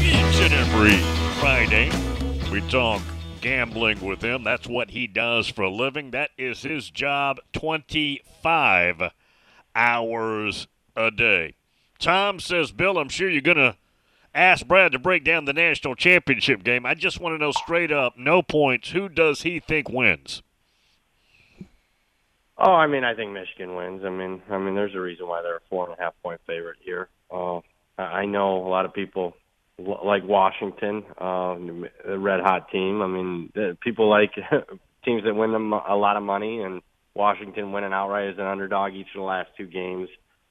Each 0.00 0.40
and 0.40 0.54
every 0.54 0.96
Friday, 1.40 1.90
we 2.50 2.60
talk 2.68 3.02
gambling 3.40 4.00
with 4.00 4.22
him. 4.22 4.44
That's 4.44 4.66
what 4.66 4.90
he 4.90 5.06
does 5.06 5.48
for 5.48 5.62
a 5.62 5.70
living. 5.70 6.10
That 6.10 6.30
is 6.36 6.62
his 6.62 6.90
job 6.90 7.38
25 7.52 9.12
hours 9.74 10.66
a 10.96 11.10
day. 11.10 11.54
Tom 11.98 12.40
says, 12.40 12.72
Bill, 12.72 12.98
I'm 12.98 13.08
sure 13.08 13.28
you're 13.28 13.40
going 13.40 13.56
to 13.56 13.76
ask 14.34 14.66
Brad 14.66 14.92
to 14.92 14.98
break 14.98 15.24
down 15.24 15.44
the 15.44 15.52
national 15.52 15.94
championship 15.94 16.62
game. 16.62 16.86
I 16.86 16.94
just 16.94 17.20
want 17.20 17.34
to 17.34 17.38
know 17.38 17.52
straight 17.52 17.92
up, 17.92 18.16
no 18.16 18.42
points, 18.42 18.90
who 18.90 19.08
does 19.08 19.42
he 19.42 19.60
think 19.60 19.88
wins? 19.88 20.42
Oh, 22.62 22.72
I 22.72 22.86
mean, 22.86 23.04
I 23.04 23.14
think 23.14 23.32
Michigan 23.32 23.74
wins. 23.74 24.04
I 24.04 24.10
mean, 24.10 24.42
I 24.50 24.58
mean, 24.58 24.74
there's 24.74 24.94
a 24.94 25.00
reason 25.00 25.26
why 25.26 25.40
they're 25.40 25.56
a 25.56 25.60
four 25.70 25.88
and 25.88 25.98
a 25.98 26.02
half 26.02 26.14
point 26.22 26.40
favorite 26.46 26.76
here. 26.80 27.08
Uh, 27.30 27.60
I 28.00 28.26
know 28.26 28.66
a 28.66 28.68
lot 28.68 28.84
of 28.84 28.94
people 28.94 29.34
like 29.78 30.24
Washington, 30.24 31.04
uh, 31.20 31.56
a 32.06 32.18
red 32.18 32.40
hot 32.40 32.70
team. 32.70 33.00
I 33.02 33.06
mean, 33.06 33.52
people 33.80 34.08
like 34.08 34.32
teams 35.04 35.24
that 35.24 35.34
win 35.34 35.52
them 35.52 35.72
a 35.72 35.96
lot 35.96 36.16
of 36.16 36.22
money, 36.22 36.60
and 36.60 36.82
Washington 37.14 37.72
winning 37.72 37.92
outright 37.92 38.30
as 38.30 38.38
an 38.38 38.46
underdog 38.46 38.92
each 38.94 39.08
of 39.14 39.20
the 39.20 39.26
last 39.26 39.50
two 39.56 39.66
games. 39.66 40.08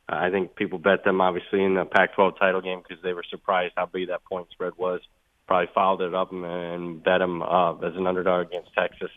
I 0.07 0.31
think 0.31 0.55
people 0.55 0.79
bet 0.79 1.03
them 1.03 1.21
obviously 1.21 1.63
in 1.63 1.75
the 1.75 1.85
Pac-12 1.85 2.39
title 2.39 2.61
game 2.61 2.81
because 2.81 3.03
they 3.03 3.13
were 3.13 3.23
surprised 3.29 3.73
how 3.77 3.85
big 3.85 4.07
that 4.07 4.25
point 4.25 4.47
spread 4.51 4.73
was. 4.75 5.01
Probably 5.47 5.69
followed 5.73 6.01
it 6.01 6.15
up 6.15 6.31
and 6.31 7.03
bet 7.03 7.19
them 7.19 7.43
uh, 7.43 7.75
as 7.75 7.95
an 7.95 8.07
underdog 8.07 8.47
against 8.47 8.73
Texas. 8.73 9.11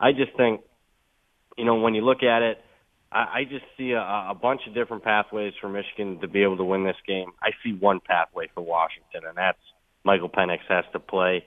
I 0.00 0.12
just 0.12 0.34
think 0.36 0.62
you 1.58 1.64
know, 1.64 1.74
when 1.74 1.94
you 1.94 2.02
look 2.02 2.22
at 2.22 2.42
it, 2.42 2.58
I, 3.10 3.18
I 3.18 3.44
just 3.48 3.64
see 3.76 3.92
a, 3.92 4.00
a 4.00 4.36
bunch 4.40 4.62
of 4.66 4.74
different 4.74 5.04
pathways 5.04 5.54
for 5.60 5.68
Michigan 5.68 6.20
to 6.20 6.28
be 6.28 6.42
able 6.42 6.56
to 6.58 6.64
win 6.64 6.84
this 6.84 6.96
game. 7.06 7.32
I 7.42 7.50
see 7.64 7.72
one 7.72 8.00
pathway 8.00 8.48
for 8.54 8.60
Washington, 8.60 9.22
and 9.26 9.36
that's 9.36 9.58
Michael 10.04 10.28
Penix 10.28 10.58
has 10.68 10.84
to 10.92 10.98
play, 10.98 11.46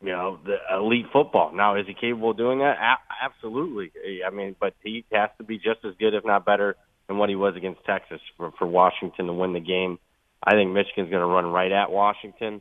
you 0.00 0.12
know, 0.12 0.38
the 0.44 0.56
elite 0.74 1.06
football. 1.12 1.52
Now, 1.54 1.76
is 1.76 1.86
he 1.86 1.94
capable 1.94 2.30
of 2.30 2.36
doing 2.36 2.58
that? 2.60 2.76
A- 2.78 3.24
absolutely. 3.24 3.92
I 4.26 4.30
mean, 4.30 4.56
but 4.58 4.74
he 4.82 5.04
has 5.12 5.30
to 5.38 5.44
be 5.44 5.56
just 5.58 5.84
as 5.84 5.94
good, 5.98 6.14
if 6.14 6.24
not 6.24 6.44
better, 6.44 6.76
than 7.08 7.18
what 7.18 7.28
he 7.28 7.36
was 7.36 7.56
against 7.56 7.84
Texas 7.84 8.20
for, 8.36 8.52
for 8.58 8.66
Washington 8.66 9.26
to 9.26 9.32
win 9.32 9.52
the 9.52 9.60
game. 9.60 9.98
I 10.42 10.52
think 10.52 10.72
Michigan's 10.72 11.10
going 11.10 11.20
to 11.20 11.26
run 11.26 11.46
right 11.46 11.72
at 11.72 11.90
Washington. 11.90 12.60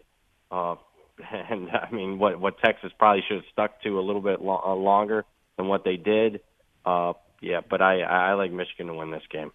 Uh, 0.51 0.75
and 1.49 1.69
I 1.69 1.91
mean, 1.91 2.19
what 2.19 2.39
what 2.39 2.59
Texas 2.59 2.91
probably 2.97 3.23
should 3.27 3.37
have 3.37 3.45
stuck 3.51 3.81
to 3.83 3.99
a 3.99 4.01
little 4.01 4.21
bit 4.21 4.41
lo- 4.41 4.61
uh, 4.65 4.75
longer 4.75 5.25
than 5.57 5.67
what 5.67 5.83
they 5.83 5.97
did. 5.97 6.41
Uh, 6.85 7.13
yeah, 7.41 7.61
but 7.69 7.81
I, 7.81 8.01
I 8.01 8.33
like 8.33 8.51
Michigan 8.51 8.87
to 8.87 8.93
win 8.93 9.11
this 9.11 9.23
game. 9.29 9.51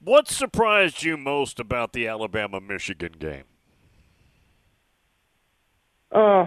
What 0.00 0.28
surprised 0.28 1.02
you 1.02 1.16
most 1.16 1.58
about 1.58 1.92
the 1.92 2.06
Alabama 2.06 2.60
Michigan 2.60 3.12
game? 3.18 3.44
Uh, 6.12 6.46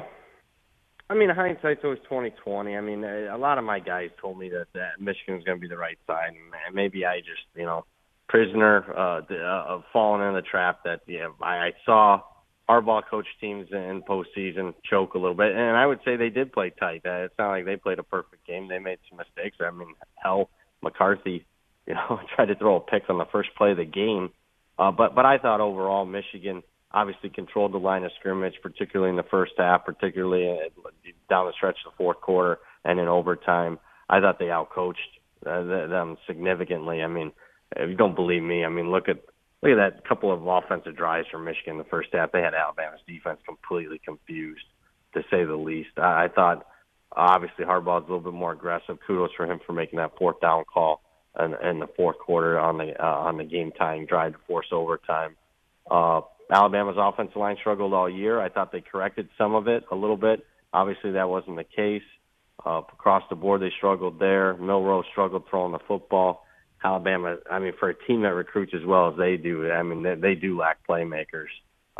I 1.09 1.15
mean, 1.15 1.29
hindsight's 1.29 1.81
always 1.83 1.99
twenty 2.07 2.29
twenty. 2.43 2.77
I 2.77 2.81
mean, 2.81 3.03
a 3.03 3.37
lot 3.37 3.57
of 3.57 3.63
my 3.63 3.79
guys 3.79 4.11
told 4.21 4.37
me 4.37 4.49
that, 4.49 4.67
that 4.73 5.01
Michigan's 5.01 5.43
going 5.43 5.57
to 5.57 5.61
be 5.61 5.67
the 5.67 5.77
right 5.77 5.97
side, 6.07 6.29
and 6.29 6.75
maybe 6.75 7.05
I 7.05 7.19
just, 7.19 7.43
you 7.55 7.65
know, 7.65 7.85
prisoner 8.27 8.85
uh, 8.95 9.21
uh, 9.29 9.65
of 9.67 9.83
falling 9.91 10.27
in 10.27 10.35
the 10.35 10.43
trap 10.43 10.83
that 10.85 11.01
yeah, 11.07 11.29
I, 11.41 11.55
I 11.55 11.73
saw 11.85 12.21
Harbaugh 12.69 13.01
coach 13.09 13.25
teams 13.41 13.67
in 13.71 14.03
postseason 14.07 14.75
choke 14.87 15.15
a 15.15 15.17
little 15.17 15.35
bit, 15.35 15.55
and 15.55 15.75
I 15.75 15.87
would 15.87 15.99
say 16.05 16.17
they 16.17 16.29
did 16.29 16.53
play 16.53 16.71
tight. 16.79 17.01
Uh, 17.03 17.25
it's 17.25 17.33
not 17.39 17.49
like 17.49 17.65
they 17.65 17.77
played 17.77 17.97
a 17.97 18.03
perfect 18.03 18.45
game; 18.45 18.67
they 18.67 18.77
made 18.77 18.99
some 19.09 19.17
mistakes. 19.17 19.57
I 19.59 19.71
mean, 19.71 19.95
hell, 20.15 20.49
McCarthy, 20.83 21.45
you 21.87 21.95
know, 21.95 22.19
tried 22.35 22.45
to 22.47 22.55
throw 22.55 22.75
a 22.75 22.79
pick 22.79 23.09
on 23.09 23.17
the 23.17 23.25
first 23.31 23.49
play 23.57 23.71
of 23.71 23.77
the 23.77 23.85
game. 23.85 24.29
Uh, 24.77 24.91
but 24.91 25.15
but 25.15 25.25
I 25.25 25.39
thought 25.39 25.61
overall 25.61 26.05
Michigan 26.05 26.61
obviously 26.91 27.29
controlled 27.29 27.73
the 27.73 27.79
line 27.79 28.03
of 28.03 28.11
scrimmage, 28.19 28.55
particularly 28.61 29.09
in 29.09 29.17
the 29.17 29.29
first 29.29 29.53
half, 29.57 29.85
particularly 29.85 30.49
uh, 30.49 30.89
down 31.29 31.47
the 31.47 31.53
stretch 31.57 31.77
of 31.85 31.91
the 31.91 31.97
fourth 31.97 32.21
quarter 32.21 32.59
and 32.85 32.99
in 32.99 33.07
overtime. 33.07 33.79
I 34.09 34.19
thought 34.19 34.39
they 34.39 34.45
outcoached 34.45 34.93
uh, 35.45 35.87
them 35.87 36.17
significantly. 36.27 37.01
I 37.01 37.07
mean, 37.07 37.31
if 37.75 37.89
you 37.89 37.95
don't 37.95 38.15
believe 38.15 38.43
me, 38.43 38.63
I 38.63 38.69
mean, 38.69 38.91
look 38.91 39.09
at 39.09 39.17
look 39.61 39.71
at 39.71 39.75
that 39.75 40.07
couple 40.07 40.31
of 40.31 40.45
offensive 40.45 40.95
drives 40.95 41.27
from 41.29 41.45
Michigan 41.45 41.73
in 41.73 41.77
the 41.77 41.83
first 41.85 42.09
half. 42.13 42.31
They 42.31 42.41
had 42.41 42.53
Alabama's 42.53 43.01
defense 43.07 43.39
completely 43.45 43.99
confused, 44.03 44.65
to 45.13 45.21
say 45.29 45.43
the 45.43 45.55
least. 45.55 45.97
I, 45.97 46.25
I 46.25 46.27
thought 46.33 46.65
obviously 47.11 47.65
Harbaugh's 47.65 48.07
a 48.07 48.11
little 48.13 48.31
bit 48.31 48.33
more 48.33 48.51
aggressive. 48.53 48.97
Kudos 49.05 49.31
for 49.35 49.45
him 49.45 49.59
for 49.65 49.73
making 49.73 49.97
that 49.97 50.17
fourth 50.17 50.39
down 50.39 50.63
call 50.65 51.01
in, 51.39 51.55
in 51.67 51.79
the 51.79 51.87
fourth 51.95 52.17
quarter 52.19 52.59
on 52.59 52.77
the 52.77 52.93
uh, 53.01 53.07
on 53.07 53.37
the 53.37 53.43
game 53.43 53.71
tying 53.71 54.05
drive 54.05 54.33
to 54.33 54.39
force 54.47 54.67
overtime. 54.71 55.35
Uh, 55.89 56.21
Alabama's 56.51 56.97
offensive 56.97 57.37
line 57.37 57.57
struggled 57.59 57.93
all 57.93 58.09
year. 58.09 58.39
I 58.39 58.49
thought 58.49 58.71
they 58.71 58.81
corrected 58.81 59.29
some 59.37 59.53
of 59.53 59.67
it 59.67 59.83
a 59.91 59.95
little 59.95 60.17
bit. 60.17 60.45
Obviously, 60.73 61.11
that 61.11 61.29
wasn't 61.29 61.57
the 61.57 61.63
case. 61.63 62.03
Uh, 62.65 62.81
across 62.91 63.23
the 63.29 63.35
board, 63.35 63.61
they 63.61 63.71
struggled 63.77 64.19
there. 64.19 64.55
Milroe 64.55 65.03
struggled 65.11 65.43
throwing 65.49 65.71
the 65.71 65.79
football. 65.87 66.45
Alabama, 66.83 67.37
I 67.49 67.59
mean, 67.59 67.73
for 67.79 67.89
a 67.89 67.95
team 68.05 68.21
that 68.21 68.33
recruits 68.33 68.73
as 68.73 68.85
well 68.85 69.09
as 69.11 69.17
they 69.17 69.37
do, 69.37 69.69
I 69.69 69.83
mean, 69.83 70.03
they, 70.03 70.15
they 70.15 70.35
do 70.35 70.57
lack 70.57 70.85
playmakers, 70.87 71.47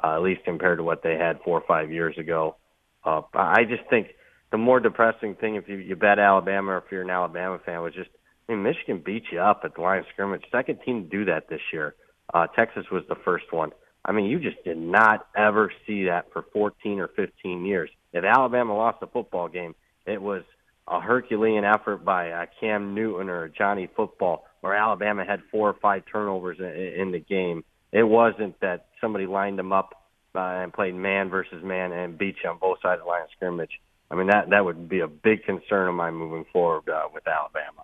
uh, 0.02 0.16
at 0.16 0.22
least 0.22 0.46
compared 0.46 0.78
to 0.78 0.84
what 0.84 1.04
they 1.04 1.16
had 1.16 1.40
four 1.44 1.60
or 1.60 1.68
five 1.68 1.92
years 1.92 2.18
ago. 2.18 2.56
Uh, 3.04 3.22
I 3.34 3.64
just 3.66 3.90
think 3.90 4.10
the 4.52 4.58
more 4.58 4.80
depressing 4.80 5.36
thing, 5.36 5.56
if 5.56 5.68
you, 5.68 5.78
you 5.78 5.96
bet 5.96 6.20
Alabama 6.20 6.72
or 6.72 6.78
if 6.78 6.86
you're 6.92 7.02
an 7.02 7.10
Alabama 7.10 7.60
fan, 7.66 7.82
was 7.82 7.94
just, 7.94 8.10
I 8.48 8.54
mean, 8.54 8.64
Michigan 8.64 9.02
beat 9.06 9.24
you 9.32 9.40
up 9.40 9.62
at 9.64 9.76
the 9.76 9.82
line 9.82 10.00
of 10.00 10.06
scrimmage. 10.14 10.44
Second 10.52 10.80
team 10.86 11.04
to 11.04 11.10
do 11.10 11.26
that 11.26 11.50
this 11.50 11.62
year. 11.74 11.96
Uh, 12.34 12.48
Texas 12.48 12.86
was 12.92 13.04
the 13.10 13.16
first 13.26 13.52
one. 13.52 13.72
I 14.06 14.12
mean, 14.12 14.26
you 14.26 14.40
just 14.40 14.64
did 14.64 14.78
not 14.78 15.28
ever 15.36 15.72
see 15.86 16.06
that 16.06 16.32
for 16.32 16.46
14 16.54 17.00
or 17.00 17.10
15 17.10 17.66
years. 17.66 17.90
If 18.14 18.24
Alabama 18.24 18.76
lost 18.76 19.00
a 19.02 19.08
football 19.08 19.50
game, 19.50 19.76
it 20.06 20.22
was 20.22 20.44
a 20.88 21.00
Herculean 21.00 21.64
effort 21.66 22.04
by 22.04 22.32
uh, 22.32 22.46
Cam 22.60 22.96
Newton 22.96 23.30
or 23.30 23.50
Johnny 23.50 23.88
Football 23.96 24.46
where 24.62 24.76
Alabama 24.76 25.26
had 25.26 25.42
four 25.52 25.70
or 25.70 25.76
five 25.82 26.04
turnovers 26.12 26.60
in, 26.60 26.66
in 26.66 27.12
the 27.12 27.20
game. 27.20 27.64
It 27.92 28.04
wasn't 28.04 28.60
that 28.62 28.88
somebody 29.02 29.26
lined 29.26 29.58
them 29.58 29.72
up 29.72 29.94
uh, 30.36 30.40
and 30.40 30.74
played 30.74 30.96
man 30.96 31.30
versus 31.30 31.64
man 31.64 31.92
and 31.92 32.18
beat 32.18 32.36
you 32.44 32.50
on 32.50 32.58
both 32.60 32.80
sides 32.82 33.00
of 33.00 33.06
the 33.06 33.10
line 33.10 33.24
of 33.24 33.30
scrimmage. 33.36 33.80
I 34.12 34.16
mean 34.16 34.28
that 34.28 34.50
that 34.50 34.66
would 34.66 34.90
be 34.90 35.02
a 35.02 35.08
big 35.08 35.44
concern 35.44 35.88
of 35.88 35.96
mine 35.96 36.16
moving 36.16 36.46
forward 36.52 36.90
uh, 36.90 37.04
with 37.14 37.28
Alabama. 37.28 37.84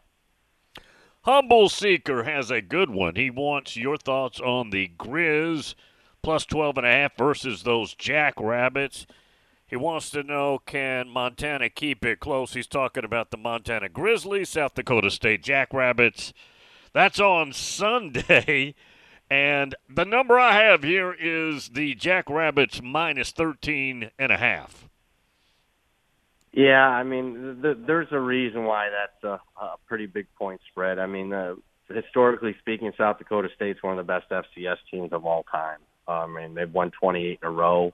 Humble 1.21 1.69
Seeker 1.69 2.23
has 2.23 2.51
a 2.51 2.61
good 2.61 2.91
one. 2.91 3.15
He 3.15 3.31
wants 3.31 3.75
your 3.75 3.97
thoughts 3.97 4.39
on 4.39 4.69
the 4.69 4.91
Grizz 4.97 5.73
plus 6.21 6.45
12 6.45 6.77
and 6.77 6.87
a 6.87 6.91
half 6.91 7.17
versus 7.17 7.63
those 7.63 7.93
Jackrabbits. 7.95 9.07
He 9.67 9.75
wants 9.75 10.11
to 10.11 10.23
know 10.23 10.59
can 10.63 11.09
Montana 11.09 11.69
keep 11.69 12.05
it 12.05 12.19
close? 12.19 12.53
He's 12.53 12.67
talking 12.67 13.03
about 13.03 13.31
the 13.31 13.37
Montana 13.37 13.89
Grizzlies, 13.89 14.49
South 14.49 14.75
Dakota 14.75 15.09
State 15.09 15.43
Jackrabbits. 15.43 16.33
That's 16.95 17.19
on 17.19 17.51
Sunday. 17.51 18.73
And 19.29 19.75
the 19.93 20.05
number 20.05 20.39
I 20.39 20.53
have 20.53 20.81
here 20.81 21.13
is 21.13 21.67
the 21.69 21.93
Jackrabbits 21.93 22.81
minus 22.81 23.31
13 23.31 24.11
and 24.17 24.31
a 24.31 24.37
half. 24.37 24.87
Yeah, 26.53 26.87
I 26.87 27.03
mean, 27.03 27.59
th- 27.61 27.79
there's 27.85 28.07
a 28.11 28.19
reason 28.19 28.63
why 28.63 28.87
that's 28.89 29.23
a, 29.25 29.61
a 29.61 29.75
pretty 29.87 30.05
big 30.05 30.27
point 30.39 30.61
spread. 30.71 30.97
I 30.97 31.05
mean, 31.05 31.33
uh, 31.33 31.55
historically 31.89 32.55
speaking, 32.59 32.93
South 32.97 33.17
Dakota 33.17 33.49
State's 33.53 33.83
one 33.83 33.99
of 33.99 34.07
the 34.07 34.13
best 34.13 34.29
FCS 34.29 34.77
teams 34.89 35.11
of 35.11 35.25
all 35.25 35.43
time. 35.51 35.79
Uh, 36.07 36.11
I 36.11 36.27
mean, 36.27 36.53
they've 36.53 36.73
won 36.73 36.91
28 36.91 37.39
in 37.41 37.45
a 37.45 37.51
row. 37.51 37.93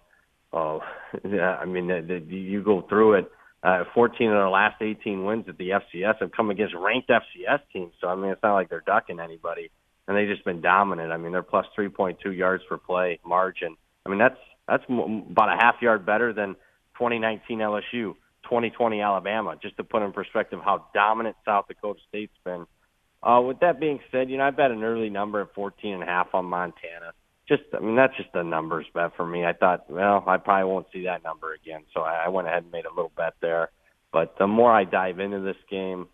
Uh, 0.54 0.78
yeah, 1.28 1.56
I 1.56 1.66
mean, 1.66 1.88
the, 1.88 2.02
the, 2.02 2.36
you 2.36 2.62
go 2.62 2.82
through 2.82 3.14
it. 3.14 3.32
Uh, 3.64 3.84
14 3.94 4.28
of 4.28 4.34
their 4.34 4.50
last 4.50 4.82
18 4.82 5.24
wins 5.24 5.46
at 5.48 5.58
the 5.58 5.70
FCS 5.70 6.20
have 6.20 6.32
come 6.32 6.50
against 6.50 6.74
ranked 6.76 7.10
FCS 7.10 7.60
teams. 7.72 7.94
So 8.02 8.08
I 8.08 8.16
mean, 8.16 8.32
it's 8.32 8.42
not 8.42 8.56
like 8.56 8.70
they're 8.70 8.84
ducking 8.86 9.20
anybody, 9.20 9.70
and 10.08 10.18
they've 10.18 10.28
just 10.28 10.44
been 10.44 10.62
dominant. 10.62 11.12
I 11.12 11.18
mean, 11.18 11.32
they're 11.32 11.44
plus 11.44 11.68
3.2 11.78 12.36
yards 12.36 12.64
per 12.68 12.78
play 12.78 13.20
margin. 13.24 13.78
I 14.06 14.10
mean, 14.10 14.18
that's 14.18 14.40
that's 14.68 14.84
about 14.90 15.50
a 15.50 15.58
half 15.60 15.76
yard 15.82 16.06
better 16.06 16.34
than 16.34 16.56
2019 16.98 17.60
LSU, 17.60 18.16
2020 18.46 19.02
Alabama. 19.02 19.56
Just 19.62 19.78
to 19.78 19.84
put 19.84 20.02
in 20.02 20.12
perspective 20.12 20.60
how 20.64 20.88
dominant 20.96 21.36
South 21.46 21.68
Dakota 21.68 22.00
State's 22.10 22.34
been. 22.44 22.66
Uh, 23.22 23.42
with 23.42 23.60
that 23.60 23.80
being 23.80 24.00
said, 24.12 24.32
you 24.32 24.38
know, 24.38 24.46
I 24.46 24.50
bet 24.50 24.72
an 24.72 24.84
early 24.84 25.12
number 25.12 25.42
at 25.42 25.54
14 25.54 25.94
and 25.94 26.02
a 26.02 26.06
half 26.08 26.34
on 26.34 26.46
Montana 26.46 27.14
just 27.52 27.64
I 27.76 27.80
mean 27.80 27.96
that's 27.96 28.16
just 28.16 28.30
a 28.34 28.44
numbers 28.44 28.86
bet 28.94 29.16
for 29.18 29.26
me. 29.26 29.46
I 29.46 29.54
thought, 29.54 29.90
well, 29.90 30.24
I 30.26 30.38
probably 30.38 30.72
won't 30.72 30.88
see 30.94 31.04
that 31.04 31.24
number 31.24 31.54
again, 31.54 31.84
so 31.94 32.02
I 32.02 32.30
went 32.30 32.48
ahead 32.48 32.64
and 32.64 32.72
made 32.72 32.86
a 32.86 32.90
little 32.90 33.12
bet 33.16 33.34
there. 33.42 33.70
But 34.14 34.38
the 34.38 34.48
more 34.48 34.72
I 34.72 34.86
dive 34.86 35.20
into 35.20 35.42
this 35.42 35.58
game, 35.70 36.08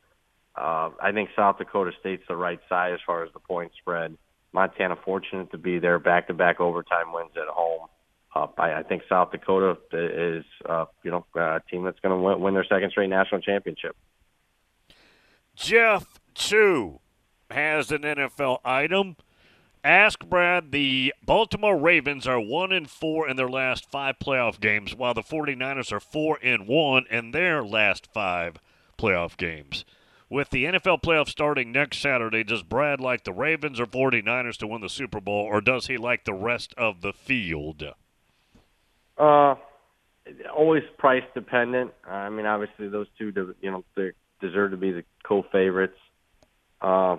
uh, 0.55 0.89
I 1.01 1.11
think 1.13 1.29
South 1.35 1.59
Dakota 1.59 1.91
State's 1.99 2.23
the 2.27 2.35
right 2.35 2.59
side 2.67 2.93
as 2.93 2.99
far 3.05 3.23
as 3.23 3.31
the 3.33 3.39
point 3.39 3.71
spread. 3.79 4.17
Montana 4.53 4.95
fortunate 5.03 5.51
to 5.51 5.57
be 5.57 5.77
there, 5.77 5.99
back-to-back 5.99 6.59
overtime 6.59 7.13
wins 7.13 7.31
at 7.35 7.47
home. 7.47 7.87
Uh, 8.33 8.47
I, 8.57 8.79
I 8.79 8.83
think 8.83 9.03
South 9.09 9.31
Dakota 9.31 9.77
is, 9.91 10.45
uh, 10.67 10.85
you 11.03 11.11
know, 11.11 11.25
a 11.35 11.61
team 11.69 11.83
that's 11.83 11.99
going 11.99 12.17
to 12.17 12.21
win, 12.21 12.39
win 12.39 12.53
their 12.53 12.65
second 12.65 12.91
straight 12.91 13.09
national 13.09 13.41
championship. 13.41 13.95
Jeff 15.55 16.19
Two 16.33 16.99
has 17.49 17.91
an 17.91 18.01
NFL 18.01 18.59
item 18.63 19.15
Ask 19.87 20.25
Brad, 20.25 20.73
the 20.73 21.13
Baltimore 21.25 21.77
Ravens 21.77 22.27
are 22.27 22.41
1 22.41 22.73
and 22.73 22.89
4 22.89 23.29
in 23.29 23.37
their 23.37 23.47
last 23.47 23.89
5 23.89 24.19
playoff 24.19 24.59
games 24.59 24.93
while 24.93 25.13
the 25.13 25.21
49ers 25.21 25.93
are 25.93 26.01
4 26.01 26.39
and 26.43 26.67
1 26.67 27.05
in 27.09 27.31
their 27.31 27.63
last 27.63 28.05
5 28.13 28.57
playoff 28.99 29.37
games. 29.37 29.85
With 30.29 30.49
the 30.49 30.65
NFL 30.65 31.01
playoffs 31.01 31.29
starting 31.29 31.71
next 31.71 31.99
Saturday, 31.99 32.43
does 32.43 32.63
Brad 32.63 32.99
like 32.99 33.23
the 33.23 33.31
Ravens 33.31 33.79
or 33.79 33.85
49ers 33.85 34.57
to 34.57 34.67
win 34.67 34.81
the 34.81 34.89
Super 34.89 35.21
Bowl 35.21 35.45
or 35.45 35.61
does 35.61 35.87
he 35.87 35.95
like 35.95 36.25
the 36.25 36.33
rest 36.33 36.73
of 36.77 36.99
the 36.99 37.13
field? 37.13 37.81
Uh 39.17 39.55
always 40.53 40.83
price 40.97 41.23
dependent. 41.33 41.93
I 42.05 42.27
mean, 42.29 42.45
obviously 42.45 42.89
those 42.89 43.07
two, 43.17 43.31
you 43.61 43.71
know, 43.71 43.85
they 43.95 44.11
deserve 44.41 44.71
to 44.71 44.77
be 44.77 44.91
the 44.91 45.05
co-favorites. 45.23 45.97
Uh, 46.81 47.15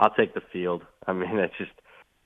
I'll 0.00 0.14
take 0.14 0.34
the 0.34 0.42
field. 0.52 0.82
I 1.06 1.12
mean, 1.12 1.36
that's 1.36 1.56
just 1.58 1.70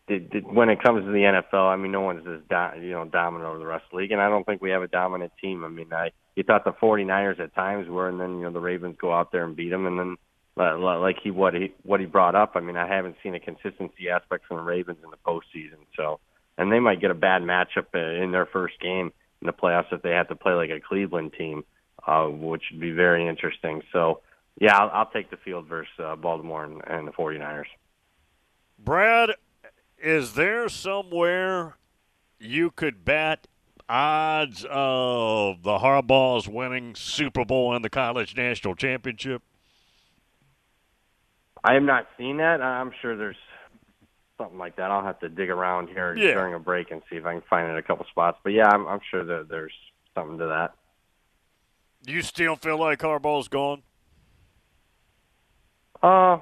it, 0.08 0.28
it, 0.32 0.44
when 0.46 0.70
it 0.70 0.82
comes 0.82 1.04
to 1.04 1.10
the 1.10 1.42
NFL. 1.52 1.68
I 1.72 1.76
mean, 1.76 1.92
no 1.92 2.00
one's 2.00 2.26
as 2.26 2.40
do, 2.48 2.86
you 2.86 2.92
know 2.92 3.04
dominant 3.04 3.48
over 3.50 3.58
the 3.58 3.66
rest 3.66 3.84
of 3.86 3.90
the 3.90 3.96
league, 3.98 4.12
and 4.12 4.20
I 4.20 4.28
don't 4.28 4.44
think 4.46 4.62
we 4.62 4.70
have 4.70 4.82
a 4.82 4.88
dominant 4.88 5.32
team. 5.42 5.64
I 5.64 5.68
mean, 5.68 5.92
I 5.92 6.10
you 6.36 6.42
thought 6.42 6.64
the 6.64 6.72
49ers 6.72 7.40
at 7.40 7.54
times 7.54 7.88
were, 7.88 8.08
and 8.08 8.20
then 8.20 8.38
you 8.38 8.44
know 8.44 8.52
the 8.52 8.60
Ravens 8.60 8.96
go 9.00 9.12
out 9.12 9.32
there 9.32 9.44
and 9.44 9.56
beat 9.56 9.70
them, 9.70 9.86
and 9.86 9.98
then 9.98 10.16
like 10.56 11.16
he 11.22 11.30
what 11.30 11.54
he 11.54 11.72
what 11.82 12.00
he 12.00 12.06
brought 12.06 12.34
up. 12.34 12.52
I 12.54 12.60
mean, 12.60 12.76
I 12.76 12.86
haven't 12.86 13.16
seen 13.22 13.34
a 13.34 13.40
consistency 13.40 14.08
aspect 14.10 14.46
from 14.46 14.58
the 14.58 14.62
Ravens 14.62 14.98
in 15.02 15.10
the 15.10 15.16
postseason. 15.16 15.78
So, 15.96 16.20
and 16.58 16.70
they 16.70 16.80
might 16.80 17.00
get 17.00 17.10
a 17.10 17.14
bad 17.14 17.42
matchup 17.42 17.86
uh, 17.94 18.22
in 18.22 18.32
their 18.32 18.46
first 18.46 18.78
game 18.80 19.12
in 19.40 19.46
the 19.46 19.52
playoffs 19.52 19.92
if 19.92 20.02
they 20.02 20.10
have 20.10 20.28
to 20.28 20.36
play 20.36 20.52
like 20.52 20.70
a 20.70 20.80
Cleveland 20.80 21.32
team, 21.36 21.64
uh, 22.06 22.26
which 22.26 22.62
would 22.70 22.80
be 22.80 22.92
very 22.92 23.26
interesting. 23.26 23.82
So, 23.92 24.20
yeah, 24.60 24.76
I'll, 24.76 24.90
I'll 24.90 25.10
take 25.10 25.30
the 25.30 25.36
field 25.36 25.66
versus 25.66 25.92
uh, 25.98 26.16
Baltimore 26.16 26.64
and, 26.64 26.80
and 26.86 27.08
the 27.08 27.12
49ers. 27.12 27.64
Brad, 28.78 29.30
is 29.98 30.34
there 30.34 30.68
somewhere 30.68 31.76
you 32.38 32.70
could 32.70 33.04
bet 33.04 33.46
odds 33.88 34.64
of 34.70 35.62
the 35.62 35.78
Harbaughs 35.78 36.48
winning 36.48 36.94
Super 36.94 37.44
Bowl 37.44 37.74
and 37.74 37.84
the 37.84 37.90
college 37.90 38.36
national 38.36 38.74
championship? 38.74 39.42
I 41.62 41.74
have 41.74 41.82
not 41.82 42.06
seen 42.18 42.36
that. 42.38 42.60
I'm 42.60 42.92
sure 43.00 43.16
there's 43.16 43.36
something 44.38 44.58
like 44.58 44.76
that. 44.76 44.90
I'll 44.90 45.04
have 45.04 45.18
to 45.20 45.28
dig 45.28 45.50
around 45.50 45.88
here 45.88 46.14
yeah. 46.16 46.34
during 46.34 46.54
a 46.54 46.58
break 46.58 46.90
and 46.90 47.02
see 47.08 47.16
if 47.16 47.24
I 47.24 47.32
can 47.32 47.42
find 47.48 47.68
it 47.68 47.72
in 47.72 47.78
a 47.78 47.82
couple 47.82 48.04
spots. 48.10 48.38
But 48.44 48.52
yeah, 48.52 48.68
I'm, 48.68 48.86
I'm 48.86 49.00
sure 49.10 49.24
that 49.24 49.48
there's 49.48 49.72
something 50.14 50.38
to 50.38 50.46
that. 50.46 50.74
Do 52.04 52.12
You 52.12 52.22
still 52.22 52.56
feel 52.56 52.78
like 52.78 53.00
Harbaugh's 53.00 53.48
gone? 53.48 53.82
Uh, 56.04 56.36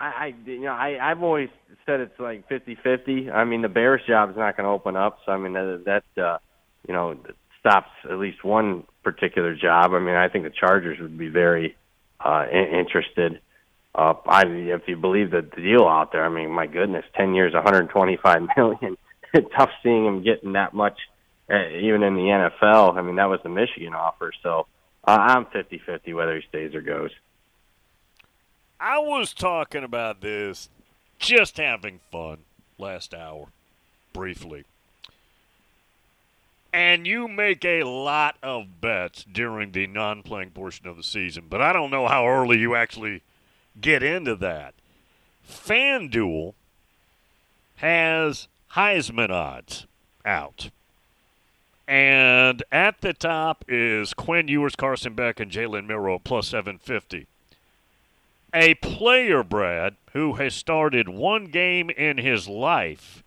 I, 0.00 0.06
I 0.06 0.34
you 0.46 0.62
know 0.62 0.72
I 0.72 0.96
I've 0.98 1.22
always 1.22 1.50
said 1.84 2.00
it's 2.00 2.18
like 2.18 2.48
fifty 2.48 2.74
fifty. 2.74 3.30
I 3.30 3.44
mean 3.44 3.60
the 3.60 3.68
Bears 3.68 4.00
job 4.08 4.30
is 4.30 4.36
not 4.36 4.56
going 4.56 4.64
to 4.64 4.70
open 4.70 4.96
up, 4.96 5.18
so 5.26 5.32
I 5.32 5.36
mean 5.36 5.52
that 5.52 5.82
that 5.84 6.22
uh, 6.22 6.38
you 6.88 6.94
know 6.94 7.18
stops 7.60 7.90
at 8.10 8.16
least 8.16 8.42
one 8.42 8.84
particular 9.04 9.54
job. 9.54 9.92
I 9.92 9.98
mean 9.98 10.14
I 10.14 10.30
think 10.30 10.44
the 10.44 10.54
Chargers 10.58 10.98
would 11.00 11.18
be 11.18 11.28
very 11.28 11.76
uh, 12.18 12.46
interested. 12.50 13.42
Uh, 13.94 14.14
I 14.26 14.44
if 14.46 14.82
you 14.86 14.96
believe 14.96 15.30
the 15.30 15.42
deal 15.42 15.86
out 15.86 16.12
there, 16.12 16.24
I 16.24 16.30
mean 16.30 16.50
my 16.52 16.66
goodness, 16.66 17.04
ten 17.14 17.34
years, 17.34 17.52
one 17.52 17.62
hundred 17.62 17.90
twenty 17.90 18.16
five 18.16 18.40
million. 18.56 18.96
Tough 19.54 19.70
seeing 19.82 20.06
him 20.06 20.22
getting 20.22 20.54
that 20.54 20.72
much, 20.72 20.98
uh, 21.50 21.68
even 21.78 22.02
in 22.02 22.14
the 22.14 22.50
NFL. 22.62 22.96
I 22.96 23.02
mean 23.02 23.16
that 23.16 23.28
was 23.28 23.40
the 23.42 23.50
Michigan 23.50 23.92
offer, 23.92 24.32
so 24.42 24.66
uh, 25.06 25.10
I'm 25.20 25.44
fifty 25.52 25.78
fifty 25.84 26.14
whether 26.14 26.36
he 26.36 26.42
stays 26.48 26.74
or 26.74 26.80
goes. 26.80 27.10
I 28.78 28.98
was 28.98 29.32
talking 29.32 29.84
about 29.84 30.20
this, 30.20 30.68
just 31.18 31.56
having 31.56 32.00
fun 32.12 32.38
last 32.78 33.14
hour, 33.14 33.46
briefly. 34.12 34.64
And 36.72 37.06
you 37.06 37.26
make 37.26 37.64
a 37.64 37.84
lot 37.84 38.36
of 38.42 38.82
bets 38.82 39.24
during 39.24 39.72
the 39.72 39.86
non 39.86 40.22
playing 40.22 40.50
portion 40.50 40.86
of 40.86 40.96
the 40.96 41.02
season, 41.02 41.44
but 41.48 41.62
I 41.62 41.72
don't 41.72 41.90
know 41.90 42.06
how 42.06 42.28
early 42.28 42.58
you 42.58 42.74
actually 42.74 43.22
get 43.80 44.02
into 44.02 44.34
that. 44.36 44.74
FanDuel 45.48 46.52
has 47.76 48.48
Heisman 48.72 49.30
odds 49.30 49.86
out. 50.24 50.70
And 51.88 52.62
at 52.70 53.00
the 53.00 53.14
top 53.14 53.64
is 53.68 54.12
Quinn 54.12 54.48
Ewers, 54.48 54.76
Carson 54.76 55.14
Beck, 55.14 55.40
and 55.40 55.50
Jalen 55.50 55.86
Milroe 55.86 56.18
plus 56.18 56.48
750 56.48 57.26
a 58.54 58.74
player, 58.74 59.42
Brad, 59.42 59.96
who 60.12 60.34
has 60.34 60.54
started 60.54 61.08
one 61.08 61.46
game 61.46 61.90
in 61.90 62.18
his 62.18 62.48
life 62.48 63.22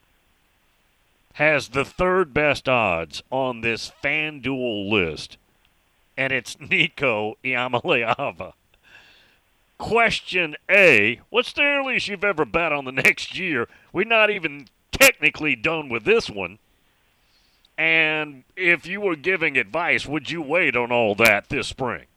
has 1.34 1.70
the 1.70 1.86
third 1.86 2.34
best 2.34 2.68
odds 2.68 3.24
on 3.32 3.62
this 3.62 3.92
FanDuel 4.04 4.90
list, 4.90 5.38
and 6.18 6.34
it's 6.34 6.60
Nico 6.60 7.38
Iamaleava. 7.46 8.54
Question 9.78 10.58
A 10.70 11.22
What's 11.30 11.54
the 11.54 11.62
earliest 11.62 12.10
you've 12.10 12.26
ever 12.26 12.44
bet 12.44 12.74
on 12.74 12.84
the 12.84 12.92
next 13.06 13.40
year? 13.40 13.70
We're 13.94 14.04
not 14.04 14.30
even 14.30 14.68
technically 14.92 15.56
done 15.56 15.88
with 15.88 16.04
this 16.04 16.30
one. 16.30 16.60
And 17.78 18.44
if 18.58 18.86
you 18.86 19.00
were 19.00 19.16
giving 19.16 19.58
advice, 19.58 20.06
would 20.06 20.30
you 20.30 20.42
wait 20.42 20.76
on 20.76 20.92
all 20.92 21.16
that 21.16 21.48
this 21.48 21.68
spring? 21.68 22.08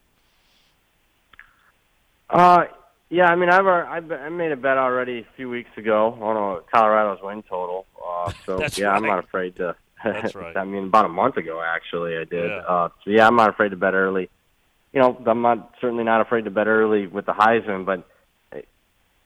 Uh, 2.29 2.65
yeah, 3.13 3.25
I 3.25 3.35
mean, 3.35 3.49
I've 3.49 3.67
I've 3.67 4.11
I 4.11 4.29
made 4.29 4.51
a 4.51 4.57
bet 4.57 4.77
already 4.77 5.19
a 5.19 5.27
few 5.35 5.47
weeks 5.47 5.69
ago 5.77 6.17
on 6.19 6.35
a 6.35 6.61
Colorado's 6.71 7.19
win 7.21 7.43
total. 7.43 7.85
Uh, 8.03 8.31
so 8.45 8.59
yeah, 8.75 8.87
right. 8.87 8.97
I'm 8.97 9.05
not 9.05 9.23
afraid 9.23 9.55
to. 9.57 9.75
That's 10.03 10.33
right. 10.33 10.57
I 10.57 10.63
mean, 10.63 10.85
about 10.85 11.05
a 11.05 11.09
month 11.09 11.37
ago, 11.37 11.63
actually, 11.63 12.17
I 12.17 12.23
did. 12.23 12.49
Yeah. 12.49 12.57
Uh, 12.67 12.89
so 13.03 13.11
yeah, 13.11 13.27
I'm 13.27 13.35
not 13.35 13.49
afraid 13.49 13.69
to 13.69 13.77
bet 13.77 13.93
early. 13.93 14.29
You 14.93 14.99
know, 14.99 15.21
I'm 15.27 15.41
not 15.43 15.75
certainly 15.79 16.03
not 16.03 16.21
afraid 16.21 16.45
to 16.45 16.51
bet 16.51 16.67
early 16.67 17.05
with 17.07 17.25
the 17.25 17.33
Heisman, 17.33 17.85
but 17.85 18.07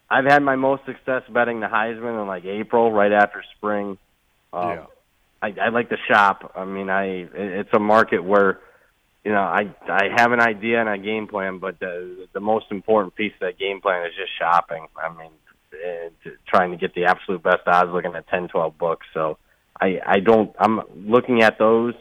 I've 0.10 0.26
had 0.26 0.44
my 0.44 0.56
most 0.56 0.86
success 0.86 1.24
betting 1.30 1.60
the 1.62 1.68
Heisman 1.68 2.22
in 2.22 2.28
like 2.28 2.46
April, 2.46 2.92
right 2.92 3.12
after 3.12 3.44
spring. 3.56 3.98
Um, 4.54 4.70
yeah. 4.70 4.86
I, 5.42 5.56
I 5.62 5.70
like 5.70 5.90
to 5.90 5.98
shop. 6.10 6.52
I 6.56 6.66
mean, 6.66 6.90
I 6.90 7.28
it's 7.34 7.70
a 7.74 7.80
market 7.80 8.24
where 8.24 8.60
you 9.28 9.34
know, 9.34 9.42
I 9.42 9.76
I 9.90 10.08
have 10.16 10.32
an 10.32 10.40
idea 10.40 10.80
and 10.80 10.88
a 10.88 10.98
game 10.98 11.28
plan, 11.28 11.58
but 11.60 11.82
the 11.82 12.30
the 12.32 12.40
most 12.40 12.68
important 12.72 13.14
piece 13.14 13.34
of 13.34 13.42
that 13.42 13.60
game 13.60 13.82
plan 13.82 14.08
is 14.08 14.14
just 14.16 14.32
shopping. 14.40 14.88
I 14.96 15.10
mean, 15.10 15.32
uh, 15.74 16.30
trying 16.48 16.72
to 16.72 16.78
get 16.78 16.96
the 16.96 17.08
absolute 17.08 17.44
best 17.44 17.68
odds, 17.68 17.92
looking 17.92 18.16
at 18.16 18.26
ten, 18.30 18.48
twelve 18.48 18.78
books. 18.78 19.06
So 19.14 19.38
I 19.82 20.00
I 20.06 20.20
don't. 20.22 20.56
I'm 20.58 20.80
looking 20.96 21.42
at 21.42 21.60
those. 21.60 21.94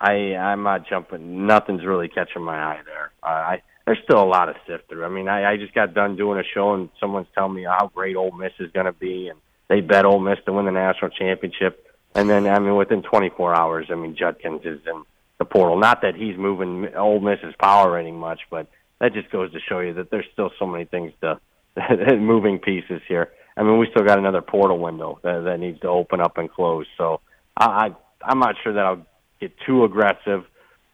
I 0.00 0.36
I'm 0.36 0.62
not 0.62 0.88
jumping. 0.88 1.46
Nothing's 1.46 1.84
really 1.84 2.08
catching 2.08 2.42
my 2.42 2.56
eye 2.56 2.80
there. 2.86 3.12
Uh, 3.22 3.26
I 3.26 3.62
there's 3.84 3.98
still 4.02 4.22
a 4.22 4.24
lot 4.24 4.48
of 4.48 4.56
sift 4.66 4.88
through. 4.88 5.04
I 5.04 5.10
mean, 5.10 5.28
I, 5.28 5.52
I 5.52 5.56
just 5.58 5.74
got 5.74 5.92
done 5.92 6.16
doing 6.16 6.40
a 6.40 6.44
show 6.54 6.72
and 6.72 6.88
someone's 6.98 7.28
telling 7.34 7.52
me 7.52 7.64
how 7.64 7.90
great 7.94 8.16
Ole 8.16 8.30
Miss 8.30 8.52
is 8.58 8.72
going 8.72 8.86
to 8.86 8.92
be, 8.92 9.28
and 9.28 9.38
they 9.68 9.82
bet 9.82 10.06
Ole 10.06 10.18
Miss 10.18 10.38
to 10.46 10.52
win 10.54 10.64
the 10.64 10.72
national 10.72 11.10
championship. 11.10 11.86
And 12.14 12.30
then, 12.30 12.46
I 12.46 12.58
mean, 12.58 12.76
within 12.76 13.02
24 13.02 13.54
hours, 13.54 13.88
I 13.90 13.96
mean, 13.96 14.16
Judkins 14.16 14.62
is 14.64 14.80
in 14.86 15.02
the 15.38 15.44
portal. 15.44 15.78
Not 15.78 16.02
that 16.02 16.14
he's 16.14 16.36
moving 16.36 16.94
Ole 16.96 17.20
Miss's 17.20 17.54
power 17.58 17.90
rating 17.90 18.16
much, 18.16 18.40
but 18.50 18.68
that 19.00 19.12
just 19.12 19.30
goes 19.30 19.52
to 19.52 19.58
show 19.68 19.80
you 19.80 19.94
that 19.94 20.10
there's 20.10 20.26
still 20.32 20.50
so 20.58 20.66
many 20.66 20.84
things 20.84 21.12
to 21.20 21.40
moving 22.16 22.58
pieces 22.58 23.00
here. 23.08 23.32
I 23.56 23.62
mean, 23.62 23.78
we 23.78 23.88
still 23.90 24.04
got 24.04 24.18
another 24.18 24.42
portal 24.42 24.78
window 24.78 25.20
that, 25.22 25.44
that 25.44 25.60
needs 25.60 25.80
to 25.80 25.88
open 25.88 26.20
up 26.20 26.38
and 26.38 26.50
close. 26.50 26.86
So 26.98 27.20
I, 27.56 27.64
I 27.64 27.96
I'm 28.22 28.38
not 28.38 28.56
sure 28.62 28.72
that 28.72 28.84
I'll 28.84 29.06
get 29.40 29.52
too 29.66 29.84
aggressive 29.84 30.44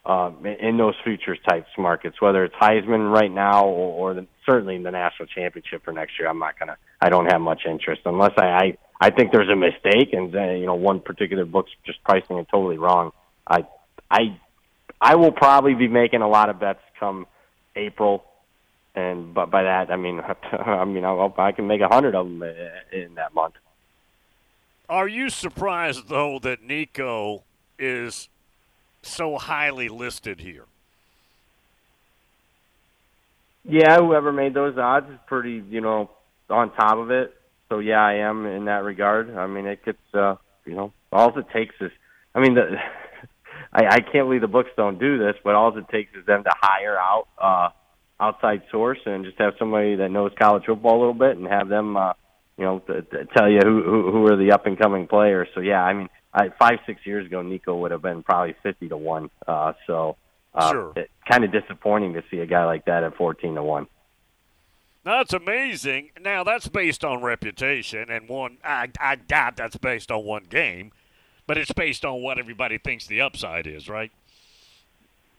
uh, 0.05 0.31
in 0.61 0.77
those 0.77 0.95
futures 1.05 1.39
types 1.49 1.69
markets, 1.79 2.21
whether 2.21 2.45
it's 2.45 2.55
Heisman 2.55 3.13
right 3.13 3.31
now 3.31 3.65
or, 3.65 4.11
or 4.11 4.15
the, 4.15 4.27
certainly 4.47 4.77
in 4.77 4.83
the 4.83 4.91
national 4.91 5.27
championship 5.27 5.85
for 5.85 5.93
next 5.93 6.19
year. 6.19 6.29
I'm 6.29 6.39
not 6.39 6.59
gonna. 6.59 6.77
I 7.01 7.11
don't 7.11 7.27
have 7.27 7.41
much 7.41 7.63
interest 7.69 8.03
unless 8.05 8.33
I 8.37 8.45
I, 8.47 8.79
I 9.01 9.11
think 9.11 9.33
there's 9.33 9.51
a 9.51 9.57
mistake 9.57 10.13
and 10.13 10.35
uh, 10.35 10.51
you 10.53 10.67
know 10.67 10.75
one 10.75 11.01
particular 11.01 11.45
book's 11.45 11.71
just 11.87 12.03
pricing 12.03 12.39
it 12.39 12.47
totally 12.51 12.79
wrong. 12.79 13.13
I 13.47 13.65
I 14.11 14.39
I 15.01 15.15
will 15.15 15.33
probably 15.33 15.75
be 15.75 15.89
making 15.89 16.23
a 16.23 16.29
lot 16.29 16.49
of 16.51 16.59
bets 16.59 16.81
come 16.99 17.27
April, 17.77 18.25
and 18.95 19.33
but 19.33 19.51
by 19.51 19.65
that 19.65 19.91
I 19.91 19.97
mean 19.97 20.21
I 20.53 20.85
mean 20.85 21.05
I'll, 21.05 21.35
I 21.39 21.53
can 21.53 21.67
make 21.67 21.81
a 21.81 21.89
hundred 21.89 22.15
of 22.15 22.27
them 22.27 22.43
in 22.93 23.15
that 23.15 23.35
month. 23.35 23.55
Are 24.89 25.09
you 25.09 25.31
surprised 25.31 26.09
though 26.09 26.39
that 26.41 26.63
Nico 26.63 27.45
is 27.79 28.29
so 29.03 29.39
highly 29.39 29.89
listed 29.89 30.41
here? 30.41 30.65
Yeah, 33.65 33.99
whoever 33.99 34.33
made 34.33 34.55
those 34.55 34.77
odds 34.79 35.11
is 35.11 35.19
pretty, 35.27 35.63
you 35.69 35.81
know, 35.81 36.11
on 36.49 36.73
top 36.73 36.99
of 36.99 37.11
it. 37.11 37.35
So 37.69 37.79
yeah, 37.79 38.05
I 38.05 38.15
am 38.15 38.47
in 38.47 38.65
that 38.65 38.85
regard. 38.85 39.37
I 39.37 39.47
mean, 39.47 39.67
it 39.67 39.85
gets, 39.85 39.99
uh, 40.15 40.37
you 40.65 40.75
know, 40.75 40.93
all 41.13 41.37
it 41.39 41.47
takes 41.53 41.75
is, 41.81 41.93
I 42.35 42.41
mean, 42.41 42.55
the 42.55 42.77
I, 43.73 43.87
I 43.87 44.01
can't 44.01 44.27
believe 44.27 44.41
the 44.41 44.49
books 44.49 44.71
don't 44.77 44.99
do 44.99 45.19
this, 45.19 45.37
but 45.45 45.55
all 45.55 45.77
it 45.77 45.89
takes 45.89 46.15
is 46.17 46.27
them 46.27 46.45
to 46.45 46.51
hire 46.61 46.99
out 46.99 47.29
uh, 47.39 47.69
outside 48.19 48.63
source 48.71 48.99
and 49.07 49.25
just 49.25 49.39
have 49.39 49.55
somebody 49.59 49.97
that 49.97 50.11
knows 50.11 50.33
college 50.39 50.65
football 50.67 50.97
a 50.97 51.01
little 51.01 51.15
bit 51.15 51.37
and 51.37 51.47
have 51.47 51.69
them 51.69 51.97
uh, 51.97 52.13
you 52.61 52.67
know, 52.67 52.79
to, 52.81 53.01
to 53.01 53.25
tell 53.35 53.51
you 53.51 53.61
who, 53.65 53.83
who 53.83 54.13
who 54.13 54.27
are 54.31 54.37
the 54.37 54.53
up 54.53 54.67
and 54.67 54.79
coming 54.79 55.07
players. 55.07 55.49
So 55.55 55.61
yeah, 55.61 55.83
I 55.83 55.95
mean, 55.95 56.11
I, 56.35 56.51
five 56.59 56.79
six 56.87 57.01
years 57.07 57.25
ago, 57.25 57.41
Nico 57.41 57.75
would 57.79 57.91
have 57.91 58.03
been 58.03 58.23
probably 58.23 58.55
fifty 58.63 58.87
to 58.91 58.99
one. 58.99 59.31
Uh, 59.49 59.73
so 59.87 60.17
uh, 60.55 60.71
Sure. 60.71 60.93
it, 60.95 61.11
kind 61.27 61.43
of 61.43 61.53
disappointing 61.53 62.13
to 62.15 62.23
see 62.31 62.39
a 62.41 62.47
guy 62.47 62.67
like 62.67 62.85
that 62.85 63.03
at 63.03 63.17
fourteen 63.17 63.55
to 63.55 63.63
one. 63.63 63.87
That's 65.05 65.33
amazing. 65.33 66.11
Now 66.21 66.45
that's 66.45 66.69
based 66.69 67.03
on 67.03 67.23
reputation 67.23 68.11
and 68.11 68.29
one. 68.29 68.59
I, 68.63 68.91
I 69.01 69.17
doubt 69.17 69.57
that's 69.57 69.79
based 69.79 70.13
on 70.13 70.25
one 70.27 70.45
game, 70.45 70.93
but 71.51 71.59
it's 71.59 71.73
based 71.73 72.05
on 72.05 72.23
what 72.23 72.39
everybody 72.39 72.79
thinks 72.79 73.09
the 73.09 73.21
upside 73.21 73.67
is, 73.67 73.89
right? 73.89 74.13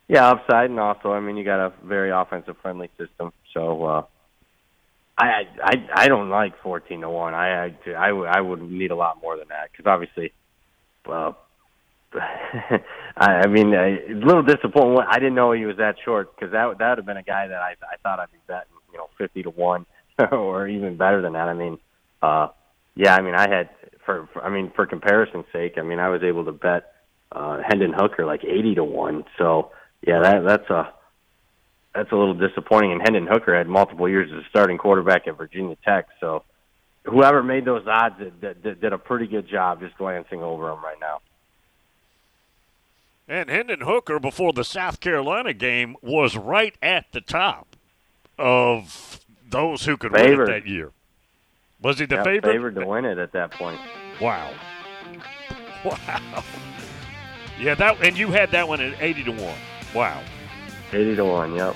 Yeah, 0.08 0.28
upside, 0.28 0.68
and 0.68 0.78
also, 0.78 1.10
I 1.10 1.20
mean, 1.20 1.38
you 1.38 1.42
got 1.42 1.58
a 1.58 1.72
very 1.82 2.10
offensive 2.10 2.56
friendly 2.60 2.90
system. 2.98 3.32
So 3.54 3.82
uh, 3.86 4.02
I, 5.16 5.48
I 5.64 5.88
I 5.94 6.08
don't 6.08 6.28
like 6.28 6.60
fourteen 6.60 7.00
to 7.00 7.08
one. 7.08 7.32
I 7.32 7.68
I 7.96 8.10
I, 8.10 8.40
would- 8.42 8.60
need 8.60 8.90
a 8.90 8.94
lot 8.94 9.22
more 9.22 9.38
than 9.38 9.48
that 9.48 9.70
because 9.72 9.86
obviously, 9.86 10.34
well, 11.06 11.38
I, 12.14 12.80
I 13.16 13.46
mean, 13.46 13.72
a 13.72 14.12
little 14.12 14.42
disappointing. 14.42 15.06
I 15.08 15.18
didn't 15.18 15.34
know 15.34 15.52
he 15.52 15.64
was 15.64 15.78
that 15.78 15.96
short 16.04 16.36
because 16.36 16.52
that 16.52 16.76
that 16.76 16.88
would 16.90 16.98
have 16.98 17.06
been 17.06 17.16
a 17.16 17.22
guy 17.22 17.46
that 17.46 17.62
I 17.62 17.70
I 17.90 17.96
thought 18.02 18.20
I'd 18.20 18.30
be 18.30 18.38
betting, 18.46 18.68
you 18.92 18.98
know, 18.98 19.08
fifty 19.16 19.42
to 19.44 19.48
one 19.50 19.86
or 20.30 20.68
even 20.68 20.98
better 20.98 21.22
than 21.22 21.32
that. 21.32 21.48
I 21.48 21.54
mean, 21.54 21.78
uh, 22.20 22.48
yeah, 22.94 23.14
I 23.14 23.22
mean, 23.22 23.34
I 23.34 23.48
had 23.48 23.70
for, 24.04 24.28
for 24.32 24.44
I 24.44 24.50
mean, 24.50 24.72
for 24.74 24.86
comparison's 24.86 25.46
sake, 25.52 25.74
I 25.78 25.82
mean, 25.82 25.98
I 25.98 26.08
was 26.08 26.22
able 26.22 26.44
to 26.44 26.52
bet 26.52 26.92
uh, 27.30 27.60
Hendon 27.66 27.92
Hooker 27.92 28.26
like 28.26 28.44
eighty 28.44 28.74
to 28.74 28.84
one. 28.84 29.24
So 29.38 29.70
yeah, 30.06 30.20
that 30.20 30.44
that's 30.44 30.70
a 30.70 30.92
that's 31.94 32.12
a 32.12 32.16
little 32.16 32.34
disappointing. 32.34 32.92
And 32.92 33.02
Hendon 33.02 33.26
Hooker 33.26 33.56
had 33.56 33.68
multiple 33.68 34.08
years 34.08 34.30
as 34.32 34.44
a 34.44 34.48
starting 34.48 34.78
quarterback 34.78 35.26
at 35.26 35.36
Virginia 35.36 35.76
Tech. 35.84 36.08
So 36.20 36.42
whoever 37.04 37.42
made 37.42 37.64
those 37.64 37.86
odds 37.86 38.18
did, 38.18 38.62
did, 38.62 38.80
did 38.80 38.92
a 38.92 38.98
pretty 38.98 39.26
good 39.26 39.48
job 39.48 39.80
just 39.80 39.96
glancing 39.96 40.42
over 40.42 40.68
them 40.68 40.82
right 40.82 40.98
now. 41.00 41.20
And 43.28 43.48
Hendon 43.48 43.82
Hooker 43.82 44.18
before 44.18 44.52
the 44.52 44.64
South 44.64 45.00
Carolina 45.00 45.52
game 45.52 45.96
was 46.02 46.36
right 46.36 46.74
at 46.82 47.06
the 47.12 47.20
top 47.20 47.76
of 48.38 49.20
those 49.48 49.84
who 49.84 49.96
could 49.96 50.12
win 50.12 50.40
it 50.40 50.46
that 50.46 50.66
year. 50.66 50.90
Was 51.82 51.98
he 51.98 52.06
the 52.06 52.16
Yeah, 52.16 52.22
favorite? 52.24 52.52
favored 52.52 52.74
to 52.76 52.86
win 52.86 53.04
it 53.04 53.18
at 53.18 53.32
that 53.32 53.50
point. 53.52 53.80
Wow. 54.20 54.50
Wow. 55.84 56.44
Yeah, 57.58 57.74
that 57.74 58.00
and 58.06 58.16
you 58.16 58.28
had 58.28 58.52
that 58.52 58.68
one 58.68 58.80
at 58.80 59.02
eighty 59.02 59.24
to 59.24 59.32
one. 59.32 59.58
Wow. 59.92 60.22
Eighty 60.92 61.16
to 61.16 61.24
one. 61.24 61.56
Yep. 61.56 61.74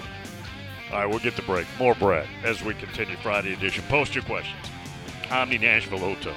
All 0.92 0.98
right, 0.98 1.06
we'll 1.06 1.18
get 1.18 1.34
the 1.34 1.42
break. 1.42 1.66
More 1.76 1.96
Brad 1.96 2.28
as 2.44 2.62
we 2.62 2.75
continue 2.75 3.16
Friday 3.16 3.52
edition. 3.52 3.82
Post 3.88 4.14
your 4.14 4.22
questions. 4.22 4.64
Omni 5.30 5.58
Nashville 5.58 5.98
Hotel. 5.98 6.32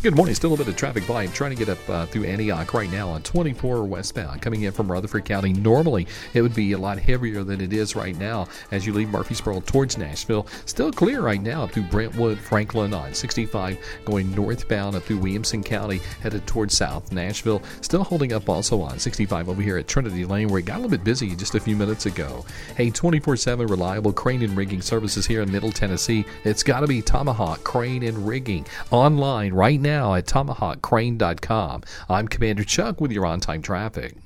Good 0.00 0.14
morning. 0.14 0.36
Still 0.36 0.54
a 0.54 0.56
bit 0.56 0.68
of 0.68 0.76
traffic 0.76 1.02
volume 1.02 1.32
trying 1.32 1.50
to 1.50 1.56
get 1.56 1.68
up 1.68 1.90
uh, 1.90 2.06
through 2.06 2.22
Antioch 2.22 2.72
right 2.72 2.88
now 2.88 3.08
on 3.08 3.20
24 3.22 3.82
westbound 3.82 4.40
coming 4.40 4.62
in 4.62 4.70
from 4.70 4.90
Rutherford 4.90 5.24
County. 5.24 5.52
Normally, 5.52 6.06
it 6.34 6.40
would 6.40 6.54
be 6.54 6.70
a 6.70 6.78
lot 6.78 7.00
heavier 7.00 7.42
than 7.42 7.60
it 7.60 7.72
is 7.72 7.96
right 7.96 8.16
now 8.16 8.46
as 8.70 8.86
you 8.86 8.92
leave 8.92 9.08
Murfreesboro 9.08 9.60
towards 9.62 9.98
Nashville. 9.98 10.46
Still 10.66 10.92
clear 10.92 11.20
right 11.20 11.42
now 11.42 11.64
up 11.64 11.72
through 11.72 11.82
Brentwood, 11.82 12.38
Franklin 12.38 12.94
on 12.94 13.12
65 13.12 13.76
going 14.04 14.32
northbound 14.36 14.94
up 14.94 15.02
through 15.02 15.18
Williamson 15.18 15.64
County 15.64 15.98
headed 16.22 16.46
towards 16.46 16.76
South 16.76 17.10
Nashville. 17.10 17.60
Still 17.80 18.04
holding 18.04 18.32
up 18.32 18.48
also 18.48 18.80
on 18.80 19.00
65 19.00 19.48
over 19.48 19.60
here 19.60 19.78
at 19.78 19.88
Trinity 19.88 20.24
Lane 20.24 20.46
where 20.46 20.60
it 20.60 20.66
got 20.66 20.76
a 20.76 20.82
little 20.82 20.96
bit 20.96 21.02
busy 21.02 21.34
just 21.34 21.56
a 21.56 21.60
few 21.60 21.74
minutes 21.74 22.06
ago. 22.06 22.44
Hey, 22.76 22.90
24 22.90 23.36
7 23.36 23.66
reliable 23.66 24.12
crane 24.12 24.42
and 24.42 24.56
rigging 24.56 24.80
services 24.80 25.26
here 25.26 25.42
in 25.42 25.50
Middle 25.50 25.72
Tennessee. 25.72 26.24
It's 26.44 26.62
got 26.62 26.80
to 26.80 26.86
be 26.86 27.02
Tomahawk 27.02 27.64
Crane 27.64 28.04
and 28.04 28.28
Rigging 28.28 28.64
online 28.92 29.52
right 29.52 29.80
now 29.80 29.87
at 29.88 30.26
tomahawkcrane.com. 30.26 31.82
I'm 32.08 32.28
Commander 32.28 32.64
Chuck 32.64 33.00
with 33.00 33.12
your 33.12 33.26
on 33.26 33.40
time 33.40 33.62
traffic. 33.62 34.16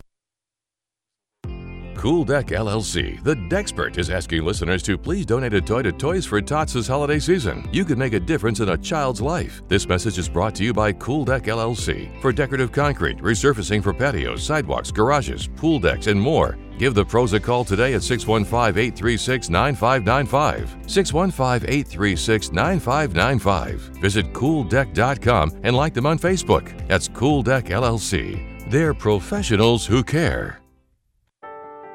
Cool 2.03 2.25
Deck 2.25 2.47
LLC, 2.49 3.23
the 3.23 3.37
Dexpert, 3.37 3.97
is 3.97 4.11
asking 4.11 4.45
listeners 4.45 4.83
to 4.83 4.99
please 4.99 5.25
donate 5.25 5.55
a 5.55 5.61
toy 5.61 5.83
to 5.83 5.93
Toys 5.93 6.27
for 6.27 6.43
Tots 6.43 6.73
this 6.73 6.89
holiday 6.89 7.21
season. 7.21 7.69
You 7.71 7.85
can 7.85 7.97
make 7.97 8.13
a 8.13 8.19
difference 8.19 8.59
in 8.59 8.71
a 8.71 8.77
child's 8.77 9.21
life. 9.21 9.63
This 9.69 9.87
message 9.87 10.19
is 10.19 10.29
brought 10.29 10.53
to 10.57 10.65
you 10.65 10.73
by 10.73 10.95
Cool 10.95 11.25
Deck 11.25 11.45
LLC 11.45 12.21
for 12.21 12.33
decorative 12.33 12.73
concrete, 12.73 13.19
resurfacing 13.19 13.85
for 13.85 13.95
patios, 13.95 14.43
sidewalks, 14.43 14.91
garages, 14.91 15.47
pool 15.47 15.79
decks, 15.79 16.09
and 16.09 16.21
more. 16.21 16.59
Give 16.77 16.93
the 16.93 17.05
pros 17.05 17.35
a 17.35 17.39
call 17.39 17.63
today 17.65 17.95
at 17.95 18.03
615 18.03 18.83
836 18.83 19.49
9595. 19.49 20.77
615 20.91 21.71
836 21.71 22.51
9595. 22.51 23.79
Visit 24.01 24.33
cooldeck.com 24.33 25.61
and 25.63 25.77
like 25.77 25.95
them 25.95 26.07
on 26.07 26.19
Facebook. 26.19 26.77
That's 26.89 27.07
Cool 27.07 27.45
Deck 27.45 27.67
LLC. 27.67 28.69
They're 28.69 28.93
professionals 28.93 29.87
who 29.87 30.03
care. 30.03 30.62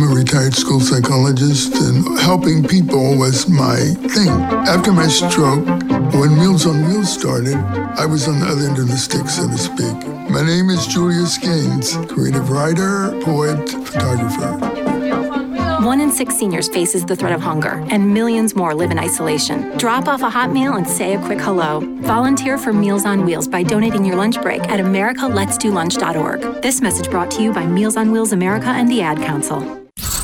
I'm 0.00 0.10
a 0.10 0.14
retired 0.14 0.54
school 0.54 0.80
psychologist, 0.80 1.74
and 1.74 2.18
helping 2.20 2.64
people 2.64 3.18
was 3.18 3.46
my 3.50 3.76
thing. 4.08 4.30
After 4.66 4.92
my 4.94 5.06
stroke, 5.06 5.66
when 6.14 6.38
Meals 6.38 6.66
on 6.66 6.86
Wheels 6.86 7.12
started, 7.12 7.56
I 7.98 8.06
was 8.06 8.26
on 8.26 8.40
the 8.40 8.46
other 8.46 8.66
end 8.66 8.78
of 8.78 8.88
the 8.88 8.96
stick, 8.96 9.28
so 9.28 9.46
to 9.46 9.58
speak. 9.58 10.08
My 10.30 10.42
name 10.42 10.70
is 10.70 10.86
Julius 10.86 11.36
Gaines, 11.36 11.96
creative 12.10 12.48
writer, 12.48 13.10
poet, 13.20 13.68
photographer. 13.68 14.56
One 15.84 16.00
in 16.00 16.10
six 16.10 16.34
seniors 16.34 16.70
faces 16.70 17.04
the 17.04 17.14
threat 17.14 17.34
of 17.34 17.42
hunger, 17.42 17.84
and 17.90 18.14
millions 18.14 18.56
more 18.56 18.74
live 18.74 18.90
in 18.90 18.98
isolation. 18.98 19.76
Drop 19.76 20.08
off 20.08 20.22
a 20.22 20.30
hot 20.30 20.50
meal 20.50 20.76
and 20.76 20.88
say 20.88 21.12
a 21.12 21.18
quick 21.18 21.40
hello. 21.40 21.80
Volunteer 22.00 22.56
for 22.56 22.72
Meals 22.72 23.04
on 23.04 23.26
Wheels 23.26 23.46
by 23.46 23.62
donating 23.62 24.06
your 24.06 24.16
lunch 24.16 24.40
break 24.40 24.62
at 24.62 24.80
americaletsdolunch.org. 24.80 26.62
This 26.62 26.80
message 26.80 27.10
brought 27.10 27.30
to 27.32 27.42
you 27.42 27.52
by 27.52 27.66
Meals 27.66 27.98
on 27.98 28.10
Wheels 28.10 28.32
America 28.32 28.68
and 28.68 28.90
the 28.90 29.02
Ad 29.02 29.18
Council. 29.18 29.89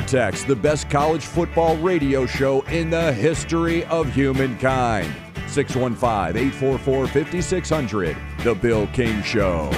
Text 0.00 0.46
the 0.46 0.56
best 0.56 0.90
college 0.90 1.24
football 1.24 1.76
radio 1.76 2.26
show 2.26 2.62
in 2.62 2.90
the 2.90 3.12
history 3.12 3.84
of 3.84 4.12
humankind. 4.12 5.14
615 5.46 6.36
844 6.36 7.06
5600. 7.08 8.16
The 8.42 8.54
Bill 8.54 8.86
King 8.88 9.22
Show. 9.22 9.70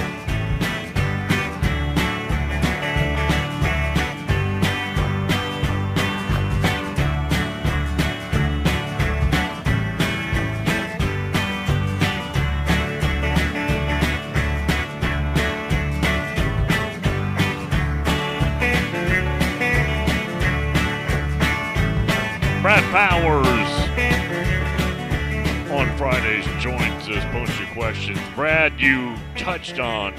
You 28.77 29.15
touched 29.35 29.79
on 29.79 30.13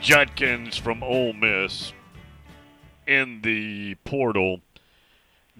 Judkins 0.00 0.76
from 0.76 1.02
Ole 1.02 1.32
Miss 1.32 1.92
in 3.06 3.40
the 3.42 3.94
portal. 4.04 4.60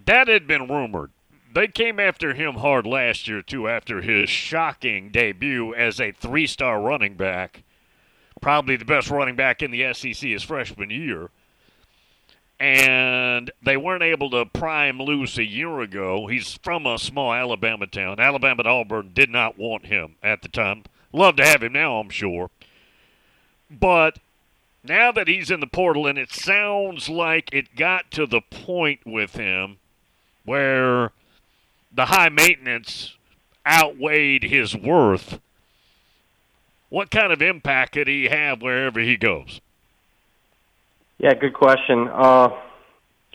That 0.06 0.28
had 0.28 0.46
been 0.46 0.68
rumored. 0.68 1.10
They 1.54 1.68
came 1.68 2.00
after 2.00 2.34
him 2.34 2.54
hard 2.54 2.86
last 2.86 3.28
year, 3.28 3.42
too, 3.42 3.68
after 3.68 4.00
his 4.00 4.28
shocking 4.28 5.10
debut 5.10 5.74
as 5.74 6.00
a 6.00 6.12
three 6.12 6.46
star 6.46 6.80
running 6.80 7.14
back. 7.14 7.62
Probably 8.40 8.76
the 8.76 8.84
best 8.84 9.10
running 9.10 9.36
back 9.36 9.62
in 9.62 9.70
the 9.70 9.92
SEC 9.94 10.28
his 10.28 10.42
freshman 10.42 10.90
year 10.90 11.30
and 12.60 13.50
they 13.62 13.76
weren't 13.76 14.02
able 14.02 14.30
to 14.30 14.46
pry 14.46 14.86
him 14.86 15.00
loose 15.00 15.38
a 15.38 15.44
year 15.44 15.80
ago. 15.80 16.26
He's 16.28 16.58
from 16.62 16.86
a 16.86 16.98
small 16.98 17.32
Alabama 17.32 17.86
town. 17.86 18.20
Alabama 18.20 18.60
and 18.60 18.68
Auburn 18.68 19.10
did 19.12 19.28
not 19.28 19.58
want 19.58 19.86
him 19.86 20.16
at 20.22 20.42
the 20.42 20.48
time. 20.48 20.84
Love 21.14 21.36
to 21.36 21.44
have 21.44 21.62
him 21.62 21.72
now, 21.72 21.98
I'm 21.98 22.10
sure. 22.10 22.50
But 23.70 24.18
now 24.82 25.12
that 25.12 25.28
he's 25.28 25.48
in 25.48 25.60
the 25.60 25.66
portal, 25.68 26.08
and 26.08 26.18
it 26.18 26.32
sounds 26.32 27.08
like 27.08 27.48
it 27.52 27.76
got 27.76 28.10
to 28.10 28.26
the 28.26 28.40
point 28.40 29.06
with 29.06 29.36
him 29.36 29.76
where 30.44 31.12
the 31.94 32.06
high 32.06 32.30
maintenance 32.30 33.14
outweighed 33.64 34.42
his 34.42 34.76
worth. 34.76 35.38
What 36.88 37.12
kind 37.12 37.32
of 37.32 37.40
impact 37.40 37.92
could 37.92 38.08
he 38.08 38.24
have 38.24 38.60
wherever 38.60 38.98
he 38.98 39.16
goes? 39.16 39.60
Yeah, 41.18 41.34
good 41.34 41.54
question. 41.54 42.08
Uh, 42.08 42.48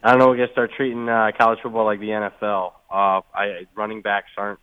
I 0.04 0.12
don't 0.12 0.20
know. 0.20 0.32
We 0.32 0.38
got 0.38 0.48
to 0.48 0.52
start 0.52 0.72
treating 0.76 1.08
uh, 1.08 1.32
college 1.38 1.60
football 1.63 1.86
like 1.86 2.02
the 2.02 2.10
NFL. 2.10 2.74
Uh, 2.92 3.22
I, 3.34 3.68
running 3.74 4.02
backs 4.02 4.32
aren't 4.38 4.60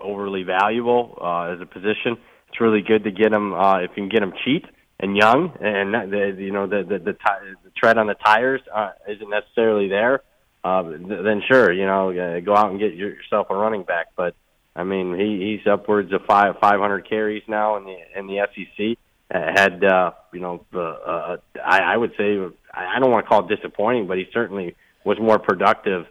overly 0.00 0.42
valuable 0.42 1.16
uh, 1.20 1.52
as 1.52 1.60
a 1.60 1.66
position. 1.66 2.18
It's 2.52 2.60
really 2.60 2.82
good 2.82 3.04
to 3.04 3.10
get 3.10 3.30
them 3.30 3.54
uh, 3.54 3.78
if 3.78 3.92
you 3.96 4.02
can 4.02 4.08
get 4.10 4.20
them 4.20 4.34
cheap 4.44 4.66
and 5.00 5.16
young, 5.16 5.56
and 5.58 5.94
the, 6.12 6.36
you 6.38 6.52
know 6.52 6.66
the 6.66 6.82
the, 6.82 6.98
the, 6.98 7.12
ti- 7.14 7.54
the 7.64 7.70
tread 7.76 7.96
on 7.96 8.06
the 8.06 8.14
tires 8.14 8.60
uh, 8.72 8.90
isn't 9.08 9.30
necessarily 9.30 9.88
there. 9.88 10.20
Uh, 10.62 10.82
then 10.82 11.42
sure, 11.48 11.72
you 11.72 11.86
know, 11.86 12.10
uh, 12.10 12.40
go 12.40 12.54
out 12.54 12.70
and 12.70 12.78
get 12.78 12.94
yourself 12.94 13.48
a 13.48 13.56
running 13.56 13.84
back. 13.84 14.08
But 14.16 14.34
I 14.76 14.84
mean, 14.84 15.18
he, 15.18 15.56
he's 15.56 15.66
upwards 15.66 16.12
of 16.12 16.26
five 16.26 16.56
500 16.60 17.08
carries 17.08 17.42
now 17.48 17.78
in 17.78 17.84
the 17.84 17.96
in 18.14 18.26
the 18.26 18.46
SEC 18.54 18.98
had 19.32 19.82
uh, 19.82 20.10
you 20.32 20.40
know 20.40 20.64
uh, 20.74 20.78
uh, 20.78 21.36
I, 21.64 21.78
I 21.94 21.96
would 21.96 22.12
say 22.18 22.38
I 22.74 22.98
don't 23.00 23.10
want 23.10 23.24
to 23.24 23.28
call 23.28 23.48
it 23.48 23.54
disappointing, 23.56 24.06
but 24.06 24.18
he 24.18 24.26
certainly 24.32 24.76
was 25.04 25.18
more 25.18 25.38
productive 25.38 26.06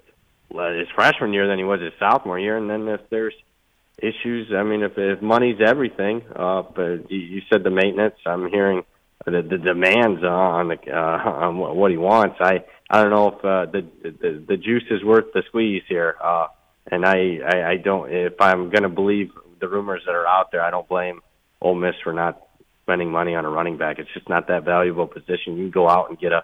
uh, 0.58 0.72
his 0.72 0.88
freshman 0.96 1.34
year 1.34 1.48
than 1.48 1.58
he 1.58 1.64
was 1.64 1.82
his 1.82 1.94
sophomore 2.00 2.40
year. 2.40 2.58
And 2.58 2.70
then 2.70 2.88
if 2.88 3.02
there's 3.10 3.34
issues, 3.98 4.52
I 4.56 4.64
mean, 4.64 4.84
if, 4.84 4.94
if 4.98 5.22
money's 5.22 5.60
everything, 5.66 6.24
uh, 6.36 6.64
but 6.64 7.12
you, 7.12 7.42
said 7.52 7.64
the 7.64 7.70
maintenance. 7.70 8.16
I'm 8.26 8.50
hearing 8.50 8.84
the, 9.26 9.42
the 9.42 9.58
demands 9.58 10.24
on 10.24 10.70
the 10.70 10.78
uh, 10.92 11.30
on 11.30 11.58
what 11.58 11.92
he 11.92 11.98
wants. 11.98 12.38
I 12.40 12.64
I 12.90 13.02
don't 13.02 13.12
know 13.12 13.28
if 13.30 13.46
uh, 13.46 13.72
the, 13.72 13.86
the 14.04 14.46
the 14.48 14.58
juice 14.58 14.84
is 14.90 15.04
worth 15.04 15.34
the 15.34 15.44
squeeze 15.48 15.84
here. 15.88 16.16
Uh, 16.24 16.48
and 16.92 17.06
I, 17.06 17.40
I 17.46 17.72
I 17.72 17.78
don't 17.78 18.12
if 18.12 18.34
I'm 18.40 18.70
going 18.70 18.84
to 18.84 18.90
believe 18.90 19.32
the 19.60 19.68
rumors 19.68 20.02
that 20.06 20.16
are 20.16 20.28
out 20.28 20.52
there, 20.52 20.62
I 20.62 20.72
don't 20.72 20.88
blame 20.88 21.22
Ole 21.62 21.76
Miss 21.76 21.96
for 22.04 22.14
not 22.14 22.42
spending 22.84 23.12
money 23.12 23.36
on 23.36 23.46
a 23.46 23.50
running 23.50 23.78
back. 23.78 24.00
It's 24.00 24.10
just 24.14 24.28
not 24.28 24.48
that 24.48 24.66
valuable 24.66 25.08
position. 25.08 25.58
You 25.58 25.66
can 25.66 25.72
go 25.72 25.90
out 25.90 26.10
and 26.10 26.20
get 26.20 26.32
a. 26.32 26.44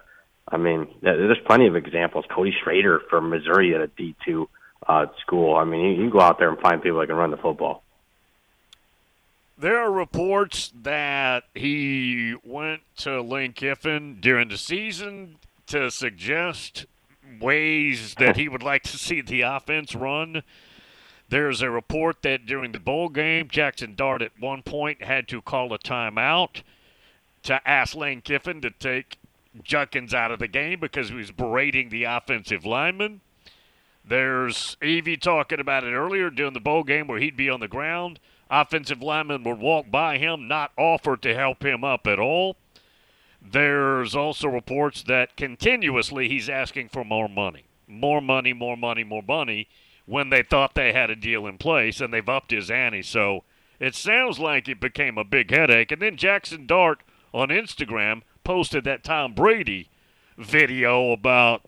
I 0.50 0.56
mean, 0.56 0.88
there's 1.02 1.36
plenty 1.46 1.66
of 1.66 1.76
examples. 1.76 2.24
Cody 2.34 2.54
Schrader 2.62 3.00
from 3.10 3.28
Missouri 3.28 3.74
at 3.74 3.82
a 3.82 3.88
D 3.88 4.14
two 4.24 4.48
uh, 4.86 5.06
school. 5.20 5.56
I 5.56 5.64
mean, 5.64 5.80
you, 5.80 5.90
you 5.90 5.96
can 5.96 6.10
go 6.10 6.20
out 6.20 6.38
there 6.38 6.50
and 6.50 6.58
find 6.60 6.82
people 6.82 7.00
that 7.00 7.06
can 7.06 7.16
run 7.16 7.30
the 7.30 7.36
football. 7.36 7.82
There 9.56 9.78
are 9.78 9.90
reports 9.90 10.72
that 10.82 11.44
he 11.54 12.36
went 12.44 12.82
to 12.98 13.20
Lane 13.20 13.52
Kiffin 13.52 14.18
during 14.20 14.48
the 14.48 14.56
season 14.56 15.36
to 15.66 15.90
suggest 15.90 16.86
ways 17.40 18.14
that 18.18 18.36
he 18.36 18.48
would 18.48 18.62
like 18.62 18.84
to 18.84 18.96
see 18.96 19.20
the 19.20 19.42
offense 19.42 19.94
run. 19.94 20.42
There's 21.28 21.60
a 21.60 21.70
report 21.70 22.22
that 22.22 22.46
during 22.46 22.72
the 22.72 22.80
bowl 22.80 23.08
game, 23.08 23.48
Jackson 23.48 23.94
Dart 23.94 24.22
at 24.22 24.38
one 24.38 24.62
point 24.62 25.02
had 25.02 25.28
to 25.28 25.42
call 25.42 25.72
a 25.74 25.78
timeout 25.78 26.62
to 27.42 27.68
ask 27.68 27.94
Lane 27.94 28.20
Kiffin 28.20 28.60
to 28.62 28.70
take 28.70 29.18
Judkins 29.62 30.14
out 30.14 30.30
of 30.30 30.38
the 30.38 30.48
game 30.48 30.80
because 30.80 31.10
he 31.10 31.16
was 31.16 31.30
berating 31.30 31.88
the 31.88 32.04
offensive 32.04 32.64
lineman. 32.64 33.20
There's 34.08 34.78
Evie 34.82 35.18
talking 35.18 35.60
about 35.60 35.84
it 35.84 35.92
earlier 35.92 36.30
during 36.30 36.54
the 36.54 36.60
bowl 36.60 36.82
game 36.82 37.06
where 37.06 37.20
he'd 37.20 37.36
be 37.36 37.50
on 37.50 37.60
the 37.60 37.68
ground. 37.68 38.18
Offensive 38.50 39.02
lineman 39.02 39.44
would 39.44 39.58
walk 39.58 39.90
by 39.90 40.16
him, 40.16 40.48
not 40.48 40.72
offer 40.78 41.16
to 41.18 41.34
help 41.34 41.62
him 41.62 41.84
up 41.84 42.06
at 42.06 42.18
all. 42.18 42.56
There's 43.42 44.16
also 44.16 44.48
reports 44.48 45.02
that 45.02 45.36
continuously 45.36 46.28
he's 46.28 46.48
asking 46.48 46.88
for 46.88 47.04
more 47.04 47.28
money. 47.28 47.66
More 47.86 48.22
money, 48.22 48.54
more 48.54 48.76
money, 48.76 49.04
more 49.04 49.22
money 49.26 49.68
when 50.06 50.30
they 50.30 50.42
thought 50.42 50.74
they 50.74 50.92
had 50.94 51.10
a 51.10 51.16
deal 51.16 51.46
in 51.46 51.58
place 51.58 52.00
and 52.00 52.12
they've 52.12 52.28
upped 52.28 52.50
his 52.50 52.70
ante. 52.70 53.02
So 53.02 53.44
it 53.78 53.94
sounds 53.94 54.38
like 54.38 54.68
it 54.68 54.80
became 54.80 55.18
a 55.18 55.24
big 55.24 55.50
headache. 55.50 55.92
And 55.92 56.00
then 56.00 56.16
Jackson 56.16 56.66
Dart 56.66 57.02
on 57.34 57.48
Instagram 57.48 58.22
posted 58.42 58.84
that 58.84 59.04
Tom 59.04 59.34
Brady 59.34 59.90
video 60.38 61.12
about 61.12 61.66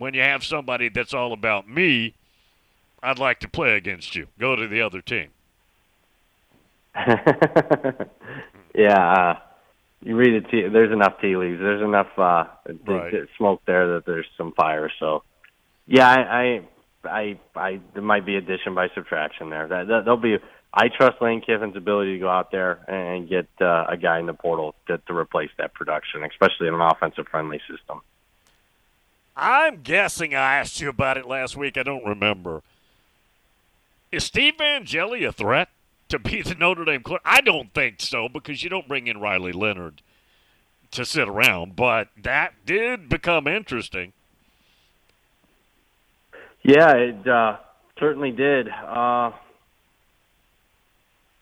when 0.00 0.14
you 0.14 0.22
have 0.22 0.42
somebody 0.42 0.88
that's 0.88 1.12
all 1.12 1.34
about 1.34 1.68
me, 1.68 2.14
I'd 3.02 3.18
like 3.18 3.38
to 3.40 3.48
play 3.48 3.76
against 3.76 4.16
you. 4.16 4.28
Go 4.38 4.56
to 4.56 4.66
the 4.66 4.80
other 4.80 5.02
team. 5.02 5.28
yeah, 8.74 9.12
uh, 9.12 9.38
you 10.02 10.16
read 10.16 10.32
it. 10.32 10.50
Tea, 10.50 10.68
there's 10.72 10.90
enough 10.90 11.20
tea 11.20 11.36
leaves. 11.36 11.60
There's 11.60 11.82
enough 11.82 12.08
uh, 12.16 12.44
right. 12.86 13.12
smoke 13.36 13.60
there 13.66 13.94
that 13.94 14.06
there's 14.06 14.24
some 14.38 14.52
fire. 14.52 14.90
So, 14.98 15.22
yeah, 15.86 16.08
I, 16.08 16.18
I, 16.18 16.62
I, 17.04 17.38
I 17.54 17.80
there 17.92 18.02
might 18.02 18.24
be 18.24 18.36
addition 18.36 18.74
by 18.74 18.88
subtraction 18.94 19.50
there. 19.50 19.68
That, 19.68 19.86
that 19.88 20.04
there'll 20.04 20.16
be. 20.16 20.38
I 20.72 20.88
trust 20.88 21.20
Lane 21.20 21.42
Kiffin's 21.42 21.76
ability 21.76 22.14
to 22.14 22.20
go 22.20 22.30
out 22.30 22.52
there 22.52 22.78
and 22.88 23.28
get 23.28 23.48
uh, 23.60 23.86
a 23.88 23.98
guy 23.98 24.18
in 24.18 24.26
the 24.26 24.34
portal 24.34 24.74
to, 24.86 24.98
to 24.98 25.14
replace 25.14 25.50
that 25.58 25.74
production, 25.74 26.24
especially 26.24 26.68
in 26.68 26.74
an 26.74 26.80
offensive-friendly 26.80 27.60
system. 27.68 28.00
I'm 29.40 29.80
guessing 29.82 30.34
I 30.34 30.58
asked 30.58 30.80
you 30.82 30.90
about 30.90 31.16
it 31.16 31.26
last 31.26 31.56
week. 31.56 31.78
I 31.78 31.82
don't 31.82 32.04
remember. 32.04 32.62
Is 34.12 34.24
Steve 34.24 34.60
Angeli 34.60 35.24
a 35.24 35.32
threat 35.32 35.70
to 36.10 36.18
be 36.18 36.42
the 36.42 36.54
Notre 36.54 36.84
Dame 36.84 37.02
quarterback? 37.02 37.38
I 37.38 37.40
don't 37.40 37.72
think 37.72 38.02
so 38.02 38.28
because 38.28 38.62
you 38.62 38.68
don't 38.68 38.86
bring 38.86 39.06
in 39.06 39.18
Riley 39.18 39.52
Leonard 39.52 40.02
to 40.90 41.06
sit 41.06 41.26
around. 41.26 41.74
But 41.74 42.08
that 42.22 42.66
did 42.66 43.08
become 43.08 43.46
interesting. 43.46 44.12
Yeah, 46.62 46.92
it 46.96 47.26
uh, 47.26 47.56
certainly 47.98 48.32
did. 48.32 48.68
Uh, 48.68 49.30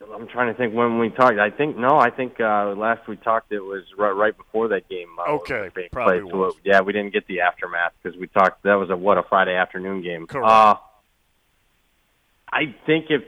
I'm 0.01 0.29
trying 0.29 0.53
to 0.53 0.59
think 0.59 0.75
when 0.75 0.99
we 0.99 1.11
talked. 1.11 1.39
I 1.39 1.51
think 1.51 1.77
no. 1.77 1.99
I 1.99 2.11
think 2.11 2.41
uh, 2.41 2.75
last 2.77 3.09
we 3.09 3.17
talked, 3.17 3.51
it 3.53 3.61
was 3.61 3.83
right, 3.99 4.13
right 4.13 4.37
before 4.37 4.69
that 4.69 4.89
game. 4.89 5.09
Uh, 5.19 5.33
Okay, 5.33 5.71
probably 5.91 6.21
played. 6.21 6.31
So, 6.31 6.53
yeah, 6.65 6.81
we 6.81 6.93
didn't 6.93 7.13
get 7.13 7.27
the 7.27 7.41
aftermath 7.41 7.93
because 8.03 8.19
we 8.19 8.29
talked. 8.29 8.63
That 8.63 8.75
was 8.75 8.91
a 8.91 8.97
what 8.97 9.19
a 9.19 9.23
Friday 9.25 9.55
afternoon 9.55 10.03
game. 10.03 10.27
Correct. 10.27 10.49
Uh, 10.49 10.77
I 12.53 12.75
think 12.87 13.07
if 13.11 13.23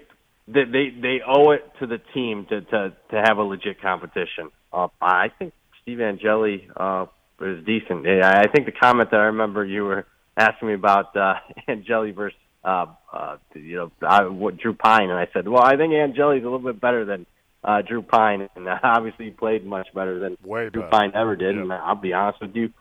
they, 0.47 0.65
they 0.65 0.91
they 0.91 1.21
owe 1.27 1.51
it 1.51 1.71
to 1.81 1.87
the 1.87 1.99
team 2.15 2.47
to 2.47 2.61
to 2.61 2.93
to 3.11 3.17
have 3.17 3.39
a 3.39 3.43
legit 3.43 3.81
competition. 3.81 4.51
Uh, 4.73 4.89
I 5.01 5.31
think 5.39 5.53
Steve 5.83 6.01
Angeli 6.01 6.69
uh, 6.77 7.07
is 7.41 7.65
decent. 7.65 8.07
I 8.07 8.47
think 8.47 8.67
the 8.67 8.73
comment 8.73 9.11
that 9.11 9.21
I 9.21 9.25
remember 9.25 9.65
you 9.65 9.85
were 9.85 10.07
asking 10.37 10.69
me 10.69 10.75
about 10.75 11.17
uh, 11.17 11.35
Angeli 11.69 12.13
versus 12.13 12.39
uh, 12.65 12.87
uh, 13.13 13.37
you 13.55 13.77
know 13.77 13.93
I, 14.03 14.25
what, 14.25 14.59
Drew 14.59 14.75
Pyne, 14.75 15.11
and 15.11 15.19
I 15.19 15.29
said, 15.33 15.49
well, 15.49 15.63
I 15.63 15.77
think 15.77 15.93
Angeli's 15.93 16.43
a 16.43 16.45
little 16.45 16.59
bit 16.59 16.81
better 16.81 17.05
than 17.05 17.27
uh, 17.65 17.83
Drew 17.83 18.03
Pyne, 18.03 18.49
and 18.55 18.69
uh, 18.69 18.79
obviously 18.83 19.27
he 19.27 19.31
played 19.31 19.65
much 19.65 19.89
better 19.95 20.19
than 20.19 20.37
Way 20.45 20.71
Drew 20.71 20.83
better. 20.83 20.91
Pyne 20.91 21.13
ever 21.15 21.37
did. 21.37 21.57
And 21.57 21.73
I'll 21.73 21.95
be 21.95 22.13
honest 22.13 22.41
with 22.41 22.55
you, 22.55 22.73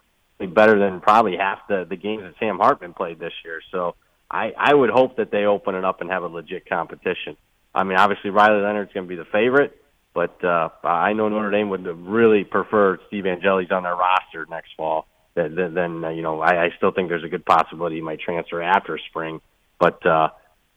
better 0.47 0.79
than 0.79 1.01
probably 1.01 1.37
half 1.37 1.59
the 1.67 1.85
the 1.89 1.95
games 1.95 2.23
that 2.23 2.33
Sam 2.39 2.57
Hartman 2.57 2.93
played 2.93 3.19
this 3.19 3.33
year. 3.43 3.61
So 3.71 3.95
I 4.29 4.53
I 4.57 4.73
would 4.73 4.89
hope 4.89 5.17
that 5.17 5.31
they 5.31 5.45
open 5.45 5.75
it 5.75 5.85
up 5.85 6.01
and 6.01 6.09
have 6.09 6.23
a 6.23 6.27
legit 6.27 6.67
competition. 6.67 7.37
I 7.73 7.83
mean, 7.83 7.97
obviously 7.97 8.31
Riley 8.31 8.61
Leonard's 8.61 8.93
going 8.93 9.05
to 9.05 9.09
be 9.09 9.15
the 9.15 9.25
favorite, 9.25 9.79
but 10.13 10.43
uh, 10.43 10.69
I 10.83 11.13
know 11.13 11.29
Notre 11.29 11.51
Dame 11.51 11.69
would 11.69 11.85
really 11.85 12.43
prefer 12.43 12.99
Steve 13.07 13.25
Angeli's 13.25 13.71
on 13.71 13.83
their 13.83 13.95
roster 13.95 14.45
next 14.49 14.71
fall. 14.75 15.07
Then, 15.35 15.73
then 15.73 16.03
uh, 16.03 16.09
you 16.09 16.21
know, 16.21 16.41
I, 16.41 16.65
I 16.65 16.69
still 16.77 16.91
think 16.91 17.09
there's 17.09 17.23
a 17.23 17.29
good 17.29 17.45
possibility 17.45 17.97
he 17.97 18.01
might 18.01 18.19
transfer 18.19 18.61
after 18.61 18.97
spring, 19.09 19.39
but 19.79 20.05
uh, 20.05 20.29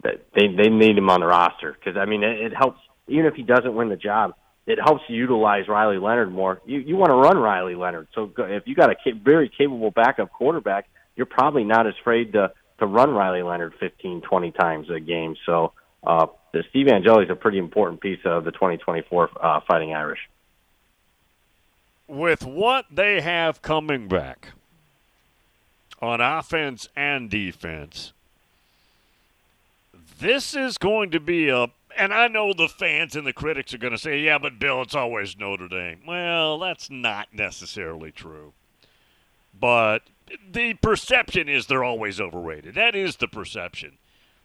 they 0.03 0.19
they 0.35 0.69
need 0.69 0.97
him 0.97 1.11
on 1.11 1.21
the 1.21 1.27
roster 1.27 1.73
because 1.73 1.97
I 1.97 2.05
mean 2.07 2.23
it, 2.23 2.41
it 2.41 2.53
helps 2.55 2.81
even 3.09 3.27
if 3.27 3.35
he 3.35 3.43
doesn't 3.43 3.75
win 3.75 3.89
the 3.89 3.97
job. 3.97 4.35
It 4.65 4.79
helps 4.79 5.03
utilize 5.09 5.67
Riley 5.67 5.99
Leonard 5.99 6.31
more. 6.33 6.61
You 6.65 6.79
you 6.79 6.97
want 6.97 7.11
to 7.11 7.17
run 7.17 7.37
Riley 7.37 7.75
Leonard, 7.75 8.07
so 8.15 8.31
if 8.39 8.63
you 8.67 8.77
got 8.77 8.91
a 8.91 8.95
ca- 8.95 9.19
very 9.21 9.49
capable 9.49 9.91
backup 9.91 10.31
quarterback, 10.31 10.89
you're 11.17 11.27
probably 11.27 11.65
not 11.65 11.89
as 11.89 11.95
afraid 12.01 12.33
to 12.35 12.53
to 12.79 12.87
run 12.87 13.11
Riley 13.11 13.43
Leonard 13.43 13.75
15, 13.81 14.23
20 14.23 14.51
times 14.53 14.89
a 14.91 15.01
game. 15.01 15.37
So 15.47 15.73
uh, 16.05 16.27
the 16.53 16.63
Steve 16.71 16.89
Angeli 16.89 17.25
is 17.25 17.31
a 17.31 17.35
pretty 17.37 17.59
important 17.59 18.01
piece 18.01 18.21
of 18.25 18.45
the 18.45 18.53
2024 18.53 19.31
uh, 19.41 19.61
Fighting 19.67 19.95
Irish. 19.95 20.19
with 22.09 22.45
what 22.45 22.87
they 22.91 23.21
have 23.21 23.63
coming 23.63 24.09
back 24.09 24.49
on 26.01 26.21
offense 26.21 26.89
and 26.97 27.31
defense, 27.31 28.13
this 30.19 30.55
is 30.55 30.79
going 30.79 31.11
to 31.11 31.21
be 31.21 31.49
a. 31.49 31.69
And 31.97 32.15
I 32.15 32.27
know 32.29 32.55
the 32.55 32.69
fans 32.69 33.15
and 33.15 33.27
the 33.27 33.35
critics 33.35 33.75
are 33.75 33.79
going 33.79 33.93
to 33.93 33.99
say, 33.99 34.21
yeah, 34.21 34.39
but 34.39 34.59
Bill, 34.59 34.81
it's 34.81 34.95
always 34.95 35.37
Notre 35.37 35.69
Dame. 35.69 36.01
Well, 36.07 36.59
that's 36.59 36.89
not 36.89 37.29
necessarily 37.35 38.11
true. 38.11 38.55
But 39.59 40.05
the 40.51 40.75
perception 40.75 41.51
is 41.51 41.67
they're 41.67 41.85
always 41.85 42.19
overrated. 42.19 42.75
That 42.75 42.95
is 42.95 43.17
the 43.17 43.29
perception. 43.29 43.99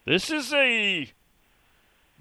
This 0.06 0.30
is 0.30 0.53
a. 0.53 1.12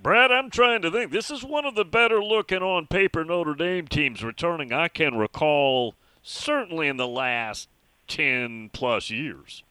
Brad, 0.01 0.31
I'm 0.31 0.51
trying 0.51 0.83
to 0.83 0.91
think. 0.91 1.11
This 1.11 1.31
is 1.31 1.43
one 1.43 1.65
of 1.65 1.75
the 1.75 1.85
better 1.85 2.23
looking 2.23 2.63
on 2.63 2.87
paper 2.87 3.25
Notre 3.25 3.55
Dame 3.55 3.89
teams 3.89 4.23
returning 4.23 4.73
I 4.73 4.89
can 4.89 5.17
recall, 5.17 5.95
certainly 6.23 6.87
in 6.87 6.99
the 6.99 7.09
last 7.09 7.69
10 8.09 8.71
plus 8.73 9.11
years. 9.11 9.63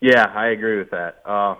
Yeah, 0.00 0.30
I 0.34 0.48
agree 0.48 0.78
with 0.78 0.90
that. 0.90 1.22
Uh, 1.24 1.56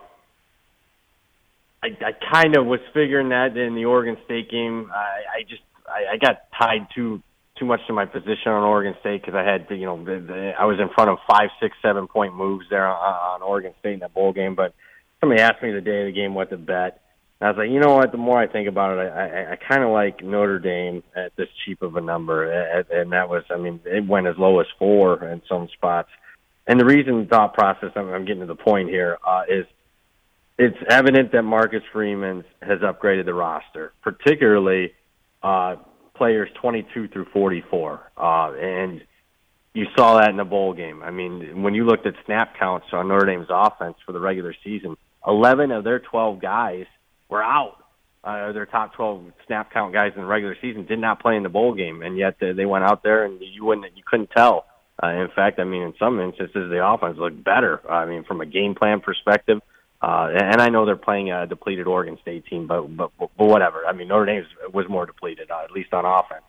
I, 1.82 1.88
I 2.04 2.12
kind 2.32 2.56
of 2.56 2.66
was 2.66 2.80
figuring 2.92 3.28
that 3.30 3.56
in 3.56 3.74
the 3.74 3.84
Oregon 3.84 4.16
State 4.24 4.50
game. 4.50 4.90
I, 4.94 5.38
I 5.38 5.42
just 5.48 5.62
I, 5.88 6.14
I 6.14 6.16
got 6.16 6.42
tied 6.58 6.88
too 6.94 7.22
too 7.58 7.64
much 7.64 7.80
to 7.86 7.92
my 7.92 8.04
position 8.04 8.52
on 8.52 8.62
Oregon 8.62 8.94
State 9.00 9.22
because 9.22 9.34
I 9.34 9.44
had 9.44 9.66
you 9.70 9.86
know 9.86 9.98
the, 9.98 10.20
the, 10.20 10.52
I 10.58 10.64
was 10.64 10.78
in 10.80 10.88
front 10.94 11.10
of 11.10 11.18
five, 11.28 11.50
six, 11.60 11.76
seven 11.82 12.06
point 12.06 12.34
moves 12.34 12.66
there 12.70 12.86
on, 12.86 12.94
on 12.96 13.42
Oregon 13.42 13.72
State 13.80 13.94
in 13.94 14.00
that 14.00 14.14
bowl 14.14 14.32
game. 14.32 14.54
But 14.54 14.74
somebody 15.20 15.40
asked 15.40 15.62
me 15.62 15.72
the 15.72 15.80
day 15.80 16.02
of 16.02 16.06
the 16.06 16.12
game 16.12 16.34
what 16.34 16.50
to 16.50 16.56
bet. 16.56 17.00
And 17.40 17.48
I 17.48 17.50
was 17.50 17.58
like, 17.58 17.70
you 17.70 17.80
know 17.80 17.94
what? 17.94 18.12
The 18.12 18.18
more 18.18 18.40
I 18.40 18.46
think 18.46 18.68
about 18.68 18.98
it, 18.98 19.12
I, 19.12 19.26
I, 19.26 19.52
I 19.52 19.56
kind 19.56 19.82
of 19.82 19.90
like 19.90 20.24
Notre 20.24 20.58
Dame 20.58 21.02
at 21.14 21.36
this 21.36 21.48
cheap 21.64 21.82
of 21.82 21.96
a 21.96 22.00
number, 22.00 22.50
and, 22.50 22.86
and 22.90 23.12
that 23.12 23.28
was, 23.28 23.42
I 23.50 23.58
mean, 23.58 23.80
it 23.84 24.06
went 24.06 24.26
as 24.26 24.36
low 24.38 24.58
as 24.60 24.66
four 24.78 25.22
in 25.22 25.42
some 25.46 25.68
spots. 25.74 26.08
And 26.66 26.80
the 26.80 26.86
reason 26.86 27.26
thought 27.26 27.52
process, 27.52 27.90
I'm, 27.94 28.08
I'm 28.08 28.24
getting 28.24 28.40
to 28.40 28.46
the 28.46 28.54
point 28.54 28.88
here, 28.88 29.18
uh, 29.26 29.42
is 29.48 29.66
it's 30.58 30.78
evident 30.88 31.32
that 31.32 31.42
Marcus 31.42 31.82
Freeman 31.92 32.44
has 32.62 32.80
upgraded 32.80 33.26
the 33.26 33.34
roster, 33.34 33.92
particularly 34.02 34.92
uh, 35.42 35.76
players 36.14 36.48
22 36.60 37.08
through 37.08 37.26
44. 37.32 38.12
Uh, 38.16 38.52
and 38.54 39.02
you 39.74 39.86
saw 39.96 40.18
that 40.18 40.30
in 40.30 40.36
the 40.36 40.44
bowl 40.44 40.72
game. 40.72 41.02
I 41.02 41.10
mean, 41.10 41.62
when 41.62 41.74
you 41.74 41.84
looked 41.84 42.06
at 42.06 42.14
snap 42.24 42.58
counts 42.58 42.86
on 42.92 43.08
Notre 43.08 43.26
Dame's 43.26 43.48
offense 43.50 43.96
for 44.06 44.12
the 44.12 44.20
regular 44.20 44.54
season, 44.64 44.96
11 45.26 45.70
of 45.72 45.84
their 45.84 46.00
12 46.00 46.40
guys 46.40 46.86
were 47.28 47.42
out. 47.42 47.76
Uh, 48.24 48.50
their 48.52 48.66
top 48.66 48.94
12 48.94 49.24
snap 49.46 49.72
count 49.72 49.92
guys 49.92 50.12
in 50.16 50.22
the 50.22 50.26
regular 50.26 50.56
season 50.60 50.84
did 50.86 50.98
not 50.98 51.20
play 51.20 51.36
in 51.36 51.44
the 51.44 51.48
bowl 51.48 51.74
game, 51.74 52.02
and 52.02 52.18
yet 52.18 52.36
they 52.40 52.66
went 52.66 52.82
out 52.82 53.04
there 53.04 53.24
and 53.24 53.40
you 53.40 53.64
wouldn't, 53.64 53.96
you 53.96 54.02
couldn't 54.04 54.30
tell. 54.30 54.64
Uh, 55.00 55.08
in 55.08 55.28
fact, 55.36 55.60
I 55.60 55.64
mean, 55.64 55.82
in 55.82 55.94
some 55.98 56.18
instances, 56.18 56.70
the 56.70 56.84
offense 56.84 57.18
looked 57.18 57.44
better. 57.44 57.88
I 57.88 58.06
mean, 58.06 58.24
from 58.24 58.40
a 58.40 58.46
game 58.46 58.74
plan 58.74 59.00
perspective, 59.00 59.60
and 60.08 60.60
I 60.60 60.68
know 60.68 60.86
they're 60.86 60.96
playing 60.96 61.32
a 61.32 61.46
depleted 61.46 61.86
Oregon 61.86 62.18
State 62.22 62.46
team, 62.46 62.66
but 62.66 62.82
but, 62.96 63.10
but 63.18 63.30
whatever. 63.36 63.84
I 63.86 63.92
mean, 63.92 64.08
Notre 64.08 64.26
Dame 64.26 64.44
was 64.72 64.88
more 64.88 65.06
depleted, 65.06 65.50
uh, 65.50 65.64
at 65.64 65.72
least 65.72 65.92
on 65.92 66.04
offense. 66.04 66.44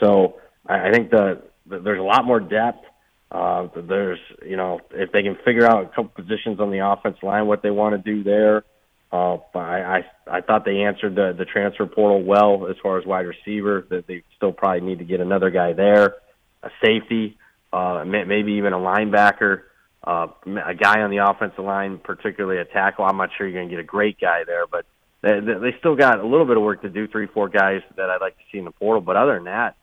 So 0.00 0.36
I 0.66 0.90
think 0.92 1.10
the, 1.10 1.42
the 1.66 1.80
there's 1.80 1.98
a 1.98 2.04
lot 2.04 2.24
more 2.24 2.40
depth. 2.40 2.84
Uh, 3.32 3.68
there's 3.74 4.20
you 4.46 4.56
know 4.56 4.80
if 4.92 5.10
they 5.12 5.22
can 5.22 5.36
figure 5.44 5.66
out 5.66 5.84
a 5.84 5.88
couple 5.88 6.04
positions 6.04 6.60
on 6.60 6.70
the 6.70 6.86
offense 6.86 7.16
line, 7.22 7.46
what 7.46 7.62
they 7.62 7.70
want 7.70 7.96
to 7.96 8.14
do 8.14 8.22
there. 8.22 8.64
Uh, 9.12 9.38
I, 9.54 9.58
I 9.58 10.04
I 10.30 10.40
thought 10.40 10.64
they 10.64 10.82
answered 10.82 11.14
the 11.14 11.34
the 11.36 11.44
transfer 11.44 11.86
portal 11.86 12.22
well 12.22 12.68
as 12.68 12.76
far 12.82 12.98
as 12.98 13.06
wide 13.06 13.26
receiver. 13.26 13.86
That 13.90 14.06
they 14.06 14.22
still 14.36 14.52
probably 14.52 14.86
need 14.86 14.98
to 14.98 15.04
get 15.04 15.20
another 15.20 15.50
guy 15.50 15.72
there, 15.72 16.14
a 16.62 16.70
safety, 16.84 17.38
uh, 17.72 18.04
maybe 18.04 18.52
even 18.52 18.72
a 18.72 18.78
linebacker 18.78 19.62
uh, 20.06 20.26
a 20.46 20.74
guy 20.74 21.00
on 21.00 21.10
the 21.10 21.18
offensive 21.18 21.64
line, 21.64 21.98
particularly 21.98 22.60
a 22.60 22.64
tackle. 22.64 23.04
I'm 23.04 23.16
not 23.16 23.30
sure 23.36 23.46
you're 23.46 23.58
going 23.58 23.68
to 23.68 23.74
get 23.74 23.80
a 23.80 23.86
great 23.86 24.20
guy 24.20 24.44
there, 24.46 24.66
but 24.66 24.84
they, 25.22 25.40
they 25.40 25.74
still 25.78 25.96
got 25.96 26.20
a 26.20 26.26
little 26.26 26.44
bit 26.44 26.56
of 26.56 26.62
work 26.62 26.82
to 26.82 26.90
do. 26.90 27.08
Three, 27.08 27.26
four 27.26 27.48
guys 27.48 27.80
that 27.96 28.10
I'd 28.10 28.20
like 28.20 28.36
to 28.36 28.42
see 28.52 28.58
in 28.58 28.64
the 28.64 28.70
portal. 28.70 29.00
But 29.00 29.16
other 29.16 29.34
than 29.34 29.44
that, 29.44 29.76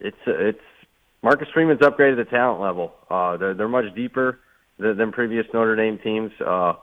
it's 0.00 0.16
it's 0.26 0.60
Marcus 1.22 1.48
Freeman's 1.54 1.80
upgraded 1.80 2.16
the 2.16 2.24
talent 2.24 2.60
level. 2.60 2.92
Uh, 3.10 3.38
they're 3.38 3.54
they're 3.54 3.68
much 3.68 3.94
deeper 3.94 4.40
than, 4.78 4.98
than 4.98 5.12
previous 5.12 5.46
Notre 5.54 5.76
Dame 5.76 5.98
teams. 5.98 6.32
Uh, 6.44 6.74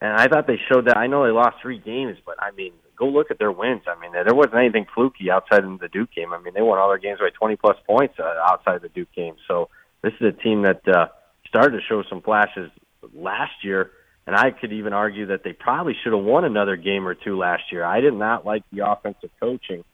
and 0.00 0.12
I 0.12 0.26
thought 0.26 0.46
they 0.46 0.60
showed 0.72 0.86
that. 0.86 0.96
I 0.96 1.06
know 1.06 1.24
they 1.24 1.30
lost 1.30 1.56
three 1.60 1.78
games, 1.78 2.16
but 2.24 2.36
I 2.42 2.52
mean, 2.52 2.72
go 2.96 3.06
look 3.06 3.30
at 3.30 3.38
their 3.38 3.52
wins. 3.52 3.82
I 3.86 4.00
mean, 4.00 4.12
there 4.12 4.34
wasn't 4.34 4.56
anything 4.56 4.86
fluky 4.94 5.30
outside 5.30 5.64
of 5.64 5.78
the 5.78 5.88
Duke 5.88 6.12
game. 6.12 6.32
I 6.32 6.40
mean, 6.40 6.54
they 6.54 6.62
won 6.62 6.78
all 6.78 6.88
their 6.88 6.98
games 6.98 7.18
by 7.20 7.28
20 7.30 7.56
plus 7.56 7.76
points 7.86 8.14
uh, 8.18 8.34
outside 8.50 8.76
of 8.76 8.82
the 8.82 8.88
Duke 8.88 9.12
game. 9.14 9.34
So 9.46 9.68
this 10.00 10.14
is 10.20 10.34
a 10.34 10.42
team 10.42 10.62
that. 10.62 10.88
Uh, 10.88 11.08
started 11.54 11.78
to 11.78 11.84
show 11.88 12.02
some 12.10 12.20
flashes 12.20 12.68
last 13.14 13.52
year, 13.62 13.92
and 14.26 14.34
I 14.34 14.50
could 14.50 14.72
even 14.72 14.92
argue 14.92 15.26
that 15.26 15.44
they 15.44 15.52
probably 15.52 15.94
should 16.02 16.12
have 16.12 16.24
won 16.24 16.44
another 16.44 16.74
game 16.74 17.06
or 17.06 17.14
two 17.14 17.38
last 17.38 17.70
year. 17.70 17.84
I 17.84 18.00
did 18.00 18.14
not 18.14 18.44
like 18.44 18.64
the 18.72 18.90
offensive 18.90 19.30
coaching, 19.38 19.84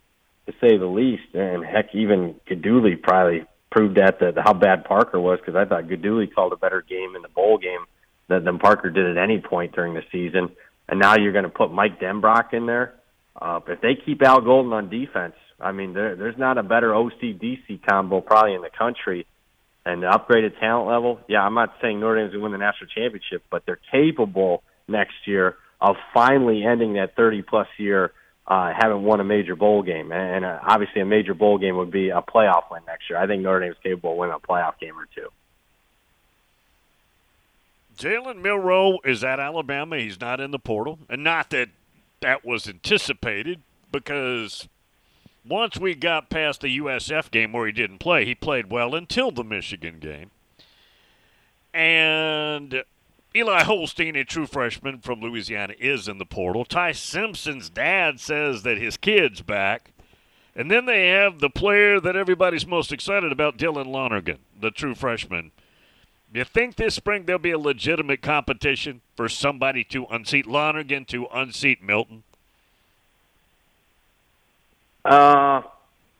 to 0.46 0.52
say 0.60 0.78
the 0.78 0.86
least, 0.86 1.34
and 1.34 1.62
heck, 1.62 1.94
even 1.94 2.36
Guidugli 2.48 3.02
probably 3.02 3.44
proved 3.70 3.98
that 3.98 4.20
that 4.20 4.38
how 4.42 4.54
bad 4.54 4.84
Parker 4.84 5.20
was 5.20 5.38
because 5.38 5.54
I 5.54 5.66
thought 5.66 5.84
Guidugli 5.84 6.32
called 6.34 6.54
a 6.54 6.56
better 6.56 6.80
game 6.80 7.14
in 7.14 7.20
the 7.20 7.28
bowl 7.28 7.58
game 7.58 7.84
than, 8.28 8.44
than 8.44 8.58
Parker 8.58 8.88
did 8.88 9.06
at 9.06 9.22
any 9.22 9.38
point 9.38 9.74
during 9.74 9.92
the 9.92 10.02
season. 10.10 10.48
And 10.88 10.98
now 10.98 11.16
you're 11.18 11.32
going 11.32 11.44
to 11.44 11.50
put 11.50 11.70
Mike 11.70 12.00
Denbrock 12.00 12.54
in 12.54 12.66
there. 12.66 12.94
Uh, 13.40 13.60
if 13.68 13.80
they 13.80 13.94
keep 13.94 14.22
Al 14.22 14.40
Golden 14.40 14.72
on 14.72 14.88
defense, 14.88 15.34
I 15.60 15.72
mean, 15.72 15.92
there, 15.92 16.16
there's 16.16 16.38
not 16.38 16.58
a 16.58 16.62
better 16.62 16.94
OC 16.94 17.20
DC 17.20 17.80
combo 17.86 18.20
probably 18.22 18.54
in 18.54 18.62
the 18.62 18.70
country 18.76 19.26
and 19.90 20.02
the 20.02 20.06
upgraded 20.06 20.58
talent 20.60 20.88
level, 20.88 21.20
yeah, 21.28 21.42
I'm 21.42 21.54
not 21.54 21.74
saying 21.80 22.00
Notre 22.00 22.20
Dame's 22.20 22.32
going 22.32 22.40
to 22.40 22.42
win 22.44 22.52
the 22.52 22.58
national 22.58 22.88
championship, 22.88 23.42
but 23.50 23.64
they're 23.66 23.80
capable 23.90 24.62
next 24.88 25.26
year 25.26 25.56
of 25.80 25.96
finally 26.14 26.64
ending 26.64 26.94
that 26.94 27.16
30 27.16 27.42
plus 27.42 27.68
year 27.78 28.12
uh, 28.46 28.72
haven't 28.76 29.02
won 29.02 29.20
a 29.20 29.24
major 29.24 29.56
bowl 29.56 29.82
game. 29.82 30.12
And 30.12 30.44
uh, 30.44 30.58
obviously, 30.66 31.00
a 31.00 31.06
major 31.06 31.34
bowl 31.34 31.58
game 31.58 31.76
would 31.76 31.90
be 31.90 32.10
a 32.10 32.20
playoff 32.20 32.64
win 32.70 32.82
next 32.86 33.08
year. 33.08 33.18
I 33.18 33.26
think 33.26 33.42
Notre 33.42 33.60
Dame's 33.60 33.76
capable 33.82 34.12
of 34.12 34.18
winning 34.18 34.34
a 34.34 34.46
playoff 34.46 34.78
game 34.80 34.98
or 34.98 35.06
two. 35.14 35.28
Jalen 37.98 38.40
Milroe 38.40 38.98
is 39.04 39.22
at 39.22 39.38
Alabama. 39.38 39.98
He's 39.98 40.20
not 40.20 40.40
in 40.40 40.52
the 40.52 40.58
portal. 40.58 40.98
And 41.08 41.22
not 41.22 41.50
that 41.50 41.68
that 42.20 42.44
was 42.44 42.68
anticipated 42.68 43.60
because 43.92 44.68
once 45.50 45.76
we 45.78 45.94
got 45.94 46.30
past 46.30 46.60
the 46.60 46.78
USF 46.78 47.30
game 47.30 47.52
where 47.52 47.66
he 47.66 47.72
didn't 47.72 47.98
play, 47.98 48.24
he 48.24 48.34
played 48.34 48.70
well 48.70 48.94
until 48.94 49.30
the 49.30 49.44
Michigan 49.44 49.98
game. 49.98 50.30
And 51.74 52.84
Eli 53.34 53.64
Holstein, 53.64 54.16
a 54.16 54.24
true 54.24 54.46
freshman 54.46 55.00
from 55.00 55.20
Louisiana, 55.20 55.74
is 55.78 56.08
in 56.08 56.18
the 56.18 56.24
portal. 56.24 56.64
Ty 56.64 56.92
Simpson's 56.92 57.68
dad 57.68 58.20
says 58.20 58.62
that 58.62 58.78
his 58.78 58.96
kid's 58.96 59.42
back. 59.42 59.92
And 60.54 60.70
then 60.70 60.86
they 60.86 61.08
have 61.08 61.38
the 61.38 61.50
player 61.50 62.00
that 62.00 62.16
everybody's 62.16 62.66
most 62.66 62.92
excited 62.92 63.30
about, 63.30 63.56
Dylan 63.56 63.86
Lonergan, 63.86 64.38
the 64.58 64.70
true 64.70 64.94
freshman. 64.94 65.52
You 66.32 66.44
think 66.44 66.76
this 66.76 66.94
spring 66.94 67.24
there'll 67.24 67.38
be 67.38 67.50
a 67.50 67.58
legitimate 67.58 68.22
competition 68.22 69.00
for 69.16 69.28
somebody 69.28 69.84
to 69.84 70.06
unseat 70.06 70.46
Lonergan 70.46 71.04
to 71.06 71.26
unseat 71.32 71.82
Milton? 71.82 72.24
Uh, 75.04 75.62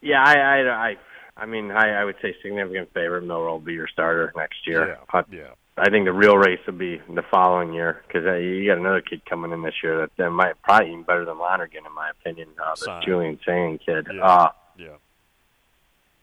yeah, 0.01 0.23
I, 0.25 0.35
I, 0.39 0.89
I, 0.91 0.97
I 1.37 1.47
mean, 1.47 1.71
I, 1.71 2.01
I 2.01 2.05
would 2.05 2.17
say 2.23 2.35
significant 2.43 2.93
favorite. 2.95 3.23
Milroe 3.23 3.53
will 3.53 3.59
be 3.61 3.75
your 3.75 3.89
starter 3.89 4.33
next 4.37 4.67
year. 4.67 4.89
Yeah, 4.89 5.19
Uh, 5.21 5.23
yeah. 5.31 5.43
I 5.77 5.89
think 5.89 6.05
the 6.05 6.13
real 6.13 6.37
race 6.37 6.61
will 6.67 6.75
be 6.75 7.01
the 7.09 7.23
following 7.31 7.73
year 7.73 8.03
because 8.07 8.27
uh, 8.27 8.35
you 8.35 8.67
got 8.67 8.77
another 8.79 9.01
kid 9.01 9.25
coming 9.25 9.51
in 9.53 9.63
this 9.63 9.75
year 9.83 10.01
that, 10.01 10.11
that 10.19 10.31
might 10.31 10.61
probably 10.63 10.89
even 10.91 11.05
better 11.05 11.25
than 11.25 11.39
Lonergan 11.39 11.87
in 11.87 11.95
my 11.95 12.11
opinion. 12.11 12.49
Uh, 12.63 12.71
the 12.73 12.77
Sayin. 12.77 13.03
Julian 13.05 13.39
Sayin 13.47 13.79
kid. 13.79 14.07
Yeah. 14.15 14.23
Uh, 14.23 14.51
Yeah. 14.79 14.89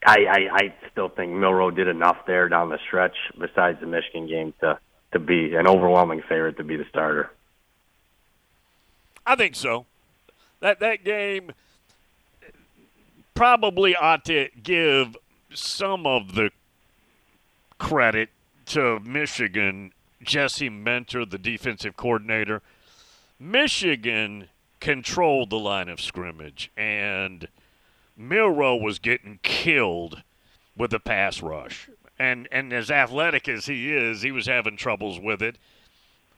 I, 0.05 0.17
I, 0.29 0.39
I 0.53 0.73
still 0.91 1.09
think 1.09 1.31
Milroe 1.31 1.71
did 1.71 1.87
enough 1.87 2.17
there 2.27 2.47
down 2.49 2.69
the 2.69 2.77
stretch, 2.85 3.15
besides 3.39 3.79
the 3.79 3.87
Michigan 3.87 4.27
game, 4.27 4.53
to 4.61 4.77
to 5.13 5.19
be 5.19 5.55
an 5.55 5.67
overwhelming 5.67 6.21
favorite 6.21 6.57
to 6.57 6.63
be 6.63 6.75
the 6.75 6.85
starter. 6.89 7.31
I 9.25 9.35
think 9.35 9.55
so. 9.55 9.85
That 10.59 10.79
that 10.81 11.03
game 11.03 11.51
probably 13.37 13.95
ought 13.95 14.25
to 14.25 14.49
give 14.63 15.15
some 15.53 16.07
of 16.07 16.33
the 16.33 16.49
credit 17.77 18.29
to 18.65 18.99
Michigan. 19.01 19.93
Jesse 20.23 20.69
Minter, 20.69 21.23
the 21.23 21.37
defensive 21.37 21.95
coordinator. 21.95 22.63
Michigan 23.39 24.49
controlled 24.79 25.51
the 25.51 25.59
line 25.59 25.87
of 25.87 26.01
scrimmage, 26.01 26.71
and 26.75 27.47
Milroe 28.17 28.75
was 28.75 28.97
getting 28.97 29.39
killed 29.43 30.23
with 30.75 30.89
the 30.89 30.99
pass 30.99 31.41
rush. 31.41 31.89
And 32.17 32.47
and 32.51 32.73
as 32.73 32.89
athletic 32.89 33.47
as 33.47 33.67
he 33.67 33.93
is, 33.95 34.23
he 34.23 34.31
was 34.31 34.47
having 34.47 34.75
troubles 34.75 35.19
with 35.19 35.43
it. 35.43 35.59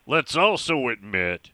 Let's 0.06 0.36
also 0.36 0.88
admit 0.88 1.50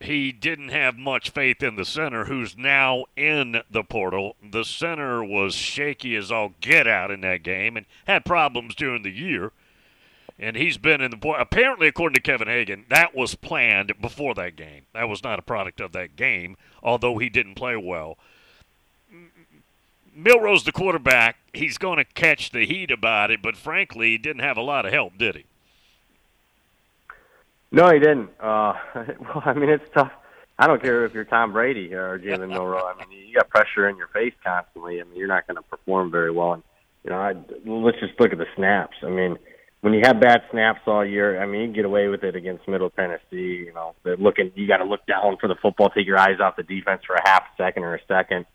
he 0.00 0.30
didn't 0.30 0.68
have 0.68 0.98
much 0.98 1.30
faith 1.30 1.62
in 1.62 1.76
the 1.76 1.84
center, 1.84 2.26
who's 2.26 2.56
now 2.56 3.06
in 3.16 3.62
the 3.70 3.82
portal. 3.82 4.36
The 4.42 4.64
center 4.64 5.24
was 5.24 5.54
shaky 5.54 6.16
as 6.16 6.30
all 6.30 6.52
get 6.60 6.86
out 6.86 7.10
in 7.10 7.22
that 7.22 7.42
game 7.42 7.76
and 7.76 7.86
had 8.06 8.24
problems 8.24 8.74
during 8.74 9.02
the 9.02 9.10
year. 9.10 9.52
And 10.38 10.54
he's 10.54 10.76
been 10.76 11.00
in 11.00 11.12
the. 11.12 11.28
Apparently, 11.30 11.88
according 11.88 12.16
to 12.16 12.20
Kevin 12.20 12.48
Hagan, 12.48 12.84
that 12.90 13.14
was 13.14 13.34
planned 13.34 13.94
before 14.00 14.34
that 14.34 14.54
game. 14.54 14.82
That 14.92 15.08
was 15.08 15.24
not 15.24 15.38
a 15.38 15.42
product 15.42 15.80
of 15.80 15.92
that 15.92 16.14
game, 16.14 16.58
although 16.82 17.16
he 17.16 17.30
didn't 17.30 17.54
play 17.54 17.74
well. 17.74 18.18
Milroe's 20.14 20.64
the 20.64 20.72
quarterback. 20.72 21.36
He's 21.54 21.78
going 21.78 21.96
to 21.96 22.04
catch 22.04 22.50
the 22.50 22.66
heat 22.66 22.90
about 22.90 23.30
it, 23.30 23.40
but 23.40 23.56
frankly, 23.56 24.10
he 24.10 24.18
didn't 24.18 24.42
have 24.42 24.58
a 24.58 24.62
lot 24.62 24.84
of 24.84 24.92
help, 24.92 25.16
did 25.16 25.36
he? 25.36 25.44
No, 27.72 27.90
he 27.90 27.98
didn't. 27.98 28.30
Uh, 28.40 28.74
well, 28.94 29.42
I 29.44 29.54
mean, 29.54 29.70
it's 29.70 29.88
tough. 29.94 30.12
I 30.58 30.66
don't 30.66 30.80
care 30.80 31.04
if 31.04 31.12
you're 31.12 31.24
Tom 31.24 31.52
Brady 31.52 31.92
or 31.92 32.18
Jalen 32.18 32.48
Milroe. 32.48 32.82
I 32.86 33.06
mean, 33.06 33.26
you 33.26 33.34
got 33.34 33.50
pressure 33.50 33.88
in 33.88 33.96
your 33.96 34.08
face 34.08 34.32
constantly. 34.42 35.00
I 35.00 35.04
mean, 35.04 35.16
you're 35.16 35.28
not 35.28 35.46
going 35.46 35.56
to 35.56 35.62
perform 35.62 36.10
very 36.10 36.30
well. 36.30 36.54
And 36.54 36.62
you 37.04 37.10
know, 37.10 37.18
I, 37.18 37.34
let's 37.66 38.00
just 38.00 38.18
look 38.18 38.32
at 38.32 38.38
the 38.38 38.46
snaps. 38.56 38.96
I 39.02 39.10
mean, 39.10 39.36
when 39.82 39.92
you 39.92 40.00
have 40.04 40.18
bad 40.18 40.42
snaps 40.50 40.80
all 40.86 41.04
year, 41.04 41.40
I 41.40 41.46
mean, 41.46 41.60
you 41.60 41.66
can 41.68 41.74
get 41.74 41.84
away 41.84 42.08
with 42.08 42.24
it 42.24 42.34
against 42.34 42.66
Middle 42.66 42.90
Tennessee. 42.90 43.64
You 43.66 43.72
know, 43.74 43.94
they're 44.02 44.16
looking. 44.16 44.50
You 44.54 44.66
got 44.66 44.78
to 44.78 44.84
look 44.84 45.04
down 45.06 45.36
for 45.38 45.48
the 45.48 45.56
football, 45.60 45.90
take 45.90 46.06
your 46.06 46.18
eyes 46.18 46.40
off 46.40 46.56
the 46.56 46.62
defense 46.62 47.02
for 47.06 47.16
a 47.16 47.28
half 47.28 47.44
second 47.58 47.84
or 47.84 47.94
a 47.94 48.00
second. 48.08 48.46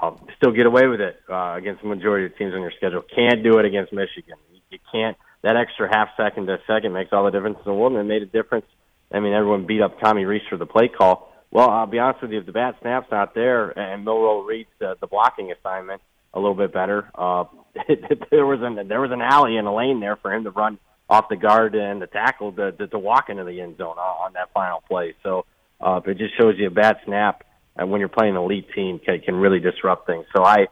Um, 0.00 0.16
still 0.36 0.52
get 0.52 0.66
away 0.66 0.86
with 0.86 1.00
it 1.00 1.20
uh, 1.28 1.54
against 1.56 1.82
the 1.82 1.88
majority 1.88 2.26
of 2.26 2.38
teams 2.38 2.54
on 2.54 2.60
your 2.60 2.72
schedule. 2.76 3.02
Can't 3.02 3.42
do 3.42 3.58
it 3.58 3.64
against 3.64 3.92
Michigan. 3.92 4.36
You 4.70 4.78
can't. 4.92 5.16
That 5.42 5.56
extra 5.56 5.88
half 5.88 6.08
second 6.16 6.46
to 6.46 6.58
second 6.66 6.92
makes 6.92 7.12
all 7.12 7.24
the 7.24 7.30
difference 7.30 7.58
in 7.58 7.70
the 7.70 7.74
world, 7.74 7.92
and 7.92 8.00
it 8.00 8.04
made 8.04 8.22
a 8.22 8.26
difference. 8.26 8.66
I 9.12 9.20
mean, 9.20 9.32
everyone 9.32 9.66
beat 9.66 9.80
up 9.80 10.00
Tommy 10.00 10.24
Rees 10.24 10.42
for 10.48 10.56
the 10.56 10.66
play 10.66 10.88
call. 10.88 11.32
Well, 11.50 11.70
I'll 11.70 11.86
be 11.86 11.98
honest 11.98 12.22
with 12.22 12.32
you, 12.32 12.40
if 12.40 12.46
the 12.46 12.52
bad 12.52 12.74
snap's 12.82 13.10
not 13.10 13.34
there 13.34 13.70
and 13.70 14.04
Milroe 14.04 14.42
reads 14.42 14.68
the, 14.78 14.96
the 15.00 15.06
blocking 15.06 15.50
assignment 15.52 16.02
a 16.34 16.38
little 16.38 16.54
bit 16.54 16.74
better, 16.74 17.08
uh, 17.14 17.44
there 18.30 18.44
was 18.44 18.60
an 18.60 18.86
there 18.88 19.00
was 19.00 19.12
an 19.12 19.22
alley 19.22 19.56
and 19.56 19.66
a 19.66 19.72
lane 19.72 20.00
there 20.00 20.16
for 20.16 20.32
him 20.32 20.44
to 20.44 20.50
run 20.50 20.78
off 21.08 21.30
the 21.30 21.36
guard 21.36 21.74
and 21.74 22.02
the 22.02 22.06
tackle 22.06 22.52
to, 22.52 22.72
to, 22.72 22.86
to 22.86 22.98
walk 22.98 23.30
into 23.30 23.44
the 23.44 23.62
end 23.62 23.78
zone 23.78 23.96
on, 23.96 24.26
on 24.26 24.32
that 24.34 24.52
final 24.52 24.82
play. 24.86 25.14
So 25.22 25.46
uh, 25.80 26.00
it 26.04 26.18
just 26.18 26.36
shows 26.36 26.56
you 26.58 26.66
a 26.66 26.70
bad 26.70 26.98
snap 27.06 27.44
and 27.78 27.90
when 27.90 28.00
you're 28.00 28.08
playing 28.08 28.36
an 28.36 28.42
elite 28.42 28.66
team 28.74 28.98
can, 28.98 29.20
can 29.20 29.36
really 29.36 29.60
disrupt 29.60 30.06
things. 30.06 30.26
So 30.36 30.44
I, 30.44 30.66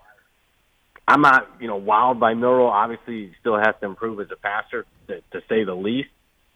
I'm 1.09 1.21
not 1.21 1.49
you 1.61 1.69
know 1.69 1.81
wowed 1.81 2.19
by 2.19 2.35
Milroe. 2.35 2.69
Obviously, 2.69 3.27
he 3.27 3.33
still 3.41 3.57
has 3.57 3.75
to 3.81 3.87
improve 3.87 4.21
as 4.21 4.29
a 4.31 4.37
passer 4.37 4.87
to, 5.09 5.21
to 5.33 5.47
say 5.49 5.65
the 5.65 5.75
least. 5.75 6.09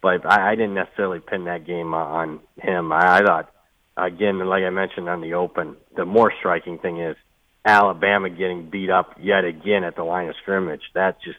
But 0.02 0.24
I, 0.26 0.52
I 0.52 0.54
didn't 0.54 0.74
necessarily 0.74 1.20
pin 1.20 1.44
that 1.44 1.66
game 1.66 1.94
on 1.94 2.40
him. 2.60 2.92
I, 2.92 3.18
I 3.18 3.22
thought, 3.22 3.52
again, 3.96 4.38
like 4.38 4.64
I 4.64 4.70
mentioned 4.70 5.08
on 5.08 5.20
the 5.20 5.34
open, 5.34 5.76
the 5.94 6.04
more 6.04 6.32
striking 6.38 6.78
thing 6.78 7.00
is 7.00 7.16
Alabama 7.64 8.30
getting 8.30 8.70
beat 8.70 8.90
up 8.90 9.16
yet 9.20 9.44
again 9.44 9.84
at 9.84 9.96
the 9.96 10.04
line 10.04 10.28
of 10.28 10.36
scrimmage. 10.42 10.82
That's 10.94 11.22
just 11.22 11.38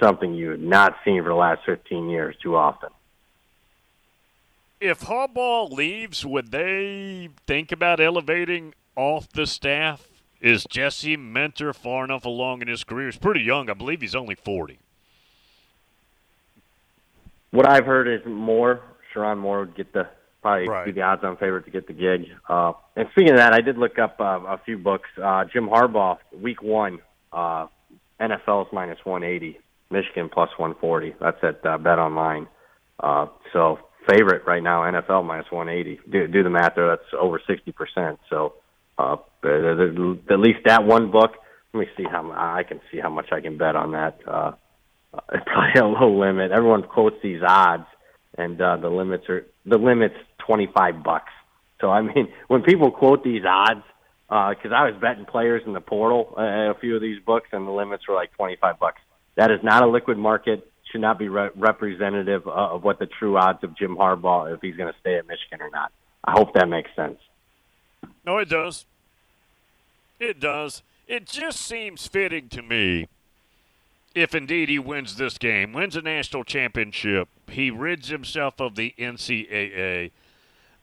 something 0.00 0.34
you 0.34 0.50
have 0.50 0.60
not 0.60 0.96
seen 1.04 1.22
for 1.22 1.28
the 1.28 1.34
last 1.34 1.60
15 1.66 2.08
years 2.08 2.34
too 2.42 2.56
often. 2.56 2.90
If 4.80 5.00
Harbaugh 5.02 5.70
leaves, 5.70 6.24
would 6.24 6.50
they 6.50 7.28
think 7.46 7.70
about 7.70 8.00
elevating 8.00 8.74
off 8.96 9.28
the 9.28 9.46
staff? 9.46 10.09
Is 10.40 10.64
Jesse 10.64 11.16
Minter 11.16 11.72
far 11.72 12.04
enough 12.04 12.24
along 12.24 12.62
in 12.62 12.68
his 12.68 12.82
career? 12.84 13.06
He's 13.06 13.18
pretty 13.18 13.40
young. 13.42 13.68
I 13.68 13.74
believe 13.74 14.00
he's 14.00 14.14
only 14.14 14.34
40. 14.34 14.78
What 17.50 17.68
I've 17.68 17.84
heard 17.84 18.08
is 18.08 18.24
more. 18.26 18.80
Sherrone 19.12 19.38
Moore 19.38 19.60
would 19.60 19.74
get 19.76 19.92
the 19.92 20.08
probably 20.40 20.68
Right. 20.68 20.86
be 20.86 20.92
the 20.92 21.02
odds-on 21.02 21.36
favorite 21.36 21.64
to 21.66 21.70
get 21.70 21.86
the 21.86 21.92
gig. 21.92 22.28
Uh, 22.48 22.72
and 22.96 23.08
speaking 23.12 23.32
of 23.32 23.36
that, 23.38 23.52
I 23.52 23.60
did 23.60 23.76
look 23.76 23.98
up 23.98 24.18
uh, 24.20 24.40
a 24.46 24.58
few 24.64 24.78
books. 24.78 25.08
Uh, 25.22 25.44
Jim 25.44 25.68
Harbaugh, 25.68 26.18
Week 26.40 26.62
One, 26.62 27.00
uh, 27.32 27.66
NFL's 28.20 28.72
minus 28.72 28.98
180, 29.04 29.58
Michigan 29.90 30.30
plus 30.32 30.48
140. 30.56 31.16
That's 31.20 31.36
at 31.42 31.66
uh, 31.66 31.76
Bet 31.76 31.98
Online. 31.98 32.46
Uh, 33.00 33.26
so 33.52 33.80
favorite 34.08 34.46
right 34.46 34.62
now, 34.62 34.82
NFL 34.82 35.26
minus 35.26 35.50
180. 35.50 36.00
Do, 36.10 36.26
do 36.28 36.42
the 36.42 36.50
math 36.50 36.74
there. 36.76 36.86
That's 36.88 37.08
over 37.18 37.40
60 37.46 37.72
percent. 37.72 38.18
Uh, 39.00 39.16
at 39.44 40.38
least 40.38 40.60
that 40.66 40.84
one 40.84 41.10
book. 41.10 41.32
Let 41.72 41.80
me 41.80 41.86
see 41.96 42.04
how 42.04 42.30
I 42.32 42.62
can 42.64 42.80
see 42.90 42.98
how 42.98 43.10
much 43.10 43.32
I 43.32 43.40
can 43.40 43.56
bet 43.56 43.76
on 43.76 43.92
that. 43.92 44.18
Uh, 44.26 44.52
uh, 45.12 45.20
it's 45.32 45.44
probably 45.46 45.80
a 45.80 45.86
low 45.86 46.18
limit. 46.18 46.50
Everyone 46.50 46.82
quotes 46.82 47.16
these 47.22 47.40
odds, 47.46 47.86
and 48.36 48.60
uh, 48.60 48.76
the 48.76 48.88
limits 48.88 49.28
are 49.28 49.46
the 49.64 49.78
limit's 49.78 50.16
twenty 50.46 50.68
five 50.74 51.02
bucks. 51.02 51.32
So 51.80 51.90
I 51.90 52.02
mean, 52.02 52.28
when 52.48 52.62
people 52.62 52.90
quote 52.90 53.24
these 53.24 53.42
odds, 53.48 53.84
because 54.28 54.72
I 54.74 54.90
was 54.90 54.94
betting 55.00 55.24
players 55.24 55.62
in 55.66 55.72
the 55.72 55.80
portal 55.80 56.34
uh, 56.36 56.70
a 56.70 56.74
few 56.80 56.96
of 56.96 57.02
these 57.02 57.20
books, 57.24 57.48
and 57.52 57.66
the 57.66 57.72
limits 57.72 58.06
were 58.08 58.14
like 58.14 58.32
twenty 58.34 58.56
five 58.60 58.78
bucks. 58.78 59.00
That 59.36 59.50
is 59.50 59.60
not 59.62 59.82
a 59.82 59.86
liquid 59.86 60.18
market. 60.18 60.66
Should 60.90 61.00
not 61.02 61.20
be 61.20 61.28
re- 61.28 61.50
representative 61.54 62.48
uh, 62.48 62.74
of 62.74 62.82
what 62.82 62.98
the 62.98 63.06
true 63.06 63.38
odds 63.38 63.62
of 63.62 63.76
Jim 63.78 63.96
Harbaugh 63.96 64.52
if 64.52 64.60
he's 64.60 64.76
going 64.76 64.92
to 64.92 64.98
stay 64.98 65.16
at 65.16 65.26
Michigan 65.26 65.60
or 65.60 65.70
not. 65.70 65.92
I 66.24 66.32
hope 66.32 66.54
that 66.54 66.68
makes 66.68 66.90
sense. 66.96 67.16
No, 68.30 68.38
it 68.38 68.48
does. 68.48 68.86
It 70.20 70.38
does. 70.38 70.84
It 71.08 71.26
just 71.26 71.60
seems 71.60 72.06
fitting 72.06 72.48
to 72.50 72.62
me 72.62 73.08
if 74.14 74.36
indeed 74.36 74.68
he 74.68 74.78
wins 74.78 75.16
this 75.16 75.36
game, 75.36 75.72
wins 75.72 75.96
a 75.96 76.00
national 76.00 76.44
championship, 76.44 77.28
he 77.48 77.72
rids 77.72 78.06
himself 78.08 78.60
of 78.60 78.76
the 78.76 78.94
NCAA. 78.96 80.12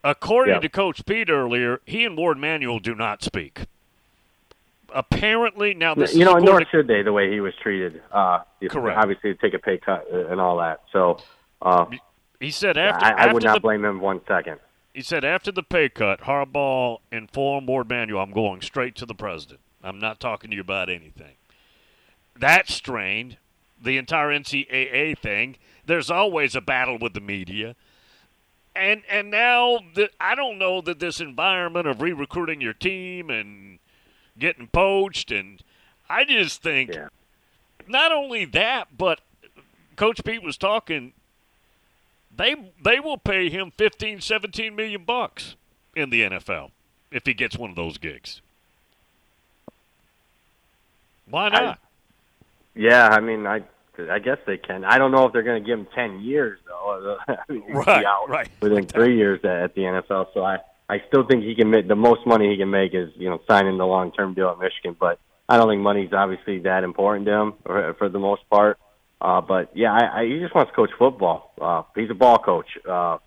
According 0.03 0.55
Yeah. 0.55 0.59
to 0.59 0.67
Coach 0.67 1.05
Pete 1.05 1.29
earlier, 1.29 1.79
he 1.85 2.03
and 2.03 2.17
Warde 2.17 2.37
Manuel 2.37 2.79
do 2.79 2.93
not 2.93 3.23
speak. 3.23 3.61
Apparently, 4.89 5.73
now 5.73 5.95
this 5.95 6.15
you 6.15 6.25
know, 6.25 6.33
nor 6.33 6.43
according- 6.43 6.67
should 6.69 6.87
they 6.87 7.01
the 7.01 7.13
way 7.13 7.31
he 7.31 7.39
was 7.39 7.53
treated. 7.63 8.01
Uh, 8.11 8.39
Correct. 8.69 8.97
Obviously, 8.99 9.33
to 9.33 9.39
take 9.39 9.53
a 9.53 9.59
pay 9.59 9.77
cut 9.77 10.05
and 10.11 10.41
all 10.41 10.57
that. 10.57 10.81
So 10.91 11.19
uh, 11.61 11.85
he 12.41 12.51
said 12.51 12.77
after, 12.77 13.05
I, 13.05 13.09
I 13.09 13.13
after 13.13 13.33
would 13.35 13.43
not 13.43 13.53
the 13.53 13.59
blame 13.61 13.85
him 13.85 14.01
one 14.01 14.19
second. 14.27 14.59
He 14.97 15.03
said 15.03 15.23
after 15.23 15.51
the 15.51 15.61
pay 15.61 15.89
cut, 15.89 16.21
Harbaugh 16.21 17.01
informed 17.11 17.67
Warde 17.67 17.87
Manuel, 17.87 18.23
I'm 18.23 18.31
going 18.31 18.61
straight 18.61 18.95
to 18.95 19.05
the 19.05 19.13
president. 19.13 19.59
I'm 19.83 19.99
not 19.99 20.19
talking 20.19 20.49
to 20.49 20.55
you 20.55 20.61
about 20.63 20.89
anything. 20.89 21.35
That 22.35 22.67
strained 22.67 23.37
the 23.79 23.99
entire 23.99 24.29
NCAA 24.29 25.15
thing. 25.19 25.57
There's 25.85 26.09
always 26.09 26.55
a 26.55 26.61
battle 26.61 26.97
with 26.97 27.13
the 27.13 27.21
media. 27.21 27.75
And 28.75 29.03
and 29.07 29.29
now 29.29 29.81
the, 29.93 30.09
I 30.19 30.33
don't 30.33 30.57
know 30.57 30.81
that 30.81 30.97
this 30.97 31.21
environment 31.21 31.85
of 31.85 32.01
re-recruiting 32.01 32.59
your 32.59 32.73
team 32.73 33.29
and 33.29 33.77
getting 34.39 34.65
poached 34.65 35.29
and 35.29 35.61
I 36.09 36.25
just 36.25 36.63
think 36.63 36.97
not 37.87 38.11
only 38.11 38.45
that, 38.45 38.97
but 38.97 39.21
Coach 39.95 40.23
Pete 40.23 40.41
was 40.41 40.57
talking 40.57 41.13
they 42.37 42.71
they 42.83 42.99
will 42.99 43.17
pay 43.17 43.49
him 43.49 43.71
15, 43.77 44.21
17 44.21 44.75
million 44.75 45.03
bucks 45.03 45.55
in 45.95 46.09
the 46.09 46.21
NFL 46.21 46.71
if 47.11 47.25
he 47.25 47.33
gets 47.33 47.57
one 47.57 47.69
of 47.69 47.75
those 47.75 47.97
gigs. 47.97 48.41
Why 51.29 51.49
not? 51.49 51.63
I, 51.63 51.77
yeah, 52.75 53.07
I 53.09 53.19
mean, 53.19 53.45
I 53.45 53.63
I 54.09 54.19
guess 54.19 54.37
they 54.45 54.57
can. 54.57 54.85
I 54.85 54.97
don't 54.97 55.11
know 55.11 55.25
if 55.25 55.33
they're 55.33 55.43
going 55.43 55.61
to 55.61 55.67
give 55.67 55.79
him 55.79 55.87
ten 55.93 56.21
years 56.21 56.59
though. 56.67 57.17
I 57.27 57.37
mean, 57.49 57.63
right, 57.73 58.05
right. 58.27 58.49
Within 58.61 58.85
three 58.85 59.17
years 59.17 59.43
at 59.43 59.73
the 59.75 59.81
NFL, 59.81 60.33
so 60.33 60.43
I 60.43 60.59
I 60.89 61.03
still 61.07 61.25
think 61.25 61.43
he 61.43 61.55
can 61.55 61.69
make 61.69 61.87
the 61.87 61.95
most 61.95 62.25
money 62.25 62.49
he 62.49 62.57
can 62.57 62.69
make 62.69 62.93
is 62.93 63.11
you 63.15 63.29
know 63.29 63.41
signing 63.47 63.77
the 63.77 63.85
long 63.85 64.11
term 64.11 64.33
deal 64.33 64.49
at 64.49 64.59
Michigan. 64.59 64.95
But 64.97 65.19
I 65.49 65.57
don't 65.57 65.67
think 65.67 65.81
money's 65.81 66.13
obviously 66.13 66.59
that 66.59 66.83
important 66.83 67.25
to 67.25 67.33
him 67.33 67.53
for, 67.65 67.93
for 67.95 68.09
the 68.09 68.19
most 68.19 68.47
part. 68.49 68.77
Uh, 69.19 69.41
but 69.41 69.71
yeah, 69.75 69.93
I, 69.93 70.21
I, 70.21 70.25
he 70.25 70.39
just 70.39 70.53
wants 70.53 70.71
to 70.71 70.75
coach 70.75 70.91
football. 70.97 71.53
Uh, 71.59 71.83
he's 71.95 72.09
a 72.09 72.13
ball 72.13 72.37
coach. 72.37 72.67
Uh, 72.87 73.17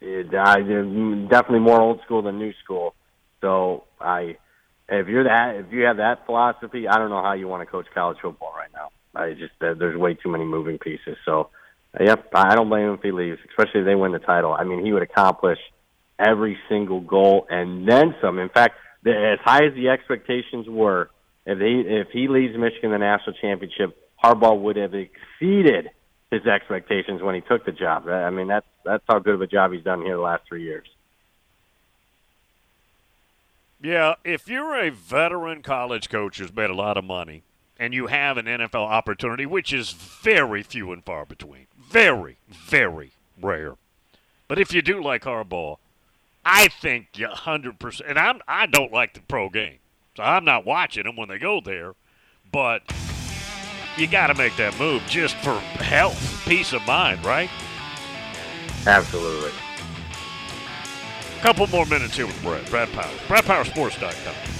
it, 0.00 0.34
I, 0.34 0.56
definitely 0.56 1.60
more 1.60 1.80
old 1.80 2.00
school 2.04 2.22
than 2.22 2.38
new 2.38 2.52
school. 2.64 2.94
So 3.40 3.84
I, 4.00 4.36
if 4.88 5.06
you're 5.08 5.24
that, 5.24 5.56
if 5.56 5.72
you 5.72 5.82
have 5.82 5.98
that 5.98 6.26
philosophy, 6.26 6.88
I 6.88 6.98
don't 6.98 7.10
know 7.10 7.22
how 7.22 7.34
you 7.34 7.46
want 7.48 7.62
to 7.62 7.66
coach 7.66 7.86
college 7.94 8.18
football 8.20 8.52
right 8.56 8.70
now. 8.74 8.90
I 9.14 9.32
just 9.32 9.52
there's 9.60 9.96
way 9.96 10.14
too 10.14 10.30
many 10.30 10.44
moving 10.44 10.78
pieces. 10.78 11.16
So, 11.24 11.50
yep, 11.98 12.28
I 12.34 12.54
don't 12.54 12.68
blame 12.68 12.88
him 12.88 12.94
if 12.94 13.02
he 13.02 13.12
leaves, 13.12 13.38
especially 13.48 13.80
if 13.80 13.86
they 13.86 13.94
win 13.94 14.12
the 14.12 14.18
title. 14.18 14.52
I 14.52 14.64
mean, 14.64 14.84
he 14.84 14.92
would 14.92 15.02
accomplish 15.02 15.58
every 16.18 16.58
single 16.68 17.00
goal 17.00 17.46
and 17.50 17.88
then 17.88 18.14
some. 18.20 18.38
In 18.38 18.48
fact, 18.48 18.76
the, 19.02 19.10
as 19.10 19.38
high 19.44 19.64
as 19.64 19.74
the 19.74 19.88
expectations 19.88 20.68
were, 20.68 21.10
if 21.46 21.58
he 21.58 21.82
if 21.86 22.08
he 22.12 22.28
leads 22.28 22.56
Michigan 22.56 22.90
the 22.90 22.98
national 22.98 23.34
championship, 23.40 23.96
Harbaugh 24.22 24.60
would 24.60 24.76
have 24.76 24.94
exceeded 24.94 25.90
his 26.30 26.46
expectations 26.46 27.22
when 27.22 27.34
he 27.34 27.40
took 27.40 27.64
the 27.64 27.72
job. 27.72 28.08
I 28.08 28.30
mean, 28.30 28.46
that's 28.46 28.66
that's 28.84 29.04
how 29.08 29.18
good 29.18 29.34
of 29.34 29.42
a 29.42 29.46
job 29.46 29.72
he's 29.72 29.82
done 29.82 30.02
here 30.02 30.16
the 30.16 30.22
last 30.22 30.44
three 30.48 30.62
years. 30.62 30.86
Yeah, 33.82 34.14
if 34.24 34.46
you're 34.46 34.76
a 34.76 34.90
veteran 34.90 35.62
college 35.62 36.10
coach 36.10 36.38
who's 36.38 36.54
made 36.54 36.70
a 36.70 36.74
lot 36.74 36.98
of 36.98 37.04
money 37.04 37.42
and 37.78 37.94
you 37.94 38.08
have 38.08 38.36
an 38.36 38.44
NFL 38.44 38.86
opportunity, 38.86 39.46
which 39.46 39.72
is 39.72 39.90
very 39.90 40.62
few 40.62 40.92
and 40.92 41.02
far 41.02 41.24
between, 41.24 41.66
very, 41.78 42.36
very 42.46 43.12
rare. 43.40 43.76
But 44.48 44.58
if 44.58 44.74
you 44.74 44.82
do 44.82 45.02
like 45.02 45.22
Harbaugh, 45.22 45.78
I 46.44 46.68
think 46.68 47.08
you 47.16 47.26
100%. 47.26 48.02
And 48.06 48.18
I'm, 48.18 48.40
I 48.46 48.66
don't 48.66 48.92
like 48.92 49.14
the 49.14 49.20
pro 49.20 49.48
game, 49.48 49.78
so 50.14 50.22
I'm 50.22 50.44
not 50.44 50.66
watching 50.66 51.04
them 51.04 51.16
when 51.16 51.30
they 51.30 51.38
go 51.38 51.60
there. 51.60 51.94
But 52.52 52.82
you 53.96 54.06
got 54.06 54.28
to 54.28 54.34
make 54.34 54.56
that 54.56 54.78
move 54.78 55.02
just 55.06 55.34
for 55.36 55.58
health, 55.58 56.42
peace 56.46 56.72
of 56.72 56.84
mind, 56.86 57.24
right? 57.24 57.50
Absolutely. 58.86 59.50
A 61.38 61.42
Couple 61.42 61.66
more 61.68 61.86
minutes 61.86 62.16
here 62.16 62.26
with 62.26 62.40
Brad. 62.42 62.68
Brad 62.70 62.90
Power. 62.92 63.12
BradPowerSports.com. 63.28 64.59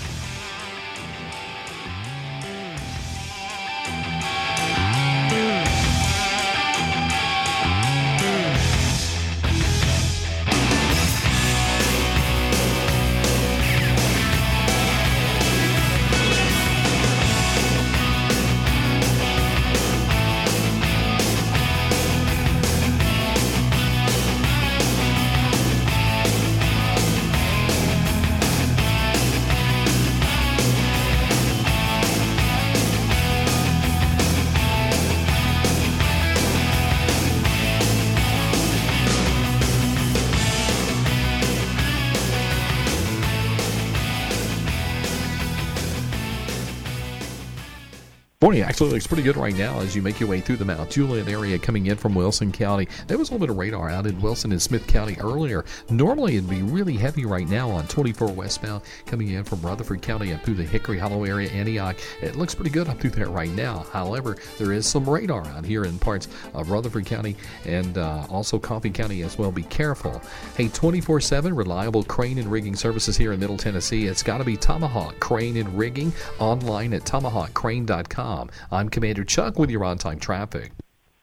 Morning 48.43 48.63
actually 48.63 48.89
looks 48.89 49.07
pretty 49.07 49.23
good 49.23 49.37
right 49.37 49.55
now 49.55 49.81
as 49.81 49.95
you 49.95 50.01
make 50.01 50.19
your 50.19 50.31
way 50.31 50.41
through 50.41 50.57
the 50.57 50.65
Mount 50.65 50.89
Juliet 50.89 51.29
area 51.29 51.59
coming 51.59 51.89
in 51.89 51.99
from 51.99 52.15
Wilson 52.15 52.51
County. 52.51 52.89
There 53.07 53.19
was 53.19 53.29
a 53.29 53.33
little 53.33 53.47
bit 53.47 53.51
of 53.51 53.59
radar 53.59 53.91
out 53.91 54.07
in 54.07 54.19
Wilson 54.19 54.51
and 54.51 54.63
Smith 54.63 54.87
County 54.87 55.15
earlier. 55.21 55.67
Normally 55.91 56.37
it'd 56.37 56.49
be 56.49 56.63
really 56.63 56.97
heavy 56.97 57.27
right 57.27 57.47
now 57.47 57.69
on 57.69 57.87
24 57.89 58.33
westbound 58.33 58.83
coming 59.05 59.29
in 59.29 59.45
from 59.45 59.61
Rutherford 59.61 60.01
County 60.01 60.33
up 60.33 60.43
through 60.43 60.55
the 60.55 60.65
Hickory 60.65 60.97
Hollow 60.97 61.25
area, 61.25 61.51
Antioch. 61.51 61.99
It 62.23 62.37
looks 62.37 62.55
pretty 62.55 62.71
good 62.71 62.89
up 62.89 62.99
through 62.99 63.11
there 63.11 63.29
right 63.29 63.51
now. 63.51 63.85
However, 63.93 64.39
there 64.57 64.73
is 64.73 64.87
some 64.87 65.07
radar 65.07 65.45
out 65.49 65.67
here 65.67 65.85
in 65.85 65.99
parts 65.99 66.27
of 66.55 66.71
Rutherford 66.71 67.05
County 67.05 67.37
and 67.67 67.99
uh, 67.99 68.27
also 68.31 68.59
Coffee 68.59 68.89
County 68.89 69.21
as 69.21 69.37
well. 69.37 69.53
Be 69.53 69.65
careful. 69.65 70.19
Hey, 70.57 70.69
24 70.69 71.21
7 71.21 71.55
reliable 71.55 72.05
crane 72.05 72.39
and 72.39 72.51
rigging 72.51 72.75
services 72.75 73.19
here 73.19 73.35
in 73.35 73.41
Middle 73.41 73.59
Tennessee. 73.59 74.07
It's 74.07 74.23
got 74.23 74.39
to 74.39 74.45
be 74.45 74.57
Tomahawk 74.57 75.21
Crane 75.21 75.59
and 75.59 75.77
Rigging 75.77 76.15
online 76.39 76.95
at 76.95 77.03
tomahawkcrane.com. 77.03 78.30
I'm 78.71 78.89
Commander 78.89 79.25
Chuck 79.25 79.59
with 79.59 79.71
your 79.71 79.85
on 79.85 79.99
time 79.99 80.21
traffic. 80.21 80.73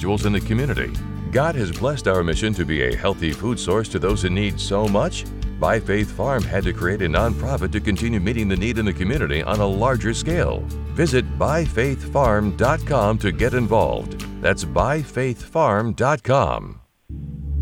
in 0.00 0.32
the 0.32 0.40
community. 0.40 0.90
God 1.30 1.54
has 1.54 1.70
blessed 1.70 2.08
our 2.08 2.24
mission 2.24 2.54
to 2.54 2.64
be 2.64 2.82
a 2.82 2.96
healthy 2.96 3.32
food 3.32 3.58
source 3.58 3.88
to 3.90 3.98
those 3.98 4.24
in 4.24 4.34
need 4.34 4.58
so 4.58 4.88
much 4.88 5.26
by 5.60 5.78
Faith 5.78 6.10
Farm 6.10 6.42
had 6.42 6.64
to 6.64 6.72
create 6.72 7.02
a 7.02 7.08
nonprofit 7.08 7.70
to 7.72 7.80
continue 7.80 8.18
meeting 8.18 8.48
the 8.48 8.56
need 8.56 8.78
in 8.78 8.86
the 8.86 8.94
community 8.94 9.42
on 9.42 9.60
a 9.60 9.66
larger 9.66 10.14
scale. 10.14 10.60
Visit 10.94 11.38
byfaithfarm.com 11.38 13.18
to 13.18 13.30
get 13.30 13.52
involved. 13.52 14.24
That's 14.40 14.64
byfaithfarm.com. 14.64 16.80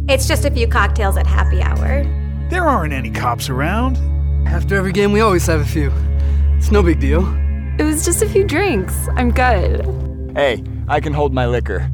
It's 0.08 0.28
just 0.28 0.44
a 0.44 0.50
few 0.50 0.68
cocktails 0.68 1.16
at 1.16 1.26
happy 1.26 1.60
hour. 1.60 2.04
There 2.50 2.64
aren't 2.64 2.92
any 2.92 3.10
cops 3.10 3.48
around. 3.50 3.96
After 4.46 4.76
every 4.76 4.92
game, 4.92 5.10
we 5.12 5.20
always 5.20 5.44
have 5.46 5.60
a 5.60 5.66
few. 5.66 5.90
It's 6.56 6.70
no 6.70 6.84
big 6.84 7.00
deal. 7.00 7.26
It 7.78 7.84
was 7.84 8.04
just 8.04 8.22
a 8.22 8.28
few 8.28 8.44
drinks. 8.44 9.08
I'm 9.16 9.32
good. 9.32 9.84
Hey, 10.34 10.62
I 10.86 11.00
can 11.00 11.12
hold 11.12 11.34
my 11.34 11.46
liquor. 11.46 11.90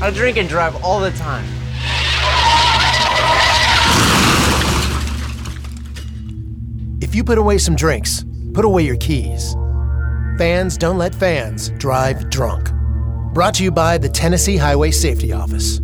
I 0.00 0.10
drink 0.10 0.36
and 0.36 0.48
drive 0.48 0.82
all 0.84 1.00
the 1.00 1.10
time. 1.12 1.44
If 7.00 7.14
you 7.14 7.22
put 7.22 7.38
away 7.38 7.58
some 7.58 7.76
drinks, 7.76 8.24
put 8.54 8.64
away 8.64 8.82
your 8.82 8.96
keys. 8.96 9.54
Fans 10.36 10.76
don't 10.76 10.98
let 10.98 11.14
fans 11.14 11.70
drive 11.78 12.28
drunk. 12.28 12.70
Brought 13.32 13.54
to 13.54 13.64
you 13.64 13.70
by 13.70 13.98
the 13.98 14.08
Tennessee 14.08 14.56
Highway 14.56 14.90
Safety 14.90 15.32
Office. 15.32 15.80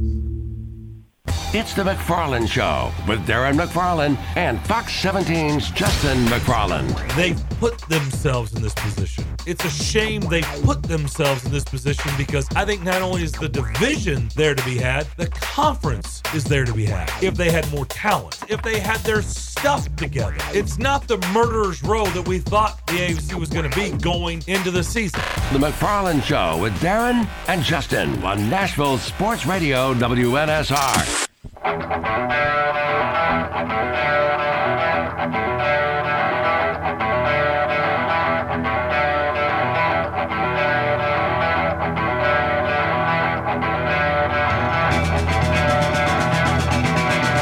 It's 1.53 1.75
the 1.75 1.83
McFarland 1.83 2.49
Show 2.49 2.93
with 3.09 3.27
Darren 3.27 3.59
McFarland 3.59 4.19
and 4.37 4.61
Fox 4.67 4.93
17's 5.03 5.71
Justin 5.73 6.25
McFarland. 6.27 7.17
They 7.17 7.35
put 7.57 7.79
themselves 7.89 8.53
in 8.55 8.63
this 8.63 8.75
position. 8.75 9.25
It's 9.47 9.65
a 9.65 9.71
shame 9.71 10.21
they 10.23 10.43
put 10.63 10.83
themselves 10.83 11.45
in 11.45 11.53
this 11.53 11.65
position 11.65 12.11
because 12.19 12.47
I 12.55 12.65
think 12.65 12.83
not 12.83 13.01
only 13.01 13.23
is 13.23 13.33
the 13.33 13.49
division 13.49 14.29
there 14.37 14.55
to 14.55 14.65
be 14.65 14.77
had, 14.77 15.07
the 15.17 15.29
conference 15.29 16.23
is 16.35 16.45
there 16.45 16.65
to 16.65 16.73
be 16.73 16.85
had. 16.85 17.11
If 17.23 17.35
they 17.35 17.51
had 17.51 17.71
more 17.71 17.87
talent, 17.87 18.39
if 18.49 18.63
they 18.63 18.79
had 18.79 19.01
their 19.01 19.23
stuff 19.23 19.95
together. 19.97 20.37
It's 20.53 20.79
not 20.79 21.09
the 21.09 21.19
murderer's 21.33 21.83
row 21.83 22.07
that 22.07 22.27
we 22.27 22.39
thought 22.39 22.87
the 22.87 22.95
AFC 22.95 23.35
was 23.35 23.49
going 23.51 23.71
to 23.71 23.77
be 23.77 23.91
going 23.99 24.43
into 24.47 24.71
the 24.71 24.85
season. 24.85 25.21
The 25.53 25.59
McFarland 25.59 26.23
Show 26.23 26.59
with 26.61 26.75
Darren 26.75 27.29
and 27.49 27.63
Justin 27.63 28.23
on 28.23 28.49
Nashville 28.49 28.99
Sports 28.99 29.47
Radio 29.47 29.95
WNSR. 29.95 31.29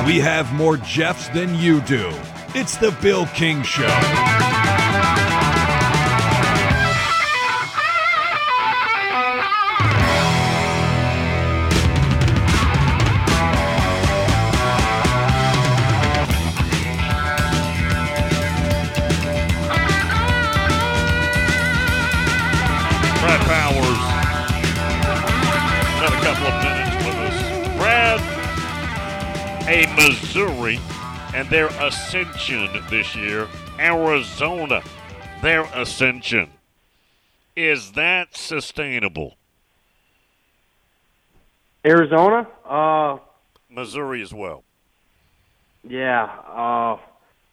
We 0.08 0.20
have 0.20 0.54
more 0.54 0.78
Jeffs 0.78 1.28
than 1.28 1.54
you 1.54 1.82
do. 1.82 2.10
It's 2.54 2.78
the 2.78 2.96
Bill 3.02 3.26
King 3.26 3.62
Show. 3.62 4.37
Missouri 29.98 30.78
and 31.34 31.50
their 31.50 31.66
ascension 31.80 32.68
this 32.88 33.16
year. 33.16 33.48
Arizona, 33.80 34.80
their 35.42 35.62
ascension. 35.74 36.50
Is 37.56 37.92
that 37.92 38.36
sustainable? 38.36 39.34
Arizona, 41.84 42.46
uh, 42.64 43.18
Missouri 43.68 44.22
as 44.22 44.32
well. 44.32 44.62
yeah, 45.88 46.24
uh, 46.24 46.98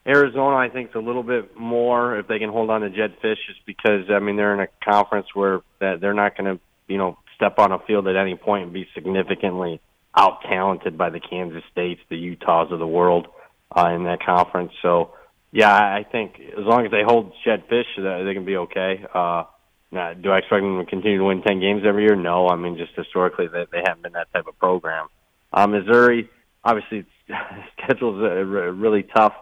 Arizona, 0.06 0.56
I 0.56 0.68
think, 0.68 0.90
is 0.90 0.94
a 0.94 1.00
little 1.00 1.24
bit 1.24 1.56
more 1.56 2.16
if 2.18 2.28
they 2.28 2.38
can 2.38 2.50
hold 2.50 2.70
on 2.70 2.82
to 2.82 2.90
Jedd 2.90 3.20
Fisch, 3.20 3.38
just 3.48 3.66
because 3.66 4.08
I 4.08 4.20
mean 4.20 4.36
they're 4.36 4.54
in 4.54 4.60
a 4.60 4.68
conference 4.84 5.26
where 5.34 5.62
that 5.80 6.00
they're 6.00 6.14
not 6.14 6.36
going 6.36 6.56
to, 6.56 6.62
you 6.86 6.98
know, 6.98 7.18
step 7.34 7.58
on 7.58 7.72
a 7.72 7.80
field 7.80 8.06
at 8.06 8.14
any 8.14 8.36
point 8.36 8.64
and 8.64 8.72
be 8.72 8.86
significantly 8.94 9.80
out 10.16 10.40
talented 10.42 10.96
by 10.96 11.10
the 11.10 11.20
Kansas 11.20 11.62
States, 11.70 12.00
the 12.08 12.16
Utahs 12.16 12.72
of 12.72 12.78
the 12.78 12.86
world 12.86 13.26
uh, 13.74 13.90
in 13.94 14.04
that 14.04 14.24
conference. 14.24 14.72
So, 14.82 15.12
yeah, 15.52 15.72
I 15.72 16.04
think 16.10 16.40
as 16.40 16.64
long 16.64 16.84
as 16.86 16.90
they 16.90 17.02
hold 17.04 17.32
Jedd 17.44 17.68
Fisch, 17.68 17.98
uh, 17.98 18.24
they 18.24 18.34
can 18.34 18.44
be 18.44 18.56
okay. 18.56 19.04
Uh, 19.12 19.44
now, 19.92 20.14
do 20.14 20.30
I 20.30 20.38
expect 20.38 20.62
them 20.62 20.78
to 20.78 20.84
continue 20.84 21.18
to 21.18 21.24
win 21.24 21.42
ten 21.42 21.60
games 21.60 21.82
every 21.86 22.04
year? 22.04 22.16
No. 22.16 22.48
I 22.48 22.56
mean, 22.56 22.76
just 22.76 22.92
historically, 22.96 23.46
they 23.46 23.66
they 23.70 23.82
haven't 23.86 24.02
been 24.02 24.12
that 24.14 24.32
type 24.32 24.46
of 24.46 24.58
program. 24.58 25.08
Uh, 25.52 25.66
Missouri, 25.66 26.28
obviously, 26.64 27.06
schedule's 27.82 28.22
uh, 28.22 28.44
re- 28.44 28.70
really 28.70 29.02
tough. 29.04 29.34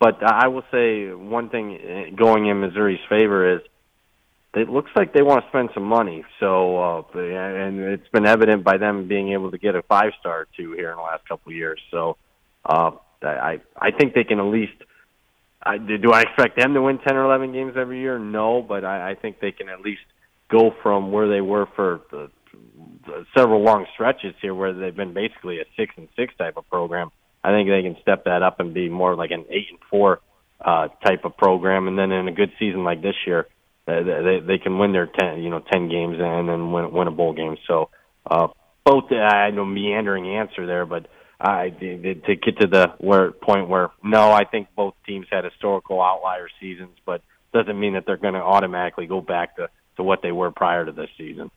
But 0.00 0.22
I 0.22 0.48
will 0.48 0.64
say 0.72 1.12
one 1.12 1.48
thing 1.48 1.78
uh, 1.78 2.16
going 2.16 2.46
in 2.46 2.60
Missouri's 2.60 3.00
favor 3.08 3.54
is 3.56 3.60
it 4.56 4.68
looks 4.68 4.90
like 4.94 5.12
they 5.12 5.22
want 5.22 5.44
to 5.44 5.48
spend 5.48 5.70
some 5.74 5.84
money. 5.84 6.24
So, 6.40 6.78
uh, 6.78 7.18
and 7.18 7.80
it's 7.80 8.08
been 8.08 8.26
evident 8.26 8.64
by 8.64 8.76
them 8.76 9.08
being 9.08 9.32
able 9.32 9.50
to 9.50 9.58
get 9.58 9.74
a 9.74 9.82
five 9.82 10.12
star 10.20 10.42
or 10.42 10.48
two 10.56 10.72
here 10.72 10.90
in 10.90 10.96
the 10.96 11.02
last 11.02 11.26
couple 11.28 11.50
of 11.50 11.56
years. 11.56 11.80
So, 11.90 12.16
uh, 12.64 12.92
I 13.22 13.60
I 13.76 13.90
think 13.90 14.14
they 14.14 14.24
can 14.24 14.38
at 14.38 14.46
least. 14.46 14.72
I, 15.66 15.78
do 15.78 16.12
I 16.12 16.20
expect 16.20 16.58
them 16.58 16.74
to 16.74 16.82
win 16.82 16.98
ten 16.98 17.16
or 17.16 17.24
eleven 17.24 17.52
games 17.52 17.74
every 17.76 18.00
year? 18.00 18.18
No, 18.18 18.60
but 18.60 18.84
I, 18.84 19.12
I 19.12 19.14
think 19.14 19.40
they 19.40 19.50
can 19.52 19.68
at 19.68 19.80
least 19.80 20.02
go 20.50 20.74
from 20.82 21.10
where 21.10 21.28
they 21.28 21.40
were 21.40 21.66
for 21.74 22.02
the, 22.10 22.30
the 23.06 23.26
several 23.36 23.62
long 23.62 23.86
stretches 23.94 24.34
here, 24.42 24.54
where 24.54 24.74
they've 24.74 24.94
been 24.94 25.14
basically 25.14 25.60
a 25.60 25.64
six 25.76 25.94
and 25.96 26.08
six 26.16 26.34
type 26.36 26.56
of 26.58 26.68
program. 26.68 27.10
I 27.42 27.50
think 27.50 27.68
they 27.68 27.82
can 27.82 27.96
step 28.02 28.24
that 28.24 28.42
up 28.42 28.60
and 28.60 28.74
be 28.74 28.88
more 28.88 29.16
like 29.16 29.30
an 29.30 29.46
eight 29.50 29.68
and 29.70 29.78
four 29.90 30.20
uh, 30.60 30.88
type 31.04 31.24
of 31.24 31.36
program, 31.36 31.88
and 31.88 31.98
then 31.98 32.12
in 32.12 32.28
a 32.28 32.32
good 32.32 32.52
season 32.58 32.84
like 32.84 33.00
this 33.02 33.16
year, 33.26 33.46
uh, 33.86 34.02
they 34.02 34.40
they 34.40 34.58
can 34.58 34.78
win 34.78 34.92
their 34.92 35.06
ten 35.06 35.42
you 35.42 35.50
know 35.50 35.60
ten 35.60 35.88
games 35.88 36.16
and 36.18 36.48
then 36.48 36.72
win 36.72 36.92
win 36.92 37.08
a 37.08 37.10
bowl 37.10 37.32
game. 37.32 37.56
So 37.66 37.90
uh, 38.26 38.48
both 38.84 39.12
I 39.12 39.50
know 39.50 39.64
meandering 39.64 40.36
answer 40.36 40.66
there, 40.66 40.86
but 40.86 41.06
I 41.40 41.70
to 41.70 42.36
get 42.36 42.58
to 42.60 42.66
the 42.66 42.94
where 42.98 43.32
point 43.32 43.68
where 43.68 43.90
no, 44.02 44.32
I 44.32 44.44
think 44.44 44.68
both 44.74 44.94
teams 45.06 45.26
had 45.30 45.44
historical 45.44 46.00
outlier 46.00 46.48
seasons, 46.60 46.96
but 47.04 47.22
doesn't 47.52 47.78
mean 47.78 47.94
that 47.94 48.04
they're 48.06 48.16
going 48.16 48.34
to 48.34 48.40
automatically 48.40 49.06
go 49.06 49.20
back 49.20 49.56
to 49.56 49.68
to 49.96 50.02
what 50.02 50.22
they 50.22 50.32
were 50.32 50.50
prior 50.50 50.84
to 50.84 50.92
this 50.92 51.10
season. 51.16 51.50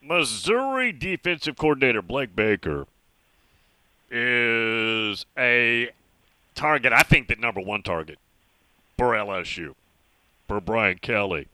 Missouri 0.00 0.92
defensive 0.92 1.56
coordinator 1.56 2.02
Blake 2.02 2.36
Baker 2.36 2.86
is 4.10 5.26
a 5.36 5.90
target. 6.54 6.92
I 6.92 7.02
think 7.02 7.28
the 7.28 7.36
number 7.36 7.60
one 7.60 7.82
target 7.82 8.18
for 8.98 9.12
LSU, 9.12 9.74
for 10.46 10.60
Brian 10.60 10.98
Kelly. 10.98 11.48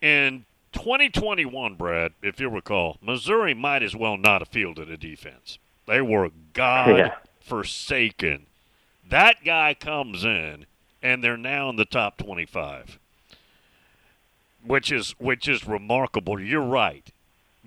In 0.00 0.44
2021, 0.72 1.74
Brad, 1.74 2.12
if 2.22 2.40
you 2.40 2.48
recall, 2.48 2.98
Missouri 3.00 3.54
might 3.54 3.82
as 3.82 3.94
well 3.94 4.16
not 4.16 4.40
have 4.40 4.48
fielded 4.48 4.90
a 4.90 4.96
defense. 4.96 5.58
They 5.86 6.00
were 6.00 6.30
God 6.52 6.96
Yeah. 6.98 7.14
forsaken. 7.40 8.46
That 9.08 9.44
guy 9.44 9.74
comes 9.74 10.24
in, 10.24 10.66
and 11.02 11.22
they're 11.22 11.36
now 11.36 11.68
in 11.70 11.76
the 11.76 11.84
top 11.84 12.16
25, 12.16 12.98
which 14.64 14.90
is 14.90 15.10
which 15.18 15.48
is 15.48 15.66
remarkable. 15.66 16.40
You're 16.40 16.60
right 16.62 17.10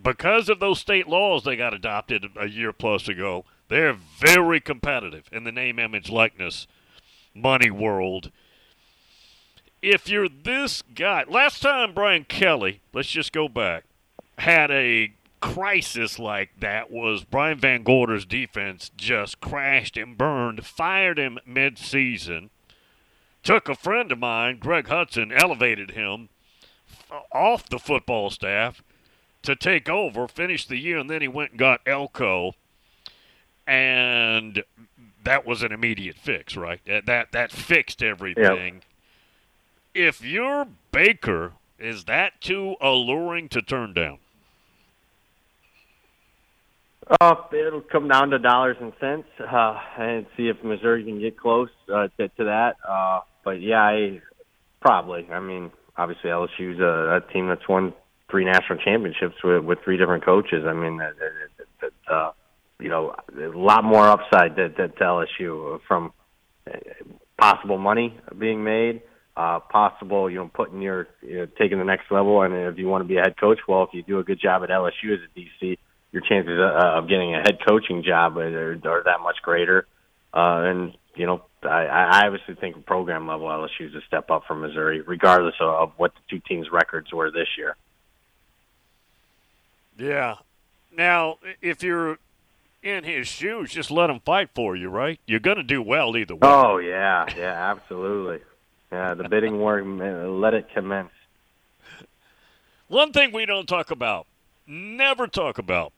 because 0.01 0.49
of 0.49 0.59
those 0.59 0.79
state 0.79 1.07
laws 1.07 1.43
they 1.43 1.55
got 1.55 1.73
adopted 1.73 2.25
a 2.35 2.47
year 2.47 2.73
plus 2.73 3.07
ago, 3.07 3.45
they're 3.69 3.93
very 3.93 4.59
competitive 4.59 5.27
in 5.31 5.43
the 5.43 5.51
name, 5.51 5.79
image, 5.79 6.09
likeness, 6.09 6.67
money 7.33 7.71
world. 7.71 8.31
If 9.87 10.09
you're 10.09 10.27
this 10.27 10.81
guy, 10.81 11.25
last 11.27 11.61
time 11.61 11.93
Brian 11.93 12.23
Kelly, 12.23 12.81
let's 12.91 13.07
just 13.07 13.31
go 13.31 13.47
back, 13.47 13.83
had 14.39 14.71
a 14.71 15.13
crisis 15.41 16.17
like 16.17 16.59
that 16.59 16.89
was 16.89 17.23
Brian 17.23 17.59
VanGorder's 17.59 18.25
defense 18.25 18.89
just 18.97 19.39
crashed 19.41 19.95
and 19.95 20.17
burned, 20.17 20.65
fired 20.65 21.19
him 21.19 21.37
mid-season, 21.45 22.49
took 23.43 23.69
a 23.69 23.75
friend 23.75 24.11
of 24.11 24.17
mine, 24.17 24.57
Greg 24.57 24.87
Hudson, 24.87 25.31
elevated 25.31 25.91
him 25.91 26.29
off 27.31 27.69
the 27.69 27.77
football 27.77 28.31
staff 28.31 28.81
to 29.43 29.55
take 29.55 29.87
over, 29.87 30.27
finish 30.27 30.65
the 30.65 30.77
year, 30.77 30.97
and 30.97 31.11
then 31.11 31.21
he 31.21 31.27
went 31.27 31.51
and 31.51 31.59
got 31.59 31.81
Elko, 31.85 32.53
and 33.67 34.63
that 35.23 35.45
was 35.45 35.61
an 35.61 35.71
immediate 35.71 36.15
fix, 36.15 36.57
right? 36.57 36.81
That 36.87 37.05
that, 37.05 37.31
that 37.33 37.51
fixed 37.51 38.01
everything. 38.01 38.81
If 39.95 40.21
you're 40.21 40.67
Baker, 40.91 41.53
is 41.79 42.03
that 42.03 42.41
too 42.41 42.75
alluring 42.81 43.47
to 43.49 43.61
turn 43.61 43.93
down? 43.93 44.19
Uh, 47.21 47.35
it'll 47.53 47.79
come 47.79 48.09
down 48.09 48.31
to 48.31 48.39
dollars 48.39 48.75
and 48.81 48.91
cents, 48.99 49.27
uh, 49.39 49.79
and 49.97 50.25
see 50.35 50.49
if 50.49 50.61
Missouri 50.65 51.05
can 51.05 51.19
get 51.21 51.39
close 51.39 51.69
uh, 51.93 52.09
to, 52.17 52.27
to 52.27 52.43
that. 52.43 52.75
Uh, 52.85 53.21
but 53.45 53.61
yeah, 53.61 53.83
I 53.83 54.21
probably. 54.81 55.27
I 55.31 55.39
mean, 55.39 55.71
obviously 55.95 56.29
LSU's 56.29 56.79
a, 56.81 57.23
a 57.23 57.33
team 57.33 57.47
that's 57.47 57.67
won 57.69 57.93
three 58.29 58.43
national 58.43 58.79
championships 58.79 59.35
with, 59.45 59.63
with 59.63 59.79
three 59.85 59.95
different 59.95 60.25
coaches. 60.25 60.65
I 60.67 60.73
mean, 60.73 60.97
that, 60.97 61.13
that, 61.57 61.67
that, 62.07 62.13
uh, 62.13 62.31
you 62.81 62.89
know, 62.89 63.15
a 63.33 63.57
lot 63.57 63.85
more 63.85 64.09
upside 64.09 64.57
to, 64.57 64.69
to, 64.69 64.89
to 64.89 65.03
LSU 65.03 65.79
from 65.87 66.11
uh, 66.67 66.79
possible 67.37 67.77
money 67.77 68.19
being 68.37 68.61
made, 68.61 69.01
uh, 69.37 69.59
possible, 69.59 70.29
you 70.29 70.37
know, 70.37 70.49
putting 70.53 70.81
your, 70.81 71.07
you 71.21 71.39
know, 71.39 71.47
taking 71.57 71.77
the 71.77 71.83
next 71.83 72.11
level. 72.11 72.41
And 72.41 72.53
if 72.53 72.77
you 72.77 72.87
want 72.87 73.03
to 73.03 73.07
be 73.07 73.17
a 73.17 73.21
head 73.21 73.37
coach, 73.37 73.59
well, 73.67 73.83
if 73.83 73.89
you 73.93 74.03
do 74.03 74.19
a 74.19 74.23
good 74.23 74.39
job 74.39 74.63
at 74.63 74.69
LSU 74.69 75.13
as 75.13 75.19
a 75.19 75.39
DC, 75.39 75.77
your 76.11 76.21
chances 76.21 76.57
uh, 76.59 76.97
of 76.97 77.09
getting 77.09 77.35
a 77.35 77.39
head 77.39 77.57
coaching 77.67 78.03
job 78.03 78.37
are, 78.37 78.71
are 78.71 79.03
that 79.03 79.19
much 79.21 79.37
greater. 79.41 79.85
Uh, 80.33 80.63
and 80.63 80.93
you 81.15 81.25
know, 81.25 81.43
I, 81.63 81.85
I 81.85 82.25
obviously 82.25 82.55
think 82.55 82.85
program 82.85 83.27
level 83.27 83.47
LSU 83.47 83.87
is 83.87 83.95
a 83.95 84.01
step 84.07 84.29
up 84.29 84.43
from 84.47 84.61
Missouri, 84.61 85.01
regardless 85.01 85.55
of, 85.59 85.67
of 85.67 85.91
what 85.97 86.13
the 86.13 86.21
two 86.29 86.41
teams' 86.47 86.71
records 86.71 87.11
were 87.11 87.31
this 87.31 87.47
year. 87.57 87.75
Yeah. 89.97 90.35
Now, 90.95 91.37
if 91.61 91.83
you're 91.83 92.17
in 92.83 93.03
his 93.03 93.27
shoes, 93.27 93.71
just 93.71 93.91
let 93.91 94.09
him 94.09 94.19
fight 94.19 94.49
for 94.53 94.75
you, 94.75 94.89
right? 94.89 95.19
You're 95.25 95.39
going 95.39 95.57
to 95.57 95.63
do 95.63 95.81
well 95.81 96.15
either 96.15 96.35
way. 96.35 96.41
Oh 96.43 96.77
yeah, 96.77 97.25
yeah, 97.35 97.71
absolutely. 97.71 98.39
Yeah, 98.91 99.13
the 99.13 99.27
bidding 99.27 99.59
war, 99.59 99.81
let 100.27 100.53
it 100.53 100.67
commence. 100.73 101.09
One 102.87 103.11
thing 103.11 103.31
we 103.31 103.45
don't 103.45 103.67
talk 103.67 103.91
about, 103.91 104.27
never 104.67 105.27
talk 105.27 105.57
about. 105.57 105.91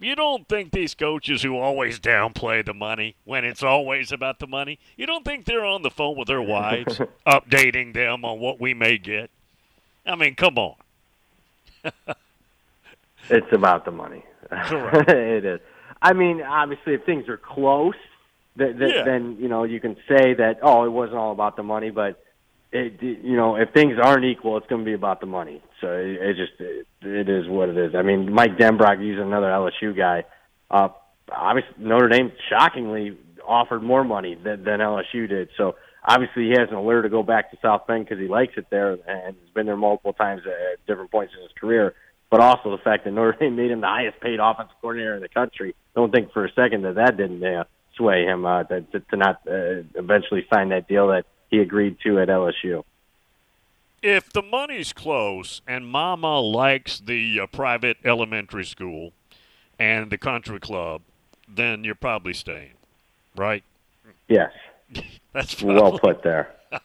You 0.00 0.14
don't 0.14 0.46
think 0.48 0.70
these 0.70 0.94
coaches 0.94 1.42
who 1.42 1.56
always 1.56 1.98
downplay 1.98 2.64
the 2.64 2.74
money 2.74 3.16
when 3.24 3.44
it's 3.44 3.64
always 3.64 4.12
about 4.12 4.38
the 4.38 4.46
money, 4.46 4.78
you 4.96 5.06
don't 5.06 5.24
think 5.24 5.44
they're 5.44 5.64
on 5.64 5.82
the 5.82 5.90
phone 5.90 6.16
with 6.16 6.28
their 6.28 6.42
wives, 6.42 7.00
updating 7.26 7.94
them 7.94 8.24
on 8.24 8.38
what 8.38 8.60
we 8.60 8.74
may 8.74 8.98
get? 8.98 9.30
I 10.06 10.14
mean, 10.14 10.36
come 10.36 10.56
on. 10.56 10.76
it's 13.28 13.52
about 13.52 13.84
the 13.84 13.90
money. 13.90 14.24
Correct. 14.50 15.10
it 15.10 15.44
is. 15.44 15.60
I 16.00 16.12
mean, 16.12 16.42
obviously, 16.42 16.94
if 16.94 17.04
things 17.04 17.28
are 17.28 17.36
close, 17.36 17.94
th- 18.58 18.78
th- 18.78 18.94
Yeah. 18.94 19.04
then 19.04 19.36
you 19.38 19.48
know 19.48 19.64
you 19.64 19.80
can 19.80 19.96
say 20.08 20.34
that 20.34 20.58
oh, 20.62 20.84
it 20.84 20.90
wasn't 20.90 21.18
all 21.18 21.32
about 21.32 21.56
the 21.56 21.62
money. 21.62 21.90
But 21.90 22.22
it, 22.72 23.02
you 23.02 23.36
know, 23.36 23.56
if 23.56 23.72
things 23.72 23.98
aren't 24.02 24.24
equal, 24.24 24.56
it's 24.58 24.66
going 24.66 24.82
to 24.82 24.84
be 24.84 24.94
about 24.94 25.20
the 25.20 25.26
money. 25.26 25.62
So 25.80 25.90
it, 25.92 26.20
it 26.20 26.36
just 26.36 26.60
it, 26.60 26.86
it 27.02 27.28
is 27.28 27.48
what 27.48 27.68
it 27.68 27.78
is. 27.78 27.94
I 27.94 28.02
mean, 28.02 28.32
Mike 28.32 28.58
Denbrock 28.58 29.00
using 29.00 29.24
another 29.24 29.46
LSU 29.46 29.96
guy. 29.96 30.24
Uh, 30.70 30.88
obviously, 31.30 31.72
Notre 31.78 32.08
Dame 32.08 32.32
shockingly 32.50 33.16
offered 33.46 33.82
more 33.82 34.04
money 34.04 34.34
than, 34.34 34.64
than 34.64 34.80
LSU 34.80 35.28
did. 35.28 35.48
So 35.56 35.76
obviously, 36.06 36.44
he 36.44 36.50
has 36.50 36.68
an 36.68 36.74
allure 36.74 37.00
to 37.02 37.08
go 37.08 37.22
back 37.22 37.50
to 37.52 37.58
South 37.62 37.86
Bend 37.86 38.04
because 38.04 38.18
he 38.18 38.28
likes 38.28 38.52
it 38.58 38.66
there 38.70 38.92
and 38.92 39.34
has 39.36 39.50
been 39.54 39.64
there 39.64 39.76
multiple 39.76 40.12
times 40.12 40.42
at 40.46 40.84
different 40.86 41.10
points 41.10 41.32
in 41.34 41.42
his 41.42 41.52
career 41.58 41.94
but 42.30 42.40
also 42.40 42.70
the 42.70 42.82
fact 42.82 43.04
that 43.04 43.12
Notre 43.12 43.36
Dame 43.38 43.56
made 43.56 43.70
him 43.70 43.80
the 43.80 43.86
highest 43.86 44.20
paid 44.20 44.38
offensive 44.40 44.76
coordinator 44.80 45.14
in 45.14 45.22
the 45.22 45.28
country. 45.28 45.74
Don't 45.94 46.12
think 46.12 46.32
for 46.32 46.44
a 46.44 46.52
second 46.52 46.82
that 46.82 46.96
that 46.96 47.16
didn't 47.16 47.42
uh, 47.42 47.64
sway 47.98 48.24
him 48.24 48.46
uh, 48.46 48.64
to, 48.64 48.80
to, 48.82 49.16
not 49.16 49.42
uh, 49.46 49.82
eventually 49.94 50.46
sign 50.52 50.70
that 50.70 50.88
deal 50.88 51.08
that 51.08 51.26
he 51.50 51.58
agreed 51.58 51.98
to 52.04 52.18
at 52.18 52.28
LSU. 52.28 52.84
If 54.00 54.32
the 54.32 54.42
money's 54.42 54.94
close 54.94 55.60
and 55.66 55.86
Mama 55.86 56.40
likes 56.40 57.00
the 57.00 57.40
uh, 57.40 57.46
private 57.46 57.98
elementary 58.04 58.64
school 58.64 59.12
and 59.78 60.10
the 60.10 60.18
country 60.18 60.60
club, 60.60 61.02
then 61.46 61.84
you're 61.84 61.94
probably 61.94 62.32
staying, 62.32 62.74
right? 63.36 63.64
Yes, 64.28 64.52
That's 65.32 65.62
well 65.62 65.98
put 65.98 66.22
there. 66.22 66.54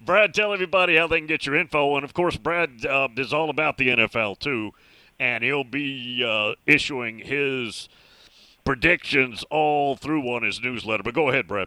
Brad, 0.00 0.32
tell 0.34 0.52
everybody 0.52 0.96
how 0.96 1.06
they 1.06 1.18
can 1.18 1.26
get 1.26 1.46
your 1.46 1.56
info. 1.56 1.96
And 1.96 2.04
of 2.04 2.14
course, 2.14 2.36
Brad 2.36 2.84
uh, 2.86 3.08
is 3.16 3.32
all 3.32 3.50
about 3.50 3.76
the 3.76 3.88
NFL 3.88 4.38
too, 4.38 4.72
and 5.18 5.44
he'll 5.44 5.64
be 5.64 6.24
uh, 6.26 6.54
issuing 6.66 7.18
his 7.18 7.88
predictions 8.70 9.44
all 9.50 9.96
through 9.96 10.22
on 10.32 10.44
his 10.44 10.62
newsletter. 10.62 11.02
But 11.02 11.12
go 11.12 11.28
ahead, 11.28 11.48
Brad. 11.48 11.66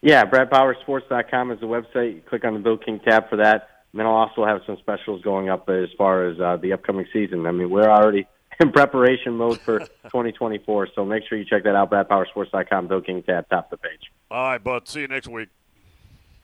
Yeah, 0.00 0.24
BradPowerSports.com 0.24 1.50
is 1.50 1.58
the 1.58 1.66
website. 1.66 2.14
You 2.14 2.22
click 2.24 2.44
on 2.44 2.54
the 2.54 2.60
Bill 2.60 2.78
King 2.78 3.00
tab 3.00 3.28
for 3.28 3.34
that. 3.38 3.68
And 3.90 3.98
then 3.98 4.06
I'll 4.06 4.12
also 4.12 4.46
have 4.46 4.60
some 4.64 4.76
specials 4.76 5.22
going 5.22 5.48
up 5.48 5.68
as 5.68 5.88
far 5.98 6.28
as 6.28 6.38
uh, 6.38 6.56
the 6.58 6.72
upcoming 6.72 7.06
season. 7.12 7.46
I 7.46 7.50
mean, 7.50 7.68
we're 7.68 7.90
already 7.90 8.28
in 8.60 8.70
preparation 8.70 9.32
mode 9.32 9.58
for 9.58 9.80
2024, 10.04 10.90
so 10.94 11.04
make 11.04 11.24
sure 11.28 11.36
you 11.36 11.44
check 11.44 11.64
that 11.64 11.74
out. 11.74 11.92
At 11.92 12.08
bradpowersports.com, 12.08 12.86
Bill 12.86 13.00
King 13.00 13.24
tab, 13.24 13.48
top 13.48 13.72
of 13.72 13.80
the 13.80 13.88
page. 13.88 14.12
All 14.30 14.50
right, 14.50 14.62
bud. 14.62 14.86
See 14.86 15.00
you 15.00 15.08
next 15.08 15.26
week. 15.26 15.48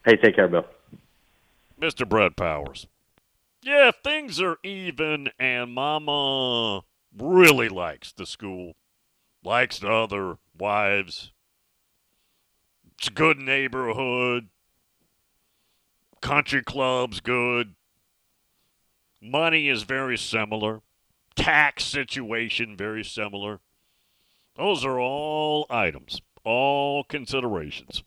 Hey, 0.05 0.16
take 0.16 0.35
care, 0.35 0.49
Bill. 0.49 0.66
Mr. 1.81 2.09
Brad 2.09 2.37
Powers. 2.37 2.89
Yeah, 3.62 3.93
things 4.03 4.41
are 4.41 4.57
even 4.64 5.29
and 5.39 5.73
Mama 5.73 6.83
really 7.16 7.68
likes 7.68 8.12
the 8.12 8.27
school, 8.27 8.75
likes 9.45 9.78
the 9.78 9.90
other 9.90 10.36
wives, 10.59 11.32
it's 12.99 13.09
a 13.09 13.12
good 13.12 13.38
neighborhood, 13.38 14.49
country 16.20 16.62
club's 16.62 17.20
good, 17.20 17.74
money 19.20 19.68
is 19.68 19.82
very 19.82 20.16
similar, 20.16 20.80
tax 21.34 21.84
situation 21.84 22.76
very 22.76 23.05
similar. 23.05 23.61
Those 24.57 24.84
are 24.84 25.01
all 25.01 25.66
items, 25.70 26.20
all 26.45 27.05
considerations 27.05 28.03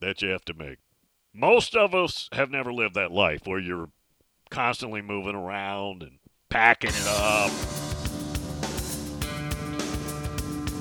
that 0.00 0.22
you 0.22 0.28
have 0.30 0.44
to 0.46 0.54
make. 0.54 0.78
Most 1.32 1.76
of 1.76 1.94
us 1.94 2.28
have 2.32 2.50
never 2.50 2.72
lived 2.72 2.94
that 2.94 3.12
life 3.12 3.42
where 3.44 3.60
you're 3.60 3.90
constantly 4.50 5.02
moving 5.02 5.34
around 5.34 6.02
and 6.02 6.18
packing 6.48 6.90
it 6.90 7.06
up. 7.06 7.77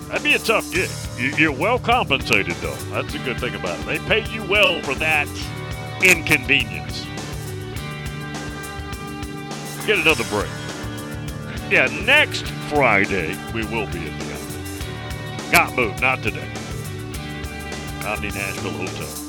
That'd 0.07 0.23
be 0.23 0.33
a 0.33 0.39
tough 0.39 0.71
gig. 0.71 0.89
You- 1.17 1.35
You're 1.37 1.51
well 1.51 1.79
compensated, 1.79 2.55
though. 2.55 2.75
That's 2.91 3.13
a 3.13 3.19
good 3.19 3.39
thing 3.39 3.55
about 3.55 3.77
it. 3.79 3.85
They 3.85 3.99
pay 3.99 4.29
you 4.31 4.43
well 4.47 4.81
for 4.83 4.95
that 4.95 5.27
inconvenience. 6.03 7.05
Get 9.85 9.99
another 9.99 10.23
break. 10.25 10.49
Yeah, 11.71 11.87
next 12.05 12.45
Friday 12.69 13.37
we 13.53 13.63
will 13.65 13.87
be 13.87 13.99
at 14.07 14.19
the. 14.19 14.27
Got 15.51 15.75
moved, 15.75 16.01
not 16.01 16.21
today. 16.23 16.47
Omni 18.05 18.29
Nashville 18.29 18.71
Hotel. 18.71 19.26